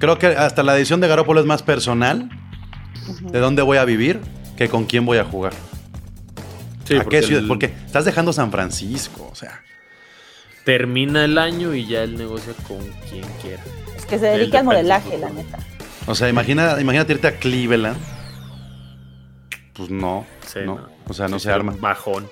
Creo 0.00 0.18
que 0.18 0.26
hasta 0.26 0.64
la 0.64 0.74
decisión 0.74 1.00
de 1.00 1.06
Garoppolo 1.06 1.38
es 1.38 1.46
más 1.46 1.62
personal 1.62 2.28
de 3.30 3.38
dónde 3.38 3.62
voy 3.62 3.78
a 3.78 3.84
vivir 3.84 4.20
que 4.56 4.68
con 4.68 4.86
quién 4.86 5.06
voy 5.06 5.18
a 5.18 5.24
jugar. 5.24 5.52
Sí, 6.84 6.96
¿A 6.96 7.04
qué 7.04 7.22
ciudad? 7.22 7.42
el- 7.42 7.48
Porque 7.48 7.66
estás 7.86 8.04
dejando 8.04 8.32
San 8.32 8.50
Francisco, 8.50 9.28
o 9.30 9.34
sea. 9.34 9.60
termina 10.64 11.24
el 11.24 11.38
año 11.38 11.74
y 11.74 11.86
ya 11.86 12.02
él 12.04 12.16
negocia 12.16 12.52
con 12.68 12.78
quien 13.10 13.24
quiera. 13.40 13.62
Es 13.96 14.06
que 14.06 14.18
se 14.18 14.26
dedica 14.26 14.60
al 14.60 14.64
modelaje, 14.64 15.18
la 15.18 15.28
neta. 15.30 15.58
O 16.06 16.14
sea, 16.14 16.28
imagina, 16.28 16.80
imagínate 16.80 17.14
irte 17.14 17.26
a 17.26 17.36
Cleveland. 17.38 17.96
Pues 19.72 19.90
no, 19.90 20.26
Sí, 20.46 20.60
no. 20.64 20.76
no. 20.76 20.88
O 21.08 21.12
sea, 21.14 21.28
no 21.28 21.38
Sí, 21.38 21.44
se 21.44 21.52
arma. 21.52 21.74
Bajón. 21.80 22.28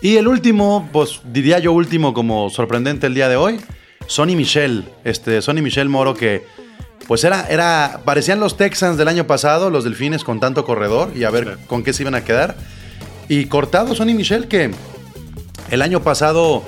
Y 0.00 0.16
el 0.16 0.26
último, 0.28 0.88
pues 0.92 1.20
diría 1.24 1.58
yo 1.58 1.72
último 1.72 2.14
como 2.14 2.50
sorprendente 2.50 3.06
el 3.06 3.14
día 3.14 3.28
de 3.28 3.36
hoy, 3.36 3.60
Sonny 4.06 4.36
Michel, 4.36 4.84
este 5.04 5.42
Sonny 5.42 5.60
Michel 5.62 5.88
Moro 5.88 6.14
que 6.14 6.44
pues 7.06 7.24
era 7.24 7.46
era 7.48 8.00
parecían 8.04 8.40
los 8.40 8.56
Texans 8.56 8.96
del 8.96 9.08
año 9.08 9.26
pasado, 9.26 9.70
los 9.70 9.84
Delfines 9.84 10.24
con 10.24 10.40
tanto 10.40 10.64
corredor 10.64 11.12
y 11.14 11.24
a 11.24 11.30
ver 11.30 11.56
Sí. 11.58 11.64
con 11.66 11.82
qué 11.84 11.92
se 11.92 12.02
iban 12.02 12.14
a 12.14 12.24
quedar. 12.24 12.56
Y 13.28 13.46
cortado 13.46 13.94
Sonny 13.94 14.14
Michel 14.14 14.48
que 14.48 14.70
el 15.70 15.82
año 15.82 16.02
pasado 16.02 16.62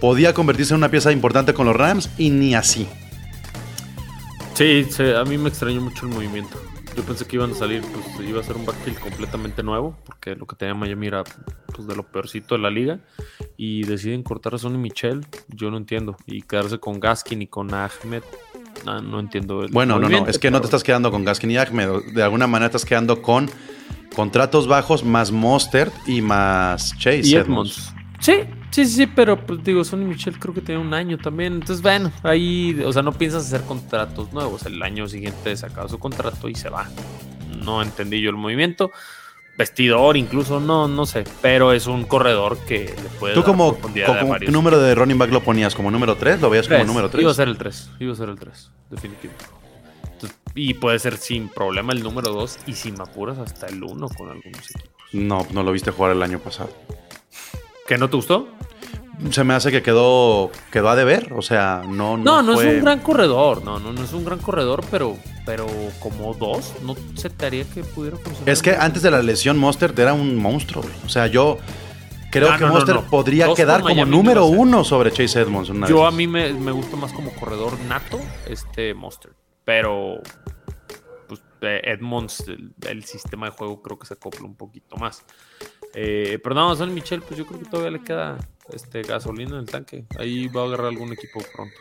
podía 0.00 0.34
convertirse 0.34 0.74
en 0.74 0.78
una 0.78 0.90
pieza 0.90 1.12
importante 1.12 1.54
con 1.54 1.66
los 1.66 1.76
Rams 1.76 2.10
y 2.18 2.30
ni 2.30 2.54
así. 2.54 2.88
Sí, 4.54 4.84
sí, 4.90 5.04
a 5.04 5.24
mí 5.24 5.38
me 5.38 5.48
extrañó 5.48 5.80
mucho 5.80 6.06
el 6.06 6.12
movimiento. 6.12 6.60
Yo 6.96 7.04
pensé 7.04 7.24
que 7.24 7.36
iban 7.36 7.52
a 7.52 7.54
salir, 7.54 7.82
pues 7.82 8.28
iba 8.28 8.40
a 8.40 8.42
ser 8.42 8.56
un 8.56 8.66
backfield 8.66 8.98
completamente 8.98 9.62
nuevo, 9.62 9.96
porque 10.04 10.34
lo 10.34 10.46
que 10.46 10.56
tenía 10.56 10.74
Miami 10.74 11.06
era 11.06 11.22
pues, 11.74 11.86
de 11.86 11.94
lo 11.94 12.02
peorcito 12.02 12.56
de 12.56 12.60
la 12.60 12.70
liga. 12.70 12.98
Y 13.56 13.84
deciden 13.84 14.22
cortar 14.22 14.54
a 14.54 14.58
Sonny 14.58 14.78
Michel, 14.78 15.24
yo 15.48 15.70
no 15.70 15.76
entiendo. 15.76 16.16
Y 16.26 16.42
quedarse 16.42 16.78
con 16.78 16.98
Gaskin 16.98 17.42
y 17.42 17.46
con 17.46 17.72
Ahmed, 17.72 18.22
no, 18.84 19.00
no 19.00 19.20
entiendo. 19.20 19.62
el 19.62 19.70
Bueno, 19.70 19.98
no, 19.98 20.08
no, 20.08 20.26
es 20.26 20.38
que 20.38 20.50
no 20.50 20.60
te 20.60 20.66
estás 20.66 20.82
quedando 20.82 21.10
con 21.10 21.24
Gaskin 21.24 21.52
y 21.52 21.56
Ahmed, 21.56 22.12
de 22.12 22.22
alguna 22.22 22.46
manera 22.46 22.66
estás 22.66 22.84
quedando 22.84 23.22
con 23.22 23.48
contratos 24.20 24.66
bajos 24.66 25.02
más 25.02 25.32
Mostert 25.32 25.94
y 26.06 26.20
más 26.20 26.92
Chase 26.98 27.22
Y 27.24 27.36
Edmonds. 27.36 27.78
Edmonds. 27.78 27.94
Sí, 28.20 28.34
sí, 28.70 28.84
sí, 28.84 29.06
pero 29.06 29.46
pues 29.46 29.64
digo, 29.64 29.82
Sonny 29.82 30.04
Michel 30.04 30.38
creo 30.38 30.52
que 30.52 30.60
tenía 30.60 30.78
un 30.78 30.92
año 30.92 31.16
también. 31.16 31.54
Entonces, 31.54 31.80
bueno, 31.80 32.12
ahí, 32.22 32.78
o 32.84 32.92
sea, 32.92 33.00
no 33.00 33.12
piensas 33.12 33.46
hacer 33.46 33.62
contratos 33.62 34.30
nuevos. 34.30 34.66
El 34.66 34.82
año 34.82 35.08
siguiente 35.08 35.56
se 35.56 35.64
acaba 35.64 35.88
su 35.88 35.98
contrato 35.98 36.50
y 36.50 36.54
se 36.54 36.68
va. 36.68 36.86
No 37.64 37.80
entendí 37.80 38.20
yo 38.20 38.28
el 38.28 38.36
movimiento. 38.36 38.90
Vestidor, 39.56 40.18
incluso, 40.18 40.60
no, 40.60 40.86
no 40.86 41.06
sé. 41.06 41.24
Pero 41.40 41.72
es 41.72 41.86
un 41.86 42.04
corredor 42.04 42.58
que 42.58 42.94
le 43.02 43.08
puede. 43.18 43.32
Tú 43.32 43.40
dar 43.40 43.46
como, 43.46 43.74
como 43.78 43.94
¿qué 43.94 44.04
varios. 44.04 44.52
número 44.52 44.78
de 44.78 44.94
running 44.94 45.16
back 45.16 45.30
lo 45.30 45.42
ponías? 45.42 45.74
¿Como 45.74 45.90
número 45.90 46.16
3? 46.16 46.42
¿Lo 46.42 46.50
veías 46.50 46.66
Tres. 46.66 46.80
como 46.80 46.88
número 46.88 47.08
3? 47.08 47.22
Iba 47.22 47.30
a 47.30 47.34
ser 47.34 47.48
el 47.48 47.56
3. 47.56 47.90
Iba 48.00 48.12
a 48.12 48.16
ser 48.16 48.28
el 48.28 48.38
3, 48.38 48.70
definitivo. 48.90 49.32
Y 50.54 50.74
puede 50.74 50.98
ser 50.98 51.16
sin 51.16 51.48
problema 51.48 51.92
el 51.92 52.02
número 52.02 52.30
2 52.32 52.58
y 52.66 52.72
sin 52.74 53.00
apuras 53.00 53.38
hasta 53.38 53.66
el 53.66 53.82
1 53.82 54.08
con 54.08 54.30
algunos 54.30 54.70
equipos. 54.70 54.90
No, 55.12 55.46
no 55.52 55.62
lo 55.62 55.70
viste 55.72 55.90
jugar 55.92 56.12
el 56.12 56.22
año 56.22 56.38
pasado. 56.40 56.70
¿Que 57.86 57.98
no 57.98 58.10
te 58.10 58.16
gustó? 58.16 58.48
Se 59.30 59.44
me 59.44 59.54
hace 59.54 59.70
que 59.70 59.82
quedó, 59.82 60.50
quedó 60.72 60.88
a 60.88 60.96
deber. 60.96 61.32
O 61.34 61.42
sea, 61.42 61.82
no. 61.86 62.16
No, 62.16 62.16
No, 62.16 62.42
no, 62.42 62.54
fue- 62.54 62.68
es 62.70 62.74
un 62.78 62.84
gran 62.84 63.00
corredor. 63.00 63.62
No, 63.64 63.78
no, 63.78 63.92
no 63.92 64.02
es 64.02 64.12
un 64.12 64.24
gran 64.24 64.38
corredor, 64.38 64.82
pero, 64.90 65.16
pero 65.44 65.66
como 66.00 66.32
dos, 66.34 66.72
no 66.82 66.96
se 67.14 67.28
te 67.30 67.46
haría 67.46 67.64
que 67.64 67.82
pudiera 67.84 68.16
funcionar. 68.16 68.48
Es 68.48 68.62
que 68.62 68.72
antes 68.74 69.02
de 69.02 69.10
la 69.10 69.22
lesión, 69.22 69.58
Mostert 69.58 69.98
era 69.98 70.14
un 70.14 70.36
monstruo, 70.36 70.82
güey. 70.82 70.94
O 71.04 71.08
sea, 71.08 71.26
yo 71.26 71.58
creo 72.30 72.50
No, 72.52 72.58
que 72.58 72.64
no, 72.64 72.84
no. 73.02 73.02
podría 73.10 73.46
Dos 73.46 73.56
quedar 73.56 73.82
como 73.82 73.94
Miami 73.94 74.10
número 74.10 74.46
uno 74.46 74.84
sobre 74.84 75.12
Chase 75.12 75.40
Edmonds. 75.42 75.68
una 75.68 75.86
Yo 75.86 76.06
a 76.06 76.10
mí 76.10 76.26
me, 76.26 76.52
me 76.54 76.72
gusta 76.72 76.96
más 76.96 77.12
como 77.12 77.30
corredor 77.32 77.78
nato 77.80 78.18
este 78.46 78.94
Monster. 78.94 79.32
Pero 79.64 80.20
pues, 81.28 81.40
eh, 81.62 81.80
Edmonds, 81.84 82.44
el, 82.48 82.72
el 82.88 83.04
sistema 83.04 83.46
de 83.46 83.52
juego 83.52 83.82
creo 83.82 83.98
que 83.98 84.06
se 84.06 84.14
acopla 84.14 84.44
un 84.44 84.56
poquito 84.56 84.96
más. 84.96 85.24
Eh, 85.94 86.38
pero 86.42 86.54
no, 86.54 86.74
Son 86.76 86.92
Michel, 86.94 87.22
pues 87.22 87.38
yo 87.38 87.46
creo 87.46 87.58
que 87.60 87.66
todavía 87.66 87.90
le 87.90 88.02
queda 88.02 88.38
este, 88.72 89.02
gasolina 89.02 89.52
en 89.52 89.60
el 89.60 89.66
tanque. 89.66 90.04
Ahí 90.18 90.48
va 90.48 90.62
a 90.62 90.64
agarrar 90.66 90.86
algún 90.86 91.12
equipo 91.12 91.40
pronto. 91.54 91.74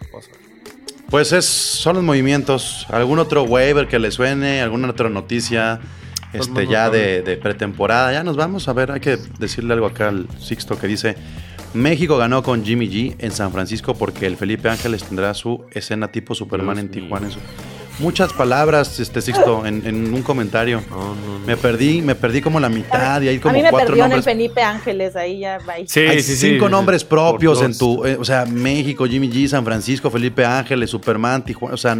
Pues 1.09 1.31
es, 1.31 1.45
son 1.45 1.95
los 1.95 2.03
movimientos. 2.03 2.85
¿Algún 2.89 3.19
otro 3.19 3.43
waiver 3.43 3.87
que 3.87 3.99
le 3.99 4.11
suene? 4.11 4.61
¿Alguna 4.61 4.89
otra 4.89 5.09
noticia? 5.09 5.79
Este, 6.33 6.51
más 6.51 6.69
ya 6.69 6.89
de 6.91 7.39
pretemporada. 7.41 8.11
Ya 8.11 8.23
nos 8.23 8.35
vamos. 8.35 8.67
A 8.67 8.73
ver, 8.73 8.91
hay 8.91 8.99
que 8.99 9.17
decirle 9.39 9.73
algo 9.73 9.87
acá 9.87 10.09
al 10.09 10.27
Sixto 10.39 10.77
que 10.77 10.85
dice: 10.85 11.15
México 11.73 12.17
ganó 12.17 12.41
con 12.43 12.63
Jimmy 12.65 12.87
G 12.89 13.15
en 13.19 13.31
San 13.31 13.51
Francisco 13.51 13.93
porque 13.93 14.25
el 14.25 14.37
Felipe 14.37 14.69
Ángeles 14.69 15.03
tendrá 15.03 15.33
su 15.33 15.65
escena 15.71 16.11
tipo 16.11 16.33
Superman 16.35 16.75
Dios 16.75 16.85
en 16.85 16.91
mío. 16.91 17.01
Tijuana. 17.03 17.25
en 17.27 17.33
su- 17.33 17.39
Muchas 17.99 18.31
palabras, 18.31 18.97
este 19.01 19.21
Sixto, 19.21 19.65
en, 19.65 19.85
en 19.85 20.13
un 20.13 20.21
comentario. 20.23 20.81
No, 20.89 21.13
no, 21.15 21.39
no. 21.39 21.45
Me 21.45 21.57
perdí, 21.57 22.01
me 22.01 22.15
perdí 22.15 22.39
como 22.39 22.57
la 22.57 22.69
mitad 22.69 23.21
y 23.21 23.27
hay 23.27 23.35
A 23.35 23.41
como 23.41 23.55
mí 23.55 23.61
me 23.61 23.69
cuatro 23.69 23.87
perdió 23.89 24.05
en 24.05 24.11
el 24.11 24.17
nombres. 24.19 24.33
Felipe 24.37 24.61
Ángeles, 24.61 25.15
ahí 25.17 25.39
ya. 25.39 25.59
Sí, 25.85 25.99
Hay 25.99 26.23
sí, 26.23 26.37
cinco 26.37 26.67
sí, 26.67 26.71
nombres 26.71 27.01
sí. 27.01 27.07
propios 27.09 27.61
en 27.61 27.77
tu, 27.77 28.05
eh, 28.05 28.15
o 28.17 28.23
sea, 28.23 28.45
México, 28.45 29.05
Jimmy 29.05 29.29
G, 29.29 29.47
San 29.49 29.65
Francisco, 29.65 30.09
Felipe 30.09 30.45
Ángeles, 30.45 30.89
Superman, 30.89 31.43
Tijuana, 31.43 31.73
o 31.73 31.77
sea, 31.77 31.97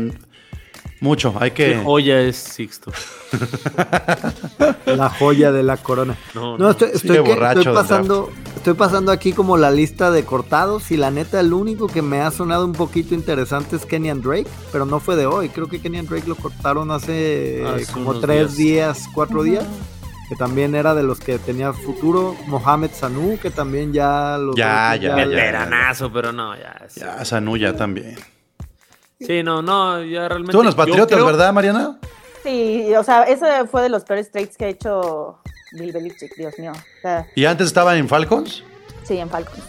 mucho. 1.01 1.33
Hay 1.39 1.51
Qué 1.51 1.73
que. 1.73 1.83
joya 1.83 2.19
es 2.21 2.35
Sixto. 2.35 2.91
La 4.85 5.09
joya 5.09 5.51
de 5.51 5.63
la 5.63 5.77
corona. 5.77 6.17
No, 6.33 6.57
No, 6.57 6.71
estoy, 6.71 6.89
estoy, 6.93 7.23
que- 7.23 7.35
pasando, 7.73 8.31
estoy 8.55 8.73
pasando 8.73 9.11
aquí 9.11 9.33
como 9.33 9.57
la 9.57 9.71
lista 9.71 10.11
de 10.11 10.23
cortados 10.25 10.91
y 10.91 10.97
la 10.97 11.11
neta 11.11 11.39
el 11.39 11.53
único 11.53 11.87
que 11.87 12.01
me 12.01 12.21
ha 12.21 12.31
sonado 12.31 12.65
un 12.65 12.73
poquito 12.73 13.13
interesante 13.13 13.75
es 13.75 13.85
Kenyan 13.85 14.21
Drake, 14.21 14.47
pero 14.71 14.85
no 14.85 14.99
fue 14.99 15.15
de 15.15 15.25
hoy. 15.25 15.49
Creo 15.49 15.67
que 15.67 15.79
Kenyan 15.81 16.05
Drake 16.07 16.27
lo 16.27 16.35
cortaron 16.35 16.91
hace, 16.91 17.63
Hace 17.65 17.91
como 17.93 18.19
tres 18.19 18.55
días. 18.55 18.97
días, 18.97 19.09
cuatro 19.13 19.43
días, 19.43 19.63
que 20.27 20.35
también 20.35 20.75
era 20.75 20.95
de 20.95 21.03
los 21.03 21.19
que 21.19 21.37
tenía 21.39 21.71
futuro. 21.73 22.35
Mohamed 22.47 22.91
Sanu, 22.93 23.37
que 23.41 23.51
también 23.51 23.93
ya 23.93 24.37
lo 24.37 24.55
Ya, 24.55 24.95
ya, 24.95 25.09
ya. 25.17 25.25
Veteranazo, 25.25 26.11
pero 26.11 26.31
no, 26.31 26.55
ya. 26.55 26.81
sí. 26.87 26.99
Ya, 27.01 27.23
Sanuya 27.25 27.75
también. 27.75 28.15
Sí, 29.19 29.43
no, 29.43 29.61
no, 29.61 30.03
ya 30.03 30.27
realmente. 30.29 30.57
En 30.57 30.63
los 30.65 30.75
Patriotas, 30.75 31.07
creo- 31.15 31.25
¿verdad, 31.25 31.51
Mariana? 31.53 31.97
Sí, 32.43 32.93
o 32.97 33.03
sea, 33.03 33.23
ese 33.23 33.67
fue 33.67 33.81
de 33.83 33.89
los 33.89 34.03
peores 34.05 34.31
trades 34.31 34.55
que 34.55 34.65
ha 34.65 34.69
hecho 34.69 35.39
Bill 35.73 35.91
Belichick, 35.91 36.35
Dios 36.35 36.57
mío. 36.57 36.71
O 36.71 37.01
sea, 37.01 37.27
¿Y 37.35 37.45
antes 37.45 37.67
estaba 37.67 37.97
en 37.97 38.07
Falcons? 38.07 38.63
sí, 39.03 39.17
en 39.17 39.29
Falcons. 39.29 39.63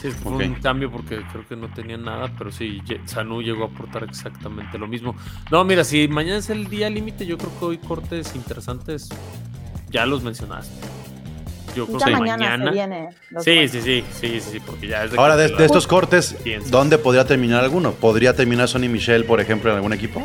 Sí, 0.00 0.10
fue 0.12 0.32
Ok. 0.32 0.40
un 0.40 0.54
cambio 0.62 0.90
porque 0.90 1.22
creo 1.30 1.46
que 1.46 1.56
no 1.56 1.68
tenía 1.74 1.98
nada, 1.98 2.32
pero 2.38 2.50
sí, 2.50 2.80
Sanu 3.04 3.42
llegó 3.42 3.64
a 3.64 3.66
aportar 3.66 4.04
exactamente 4.04 4.78
lo 4.78 4.86
mismo. 4.86 5.14
No, 5.50 5.62
mira, 5.64 5.84
si 5.84 6.08
mañana 6.08 6.38
es 6.38 6.48
el 6.48 6.70
día 6.70 6.88
límite, 6.88 7.26
yo 7.26 7.36
creo 7.36 7.50
que 7.58 7.64
hoy 7.66 7.78
cortes 7.78 8.34
interesantes 8.34 9.08
ya 9.90 10.06
los 10.06 10.22
mencionaste. 10.22 10.72
Yo 11.74 11.86
creo 11.86 11.98
Ya 11.98 12.06
que 12.06 12.12
mañana, 12.12 12.36
mañana. 12.56 12.64
se 12.64 12.70
viene. 12.72 13.08
sí, 13.40 13.68
sí, 13.68 13.80
sí, 13.82 14.04
sí, 14.20 14.40
sí, 14.40 14.60
porque 14.60 14.88
ya 14.88 15.04
es 15.04 15.12
de 15.12 15.18
Ahora, 15.18 15.36
de, 15.36 15.48
de 15.48 15.64
estos 15.64 15.86
cortes, 15.86 16.34
Piensa. 16.42 16.68
¿dónde 16.70 16.98
podría 16.98 17.24
terminar 17.24 17.62
alguno? 17.62 17.92
¿Podría 17.92 18.34
terminar 18.34 18.68
Sonny 18.68 18.88
Michel, 18.88 19.24
por 19.24 19.40
ejemplo, 19.40 19.70
en 19.70 19.76
algún 19.76 19.92
equipo? 19.92 20.22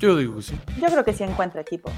Yo 0.00 0.16
digo 0.16 0.36
que 0.36 0.42
sí. 0.42 0.54
Yo 0.80 0.86
creo 0.86 1.04
que 1.04 1.12
sí 1.12 1.24
encuentra 1.24 1.60
equipo. 1.60 1.90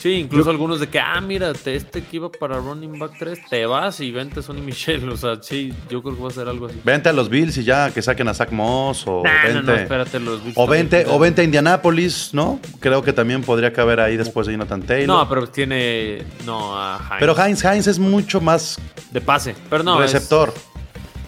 Sí, 0.00 0.12
incluso 0.12 0.50
algunos 0.50 0.78
de 0.80 0.88
que, 0.88 1.00
ah, 1.00 1.20
mira, 1.20 1.52
te- 1.54 1.74
este 1.74 2.02
que 2.04 2.16
iba 2.16 2.30
para 2.30 2.58
running 2.58 2.98
back 2.98 3.12
3, 3.18 3.40
te 3.50 3.66
vas 3.66 3.98
y 4.00 4.10
vente 4.12 4.42
Sonny 4.42 4.60
Michel. 4.60 5.08
O 5.12 5.16
sea, 5.16 5.42
sí, 5.42 5.72
yo 5.90 6.02
creo 6.02 6.14
que 6.16 6.22
va 6.22 6.28
a 6.28 6.32
ser 6.32 6.48
algo 6.48 6.66
así. 6.66 6.80
Vente 6.84 7.08
a 7.08 7.12
los 7.12 7.28
Bills 7.28 7.56
y 7.58 7.64
ya 7.64 7.90
que 7.92 8.00
saquen 8.02 8.28
a 8.28 8.34
Zach 8.34 8.50
Moss 8.52 9.04
o 9.06 9.22
Nah, 9.24 9.42
vente. 9.44 9.62
no, 9.62 9.74
espérate, 9.74 10.20
los 10.20 10.42
Bills 10.44 10.56
o 10.56 10.66
vente, 10.66 11.04
o 11.08 11.18
vente 11.18 11.40
a 11.40 11.44
Indianapolis, 11.44 12.30
¿no? 12.32 12.60
Creo 12.80 13.02
que 13.02 13.12
también 13.12 13.42
podría 13.42 13.72
caber 13.72 14.00
ahí 14.00 14.16
después 14.16 14.46
de 14.46 14.52
Jonathan 14.52 14.82
Taylor. 14.82 15.16
No, 15.18 15.28
pero 15.28 15.46
tiene. 15.48 16.24
No, 16.46 16.78
a 16.78 16.98
Hines. 16.98 17.16
pero 17.20 17.36
Heinz 17.36 17.64
Heinz 17.64 17.86
es 17.86 17.98
mucho 17.98 18.40
más 18.40 18.78
De 19.10 19.20
pase. 19.20 19.54
Pero 19.68 19.82
no. 19.82 20.02
es- 20.02 20.12
receptor. 20.12 20.52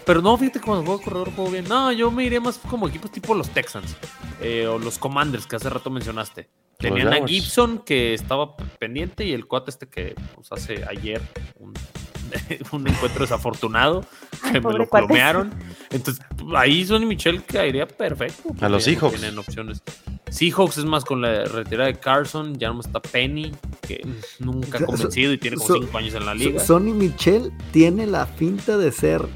Pero 0.06 0.22
no, 0.22 0.36
fíjate 0.36 0.61
cuando 0.61 0.84
juego 0.84 1.00
corredor 1.02 1.32
juego 1.34 1.50
bien. 1.50 1.64
No, 1.68 1.92
yo 1.92 2.11
me 2.11 2.24
iría 2.24 2.40
más 2.40 2.58
como 2.58 2.88
equipos 2.88 3.11
tipo 3.12 3.34
los 3.34 3.48
Texans 3.50 3.96
eh, 4.40 4.66
o 4.66 4.78
los 4.78 4.98
Commanders 4.98 5.46
que 5.46 5.56
hace 5.56 5.68
rato 5.70 5.90
mencionaste. 5.90 6.48
Tenían 6.80 7.12
a. 7.12 7.26
Gibson 7.26 7.78
que 7.84 8.14
estaba 8.14 8.56
pendiente 8.56 9.24
y 9.24 9.32
el 9.32 9.46
cuate 9.46 9.70
este 9.70 9.88
que 9.88 10.14
pues, 10.34 10.50
hace 10.52 10.84
ayer 10.88 11.20
un, 11.58 11.74
un 12.72 12.88
encuentro 12.88 13.20
desafortunado 13.20 14.00
que 14.42 14.48
Ay, 14.58 14.60
me 14.60 14.72
lo 14.72 14.88
cuate. 14.88 15.06
plomearon. 15.06 15.52
Entonces 15.90 16.24
ahí 16.56 16.84
Sonny 16.84 17.06
Michel 17.06 17.44
caería 17.44 17.86
perfecto. 17.86 18.50
A 18.60 18.68
los 18.68 18.86
no 18.86 18.92
Seahawks. 18.92 19.18
Tienen 19.20 19.38
opciones. 19.38 19.82
Seahawks 20.30 20.78
es 20.78 20.84
más 20.84 21.04
con 21.04 21.20
la 21.20 21.44
retirada 21.44 21.88
de 21.88 21.98
Carson, 21.98 22.56
ya 22.56 22.72
no 22.72 22.80
está 22.80 23.00
Penny. 23.02 23.52
que 23.82 24.06
nunca 24.38 24.78
ha 24.78 24.84
convencido 24.86 25.32
y 25.32 25.38
tiene 25.38 25.56
como 25.56 25.68
so- 25.68 25.80
5 25.82 25.98
años 25.98 26.14
en 26.14 26.24
la 26.26 26.32
So- 26.32 26.38
liga. 26.38 26.60
Sonny 26.64 26.92
Michel 26.92 27.52
tiene 27.72 28.06
la 28.06 28.26
finta 28.26 28.78
de 28.78 28.92
ser 28.92 29.26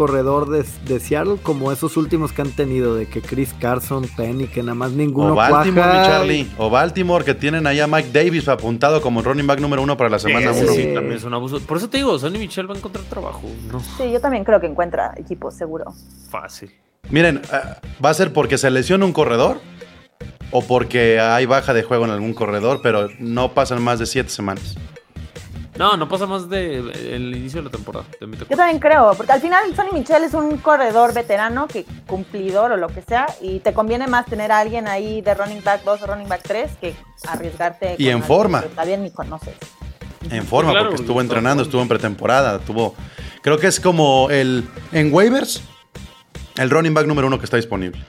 corredor 0.00 0.48
de, 0.48 0.64
de 0.86 0.98
Seattle 0.98 1.36
como 1.42 1.70
esos 1.72 1.98
últimos 1.98 2.32
que 2.32 2.40
han 2.40 2.52
tenido, 2.52 2.94
de 2.94 3.04
que 3.06 3.20
Chris 3.20 3.52
Carson, 3.60 4.08
Penny, 4.16 4.46
que 4.46 4.62
nada 4.62 4.74
más 4.74 4.92
ninguno 4.92 5.34
O 5.34 5.36
Baltimore, 5.36 5.86
mi 5.88 5.92
cuaja. 5.92 6.06
Charlie. 6.06 6.50
O 6.56 6.70
Baltimore, 6.70 7.22
que 7.22 7.34
tienen 7.34 7.66
allá 7.66 7.84
a 7.84 7.86
Mike 7.86 8.08
Davis 8.10 8.48
apuntado 8.48 9.02
como 9.02 9.20
running 9.20 9.46
back 9.46 9.60
número 9.60 9.82
uno 9.82 9.98
para 9.98 10.08
la 10.08 10.18
semana 10.18 10.52
Ese 10.52 10.64
uno. 10.64 10.72
sí, 10.72 10.94
también 10.94 11.16
es 11.18 11.24
un 11.24 11.34
abuso. 11.34 11.60
Por 11.60 11.76
eso 11.76 11.90
te 11.90 11.98
digo, 11.98 12.18
Sonny 12.18 12.38
Michel 12.38 12.70
va 12.70 12.74
a 12.74 12.78
encontrar 12.78 13.04
trabajo. 13.04 13.42
No 13.70 13.80
Sí, 13.80 14.10
yo 14.10 14.18
también 14.22 14.42
creo 14.44 14.58
que 14.58 14.68
encuentra 14.68 15.12
equipo 15.18 15.50
seguro. 15.50 15.92
fácil. 16.30 16.70
Miren, 17.10 17.42
eh, 17.52 17.58
¿va 18.02 18.08
a 18.08 18.14
ser 18.14 18.32
porque 18.32 18.56
se 18.56 18.70
lesiona 18.70 19.04
un 19.04 19.12
corredor? 19.12 19.60
¿O 20.50 20.62
porque 20.62 21.20
hay 21.20 21.44
baja 21.44 21.74
de 21.74 21.82
juego 21.82 22.06
en 22.06 22.10
algún 22.10 22.32
corredor, 22.32 22.80
pero 22.82 23.08
no 23.18 23.52
pasan 23.52 23.82
más 23.82 23.98
de 23.98 24.06
siete 24.06 24.30
semanas? 24.30 24.76
No, 25.80 25.96
no 25.96 26.10
pasa 26.10 26.26
más 26.26 26.50
de 26.50 26.76
el 26.76 27.34
inicio 27.34 27.60
de 27.60 27.64
la 27.64 27.70
temporada. 27.70 28.04
Yo 28.20 28.54
también 28.54 28.78
creo, 28.78 29.14
porque 29.16 29.32
al 29.32 29.40
final 29.40 29.74
Sonny 29.74 29.92
Michel 29.92 30.24
es 30.24 30.34
un 30.34 30.58
corredor 30.58 31.14
veterano 31.14 31.66
que 31.66 31.86
cumplidor 32.06 32.72
o 32.72 32.76
lo 32.76 32.88
que 32.88 33.00
sea, 33.00 33.26
y 33.40 33.60
te 33.60 33.72
conviene 33.72 34.06
más 34.06 34.26
tener 34.26 34.52
a 34.52 34.58
alguien 34.58 34.86
ahí 34.86 35.22
de 35.22 35.32
running 35.32 35.64
back 35.64 35.82
2 35.82 36.02
o 36.02 36.06
running 36.06 36.28
back 36.28 36.42
3 36.42 36.70
que 36.78 36.94
arriesgarte. 37.26 37.94
Y 37.96 38.10
en 38.10 38.22
forma. 38.22 38.60
que 38.60 38.66
Está 38.66 38.84
bien, 38.84 39.02
ni 39.02 39.10
conoces. 39.10 39.54
En 40.30 40.44
forma, 40.44 40.72
Claro, 40.72 40.90
porque 40.90 41.00
estuvo 41.00 41.18
entrenando, 41.22 41.62
estuvo 41.62 41.80
en 41.80 41.88
pretemporada, 41.88 42.58
tuvo. 42.58 42.94
Creo 43.40 43.56
que 43.56 43.68
es 43.68 43.80
como 43.80 44.28
el. 44.28 44.68
En 44.92 45.14
waivers, 45.14 45.62
el 46.58 46.68
running 46.68 46.92
back 46.92 47.06
número 47.06 47.26
uno 47.26 47.38
que 47.38 47.46
está 47.46 47.56
disponible. 47.56 48.04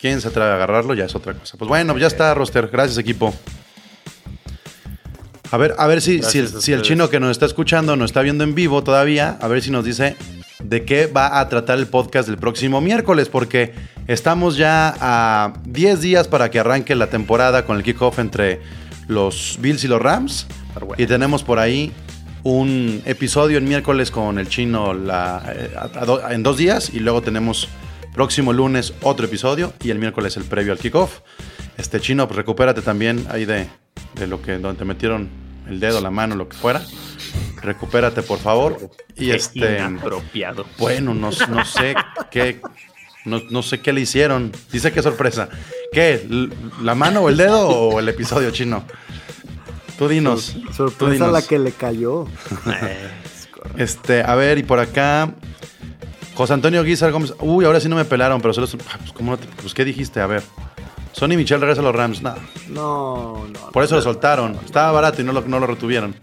¿Quién 0.00 0.20
se 0.20 0.26
atreve 0.26 0.50
a 0.50 0.54
agarrarlo? 0.54 0.94
Ya 0.94 1.04
es 1.04 1.14
otra 1.14 1.34
cosa. 1.34 1.56
Pues 1.56 1.68
bueno, 1.68 1.96
ya 1.98 2.08
está, 2.08 2.34
roster. 2.34 2.66
Gracias, 2.66 2.98
equipo. 2.98 3.32
A 5.50 5.56
ver, 5.56 5.74
a 5.78 5.86
ver 5.86 6.02
si, 6.02 6.22
si, 6.22 6.38
el, 6.38 6.48
si 6.60 6.72
chino 6.82 7.08
que 7.08 7.20
nos 7.20 7.30
está 7.30 7.46
escuchando, 7.46 7.96
nos 7.96 8.10
está 8.10 8.22
viendo 8.22 8.44
en 8.44 8.54
vivo 8.54 8.82
todavía, 8.82 9.38
a 9.40 9.48
ver 9.48 9.62
si 9.62 9.70
nos 9.70 9.84
dice 9.84 10.16
de 10.62 10.84
qué 10.84 11.06
va 11.06 11.40
a 11.40 11.48
tratar 11.48 11.78
el 11.78 11.86
podcast 11.86 12.28
del 12.28 12.36
próximo 12.36 12.80
miércoles, 12.80 13.28
porque 13.28 13.72
estamos 14.06 14.56
ya 14.56 14.94
a 15.00 15.54
10 15.64 16.00
días 16.00 16.28
para 16.28 16.50
que 16.50 16.58
arranque 16.58 16.94
la 16.94 17.06
temporada 17.08 17.64
con 17.64 17.76
el 17.76 17.82
kickoff 17.82 18.18
entre 18.18 18.60
los 19.06 19.56
Bills 19.60 19.84
y 19.84 19.88
los 19.88 20.02
Rams. 20.02 20.46
Bueno. 20.78 20.94
Y 20.98 21.06
tenemos 21.06 21.42
por 21.44 21.58
ahí 21.58 21.92
un 22.42 23.02
episodio 23.06 23.56
el 23.58 23.64
miércoles 23.64 24.10
con 24.10 24.38
el 24.38 24.48
chino 24.48 24.92
la- 24.94 25.42
eh, 25.48 25.70
a- 25.76 26.00
a 26.00 26.04
do- 26.04 26.28
en 26.30 26.42
dos 26.42 26.56
días 26.58 26.90
y 26.92 27.00
luego 27.00 27.22
tenemos 27.22 27.68
próximo 28.14 28.52
lunes 28.52 28.92
otro 29.02 29.26
episodio 29.26 29.72
y 29.82 29.90
el 29.90 29.98
miércoles 29.98 30.36
el 30.36 30.44
previo 30.44 30.72
al 30.72 30.78
kickoff. 30.78 31.20
Este 31.78 32.00
chino, 32.00 32.26
pues 32.28 32.36
recupérate 32.36 32.82
también 32.82 33.26
ahí 33.30 33.44
de, 33.46 33.66
de 34.14 34.26
lo 34.26 34.42
que 34.42 34.58
donde 34.58 34.78
te 34.78 34.84
metieron 34.84 35.28
el 35.68 35.80
dedo, 35.80 36.00
la 36.00 36.10
mano, 36.10 36.34
lo 36.34 36.48
que 36.48 36.56
fuera. 36.56 36.82
Recupérate, 37.62 38.22
por 38.22 38.38
favor. 38.38 38.90
Y 39.16 39.26
Qué 39.30 39.36
este, 39.36 39.76
inapropiado. 39.78 40.66
bueno, 40.78 41.14
no, 41.14 41.30
no 41.48 41.64
sé 41.64 41.94
qué, 42.30 42.60
no, 43.24 43.40
no 43.50 43.62
sé 43.62 43.80
qué 43.80 43.92
le 43.92 44.00
hicieron. 44.02 44.52
Dice 44.72 44.92
qué 44.92 45.02
sorpresa. 45.02 45.48
¿Qué? 45.92 46.26
¿L- 46.28 46.50
¿La 46.82 46.94
mano 46.94 47.20
o 47.22 47.28
el 47.28 47.36
dedo 47.36 47.68
o 47.68 47.98
el 48.00 48.08
episodio 48.08 48.50
chino? 48.50 48.84
Tú 49.98 50.08
dinos. 50.08 50.54
tú 50.66 50.72
Sorpresa 50.72 51.12
dinos. 51.12 51.32
la 51.32 51.42
que 51.42 51.58
le 51.58 51.72
cayó. 51.72 52.26
Este, 53.76 54.22
a 54.22 54.34
ver, 54.34 54.58
y 54.58 54.62
por 54.62 54.78
acá. 54.78 55.32
José 56.34 56.52
Antonio 56.54 56.82
Guizar 56.84 57.10
Gómez. 57.10 57.34
Uy, 57.40 57.64
ahora 57.64 57.80
sí 57.80 57.88
no 57.88 57.96
me 57.96 58.04
pelaron, 58.04 58.40
pero 58.40 58.54
solo. 58.54 58.68
ah, 58.90 58.96
Pues, 58.98 59.12
¿cómo 59.12 59.32
no 59.32 59.38
te- 59.38 59.46
pues, 59.60 59.74
¿qué 59.74 59.84
dijiste? 59.84 60.20
A 60.20 60.26
ver. 60.26 60.42
Sonny 61.12 61.36
Michel 61.36 61.60
regresa 61.60 61.80
a 61.80 61.84
los 61.84 61.94
Rams. 61.94 62.22
No, 62.22 62.34
No, 62.68 63.46
no. 63.52 63.70
por 63.72 63.82
eso 63.84 63.96
lo 63.96 64.02
soltaron. 64.02 64.56
Estaba 64.64 64.92
barato 64.92 65.20
y 65.22 65.24
no 65.24 65.32
lo, 65.32 65.40
no 65.42 65.58
lo 65.58 65.66
retuvieron. 65.66 66.14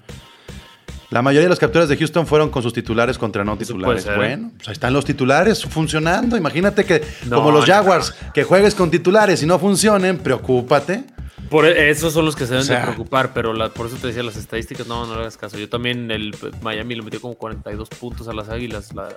La 1.11 1.21
mayoría 1.21 1.43
de 1.45 1.49
las 1.49 1.59
capturas 1.59 1.87
de 1.87 1.95
Houston 1.97 2.25
fueron 2.27 2.49
con 2.49 2.63
sus 2.63 2.73
titulares 2.73 3.17
contra 3.17 3.43
no 3.43 3.57
titulares. 3.57 4.03
ser, 4.03 4.13
¿eh? 4.13 4.17
Bueno, 4.17 4.51
pues 4.57 4.67
ahí 4.67 4.73
están 4.73 4.91
los 4.91 5.05
titulares 5.05 5.63
funcionando. 5.63 6.35
Imagínate 6.35 6.83
que, 6.83 7.03
No, 7.27 7.37
como 7.37 7.51
los 7.51 7.67
no. 7.67 7.73
Jaguars, 7.73 8.13
que 8.33 8.43
juegues 8.43 8.73
con 8.75 8.89
titulares 8.91 9.41
y 9.43 9.45
no 9.45 9.59
funcionen, 9.59 10.17
preocúpate. 10.17 11.03
Por 11.49 11.65
e- 11.65 11.89
esos 11.89 12.13
son 12.13 12.25
los 12.25 12.35
que 12.35 12.45
se 12.45 12.51
deben 12.53 12.63
O 12.63 12.65
sea- 12.65 12.79
de 12.79 12.83
preocupar, 12.87 13.33
pero 13.33 13.53
la- 13.53 13.69
por 13.69 13.87
eso 13.87 13.95
te 13.97 14.07
decía 14.07 14.23
las 14.23 14.35
estadísticas, 14.37 14.87
no, 14.87 15.05
no 15.05 15.15
le 15.15 15.21
hagas 15.21 15.37
caso. 15.37 15.57
Yo 15.57 15.69
también, 15.69 16.09
el 16.11 16.35
Miami 16.61 16.95
le 16.95 17.01
metió 17.01 17.21
como 17.21 17.35
42 17.35 17.89
puntos 17.89 18.27
a 18.27 18.33
las 18.33 18.49
Águilas, 18.49 18.93
la- 18.93 19.09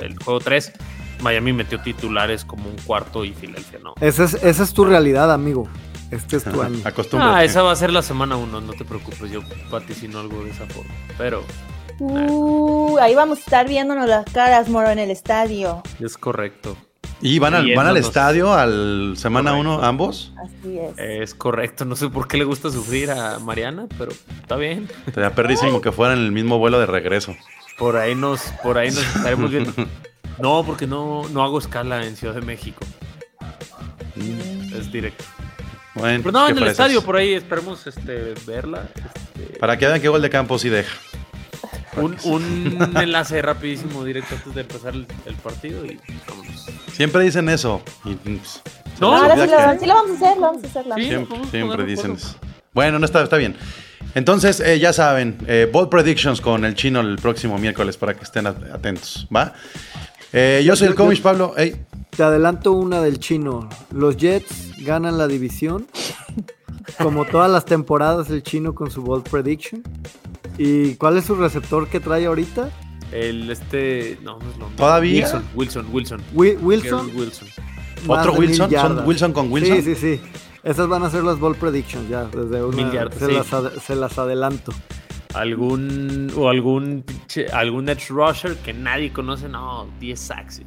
el 0.00 0.16
juego 0.22 0.40
3. 0.40 0.72
Miami 1.20 1.52
metió 1.52 1.80
titulares 1.80 2.44
como 2.44 2.68
un 2.68 2.76
cuarto 2.84 3.24
y 3.24 3.32
Filadelfia 3.32 3.78
no. 3.82 3.94
Esa 4.00 4.24
es, 4.24 4.34
esa 4.34 4.62
es 4.62 4.72
tu 4.74 4.84
realidad, 4.84 5.32
amigo. 5.32 5.66
Este 6.10 6.36
es 6.36 6.44
tu 6.44 6.60
año. 6.62 6.78
Ah, 7.14 7.42
esa 7.42 7.62
va 7.62 7.72
a 7.72 7.76
ser 7.76 7.90
la 7.92 8.02
semana 8.02 8.36
1, 8.36 8.60
no 8.60 8.72
te 8.74 8.84
preocupes, 8.84 9.30
yo 9.30 9.40
vaticino 9.70 10.20
algo 10.20 10.44
de 10.44 10.50
esa 10.50 10.66
forma. 10.66 10.92
Pero 11.18 11.42
Uh, 11.98 12.98
ahí 13.00 13.14
vamos 13.14 13.38
a 13.38 13.40
estar 13.40 13.66
viéndonos 13.66 14.06
las 14.06 14.26
caras, 14.26 14.68
Moro, 14.68 14.90
en 14.90 14.98
el 14.98 15.10
estadio. 15.10 15.82
es 15.98 16.18
correcto. 16.18 16.76
¿Y 17.20 17.38
van 17.38 17.54
al, 17.54 17.74
van 17.74 17.86
al 17.86 17.96
estadio 17.96 18.52
al 18.52 19.14
semana 19.16 19.52
Correcto. 19.52 19.74
1 19.78 19.84
ambos? 19.84 20.32
Así 20.44 20.78
es. 20.78 20.98
Es 20.98 21.34
correcto, 21.34 21.84
no 21.84 21.96
sé 21.96 22.08
por 22.08 22.28
qué 22.28 22.36
le 22.36 22.44
gusta 22.44 22.70
sufrir 22.70 23.10
a 23.10 23.38
Mariana, 23.38 23.86
pero 23.98 24.12
está 24.40 24.56
bien. 24.56 24.88
Sería 25.14 25.34
perrísimo 25.34 25.80
que 25.80 25.92
fueran 25.92 26.18
en 26.18 26.24
el 26.26 26.32
mismo 26.32 26.58
vuelo 26.58 26.78
de 26.78 26.86
regreso. 26.86 27.34
Por 27.78 27.96
ahí 27.96 28.14
nos, 28.14 28.40
por 28.62 28.78
ahí 28.78 28.88
nos 28.90 29.04
estaremos 29.16 29.50
viendo. 29.50 29.72
No, 30.38 30.62
porque 30.64 30.86
no, 30.86 31.22
no 31.30 31.42
hago 31.42 31.58
escala 31.58 32.04
en 32.06 32.16
Ciudad 32.16 32.34
de 32.34 32.42
México. 32.42 32.84
Es 34.78 34.92
directo. 34.92 35.24
Bueno, 35.94 36.20
Pero 36.24 36.32
no, 36.32 36.48
en 36.48 36.58
el 36.58 36.66
estadio, 36.68 37.02
por 37.02 37.16
ahí 37.16 37.32
esperemos 37.32 37.86
este, 37.86 38.34
verla. 38.46 38.88
este, 38.94 39.58
Para 39.58 39.78
que 39.78 39.86
vean 39.86 40.00
qué 40.00 40.08
gol 40.08 40.20
de 40.20 40.28
campo 40.30 40.58
sí 40.58 40.68
deja. 40.68 40.94
un, 41.96 42.16
un 42.24 42.96
enlace 42.98 43.40
rapidísimo 43.40 44.04
directo 44.04 44.34
antes 44.34 44.54
de 44.54 44.60
empezar 44.60 44.94
el, 44.94 45.06
el 45.24 45.34
partido 45.36 45.84
y 45.86 45.98
vámonos. 46.28 46.45
Siempre 46.96 47.22
dicen 47.24 47.48
eso. 47.48 47.82
Y, 48.04 48.14
pues, 48.14 48.62
No, 49.00 49.14
Ahora 49.14 49.34
sí 49.34 49.40
lo, 49.40 49.46
que- 49.72 49.78
sí 49.80 49.86
lo 49.86 49.94
vamos 49.94 50.10
a 50.10 50.14
hacer, 50.14 50.36
lo 50.36 50.42
vamos 50.42 50.64
a 50.64 50.66
hacer. 50.68 50.86
la 50.86 50.94
Sí. 50.96 51.08
neta. 51.10 51.50
Siempre, 51.50 51.84
dicen 51.84 52.12
eso. 52.12 52.34
Bueno, 52.72 52.98
no 52.98 53.04
está, 53.04 53.22
está 53.22 53.36
bien. 53.36 53.54
Entonces, 54.14 54.60
eh, 54.60 54.78
ya 54.78 54.94
saben, 54.94 55.36
eh, 55.46 55.68
Bold 55.70 55.90
Predictions 55.90 56.40
con 56.40 56.64
el 56.64 56.74
chino 56.74 57.00
el 57.00 57.16
próximo 57.16 57.58
miércoles 57.58 57.98
para 57.98 58.14
que 58.14 58.24
estén 58.24 58.46
at- 58.46 58.62
atentos, 58.72 59.28
¿va? 59.34 59.52
Eh, 60.32 60.62
yo 60.64 60.74
soy 60.76 60.88
el 60.88 60.94
Comish 60.94 61.20
Pablo. 61.20 61.52
Ey, 61.58 61.76
Te 62.16 62.22
adelanto 62.22 62.72
una 62.72 63.02
del 63.02 63.18
chino. 63.18 63.68
Los 63.92 64.16
Jets 64.16 64.72
ganan 64.78 65.18
la 65.18 65.26
división. 65.26 65.86
Como 67.02 67.26
todas 67.26 67.50
las 67.50 67.66
temporadas, 67.66 68.30
el 68.30 68.42
chino 68.42 68.74
con 68.74 68.90
su 68.90 69.02
bold 69.02 69.28
prediction. 69.28 69.82
¿Y 70.56 70.94
cuál 70.94 71.18
es 71.18 71.24
su 71.26 71.34
receptor 71.34 71.88
que 71.88 72.00
trae 72.00 72.24
ahorita? 72.24 72.70
El 73.12 73.50
este. 73.50 74.18
No, 74.22 74.38
no 74.38 74.50
es 74.50 74.56
lo 74.58 74.66
¿Todavía? 74.76 75.22
Wilson, 75.24 75.44
Wilson, 75.54 75.86
Wilson. 75.92 76.22
Wi- 76.34 76.56
Wilson. 76.60 77.10
¿Otro 78.06 78.32
Wilson? 78.34 78.56
¿Son 78.56 78.70
yardas. 78.70 79.06
Wilson 79.06 79.32
con 79.32 79.50
Wilson? 79.52 79.76
Sí, 79.82 79.94
sí, 79.94 80.16
sí. 80.16 80.20
Esas 80.62 80.88
van 80.88 81.02
a 81.04 81.10
ser 81.10 81.22
las 81.22 81.38
bold 81.38 81.56
predictions 81.56 82.08
ya. 82.08 82.24
Desde 82.24 82.64
una, 82.64 82.76
Mil 82.76 82.90
yardas, 82.90 83.18
se, 83.18 83.26
sí. 83.26 83.32
las 83.32 83.52
ad- 83.52 83.78
se 83.78 83.94
las 83.96 84.18
adelanto. 84.18 84.72
Algún. 85.34 86.32
O 86.36 86.48
algún. 86.48 87.04
pinche- 87.04 87.48
Algún 87.52 87.88
edge 87.88 88.08
rusher 88.10 88.56
que 88.56 88.72
nadie 88.72 89.12
conoce. 89.12 89.48
No, 89.48 89.88
10 90.00 90.18
sacks. 90.18 90.62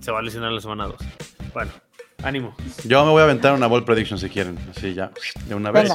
Se 0.00 0.10
va 0.10 0.18
a 0.18 0.22
lesionar 0.22 0.50
la 0.52 0.60
semana 0.60 0.86
2. 0.86 0.96
Bueno, 1.54 1.70
ánimo. 2.22 2.54
Yo 2.84 3.04
me 3.04 3.10
voy 3.12 3.20
a 3.20 3.24
aventar 3.24 3.54
una 3.54 3.66
Bold 3.66 3.84
Prediction 3.84 4.18
si 4.18 4.28
quieren. 4.28 4.58
Así 4.76 4.94
ya, 4.94 5.10
de 5.46 5.54
una 5.54 5.70
vez. 5.70 5.92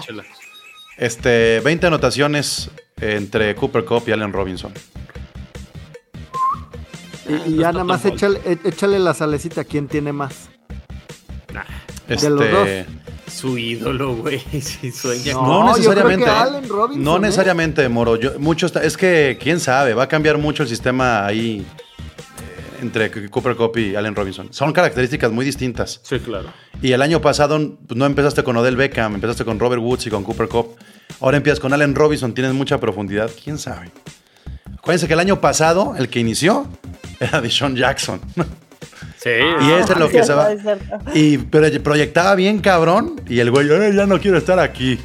Este, 0.97 1.59
20 1.61 1.87
anotaciones 1.87 2.69
entre 3.01 3.55
Cooper 3.55 3.83
Cup 3.83 4.03
y 4.07 4.11
Allen 4.11 4.31
Robinson. 4.31 4.71
Y, 7.27 7.33
y 7.33 7.55
no 7.55 7.61
ya 7.61 7.71
nada 7.71 7.83
más 7.83 8.03
échale, 8.05 8.39
échale 8.63 8.99
la 8.99 9.13
salecita. 9.13 9.63
¿Quién 9.63 9.87
tiene 9.87 10.11
más? 10.11 10.49
Nah, 11.53 11.63
Este, 12.07 12.29
los 12.29 12.39
dos. 12.51 12.67
su 13.31 13.57
ídolo, 13.57 14.15
güey. 14.15 14.39
Si 14.61 14.91
sueña. 14.91 15.33
No, 15.33 15.67
necesariamente. 15.75 16.25
creo 16.25 16.35
que 16.35 16.39
¿eh? 16.41 16.47
Allen 16.57 16.69
Robinson, 16.69 17.03
no 17.03 17.17
¿eh? 17.17 17.19
necesariamente, 17.19 17.89
Moro. 17.89 18.15
Yo, 18.17 18.39
mucho 18.39 18.65
está- 18.65 18.83
es 18.83 18.97
que, 18.97 19.37
quién 19.41 19.59
sabe, 19.59 19.93
va 19.93 20.03
a 20.03 20.07
cambiar 20.07 20.37
mucho 20.37 20.63
el 20.63 20.69
sistema 20.69 21.25
ahí 21.25 21.65
eh, 22.39 22.79
entre 22.81 23.29
Cooper 23.29 23.55
Cup 23.55 23.77
y 23.77 23.95
Allen 23.95 24.15
Robinson. 24.15 24.51
Son 24.51 24.73
características 24.73 25.31
muy 25.31 25.45
distintas. 25.45 26.01
Sí, 26.03 26.19
claro. 26.19 26.49
Y 26.81 26.91
el 26.91 27.01
año 27.01 27.21
pasado 27.21 27.57
pues, 27.87 27.97
no 27.97 28.05
empezaste 28.05 28.43
con 28.43 28.57
Odell 28.57 28.75
Beckham, 28.75 29.15
empezaste 29.15 29.45
con 29.45 29.59
Robert 29.59 29.81
Woods 29.81 30.07
y 30.07 30.09
con 30.09 30.23
Cooper 30.23 30.47
Cup. 30.49 30.75
Ahora 31.21 31.37
empiezas 31.37 31.59
con 31.59 31.71
Allen 31.71 31.95
Robinson, 31.95 32.33
tienes 32.33 32.53
mucha 32.53 32.79
profundidad. 32.79 33.29
¿Quién 33.41 33.57
sabe? 33.57 33.91
Acuérdense 34.83 35.07
que 35.07 35.13
el 35.13 35.21
año 35.21 35.39
pasado, 35.39 35.95
el 35.97 36.09
que 36.09 36.19
inició, 36.19 36.67
era 37.21 37.39
Deshaun 37.39 37.73
Jackson. 37.77 38.19
Sí. 39.17 39.29
y 39.61 39.71
ese 39.71 39.93
es 39.93 39.97
lo 39.97 40.09
que 40.09 40.21
se 40.25 40.33
va. 40.33 40.49
Y 41.13 41.37
pero 41.37 41.81
proyectaba 41.81 42.35
bien 42.35 42.59
cabrón. 42.59 43.21
Y 43.29 43.39
el 43.39 43.49
güey, 43.49 43.71
"Ay, 43.71 43.95
ya 43.95 44.05
no 44.05 44.19
quiero 44.19 44.37
estar 44.37 44.59
aquí. 44.59 44.99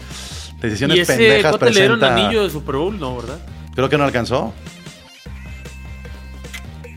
Decisiones 0.61 0.97
y 0.97 1.01
ese 1.03 1.13
pendejas 1.17 1.53
cuate 1.53 1.67
le 1.67 1.81
dieron 1.81 2.01
presenta. 2.01 2.25
anillo 2.27 2.43
de 2.43 2.51
Super 2.51 2.75
Bowl, 2.75 2.99
¿no? 2.99 3.19
¿Verdad? 3.19 3.39
Creo 3.77 3.89
que 3.89 3.97
no 3.97 4.03
alcanzó. 4.03 4.53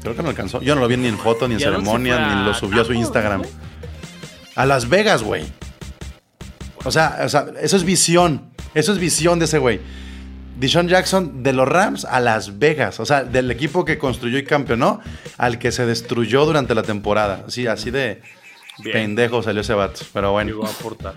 Creo 0.01 0.15
que 0.15 0.23
no 0.23 0.29
alcanzó. 0.29 0.59
Yo 0.61 0.73
no 0.73 0.81
lo 0.81 0.87
vi 0.87 0.97
ni 0.97 1.07
en 1.09 1.19
foto, 1.19 1.47
ni 1.47 1.53
en 1.53 1.59
¿Y 1.59 1.63
a 1.63 1.67
dónde 1.69 1.85
se 1.85 1.91
ceremonia, 1.91 2.35
ni 2.35 2.45
lo 2.45 2.51
¿A 2.51 2.53
subió 2.55 2.81
a 2.81 2.85
su 2.85 2.93
Instagram. 2.93 3.43
A 4.55 4.65
Las 4.65 4.89
Vegas, 4.89 5.21
güey. 5.21 5.43
O 6.83 6.89
sea, 6.91 7.19
o 7.23 7.29
sea, 7.29 7.45
eso 7.61 7.77
es 7.77 7.83
visión. 7.83 8.49
Eso 8.73 8.91
es 8.93 8.97
visión 8.97 9.37
de 9.37 9.45
ese 9.45 9.59
güey. 9.59 9.79
Dishon 10.57 10.87
Jackson 10.87 11.43
de 11.43 11.53
los 11.53 11.67
Rams 11.67 12.05
a 12.05 12.19
Las 12.19 12.59
Vegas. 12.59 12.99
O 12.99 13.05
sea, 13.05 13.23
del 13.23 13.49
equipo 13.51 13.85
que 13.85 13.97
construyó 13.97 14.37
y 14.37 14.43
campeonó 14.43 14.99
al 15.37 15.57
que 15.59 15.71
se 15.71 15.85
destruyó 15.85 16.45
durante 16.45 16.75
la 16.75 16.83
temporada. 16.83 17.45
Así, 17.47 17.67
así 17.67 17.91
de 17.91 18.21
Bien. 18.79 18.93
pendejo 18.93 19.41
salió 19.41 19.61
ese 19.61 19.73
vato. 19.73 20.01
Pero 20.13 20.31
bueno. 20.33 20.49
Llegó 20.51 20.65
a 20.65 20.69
aportar. 20.69 21.15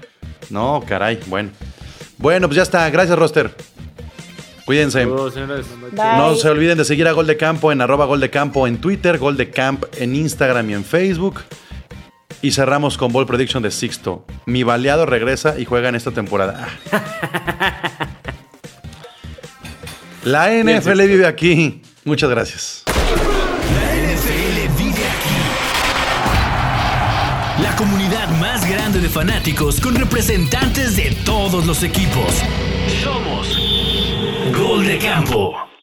No, 0.51 0.83
caray. 0.87 1.21
Bueno. 1.27 1.51
Bueno, 2.19 2.49
pues 2.49 2.57
ya 2.57 2.63
está. 2.63 2.89
Gracias, 2.91 3.19
Roster. 3.19 3.55
Cuídense. 4.65 5.01
Saludos, 5.01 5.35
señores. 5.35 5.67
Bye. 5.93 6.17
No 6.17 6.35
se 6.37 6.49
olviden 6.49 6.79
de 6.79 6.85
seguir 6.87 7.07
a 7.07 7.13
Gol 7.13 7.27
de 7.27 7.37
Campo 7.37 7.71
en 7.71 7.83
arroba 7.83 8.07
Gol 8.07 8.21
de 8.21 8.31
Campo 8.31 8.67
en 8.67 8.79
Twitter, 8.79 9.19
Gol 9.19 9.37
de 9.37 9.51
Camp 9.51 9.85
en 9.99 10.15
Instagram 10.15 10.71
y 10.71 10.75
en 10.75 10.85
Facebook. 10.85 11.41
Y 12.41 12.53
cerramos 12.53 12.97
con 12.99 13.13
Ball 13.13 13.27
Prediction 13.27 13.63
de 13.63 13.71
Sixto. 13.71 14.25
Mi 14.47 14.63
baleado 14.63 15.07
regresa 15.07 15.59
y 15.59 15.65
juega 15.65 15.89
en 15.89 15.95
esta 15.95 16.11
temporada. 16.13 16.69
La 20.25 20.49
NFL 20.49 21.03
vive 21.03 21.27
aquí. 21.27 21.83
Muchas 22.05 22.31
gracias. 22.31 22.85
La 22.87 23.95
NFL 23.95 24.75
vive 24.79 25.05
aquí. 25.07 25.37
La 27.63 27.77
comunidad 27.77 28.31
más 28.41 28.67
grande 28.67 29.01
de 29.01 29.11
fanáticos 29.11 29.79
con 29.81 29.95
representantes 29.95 30.97
de 30.97 31.15
todos 31.27 31.67
los 31.67 31.83
equipos. 31.83 32.43
Somos 33.03 33.59
Gol 34.57 34.87
de 34.87 34.97
Campo. 34.97 35.74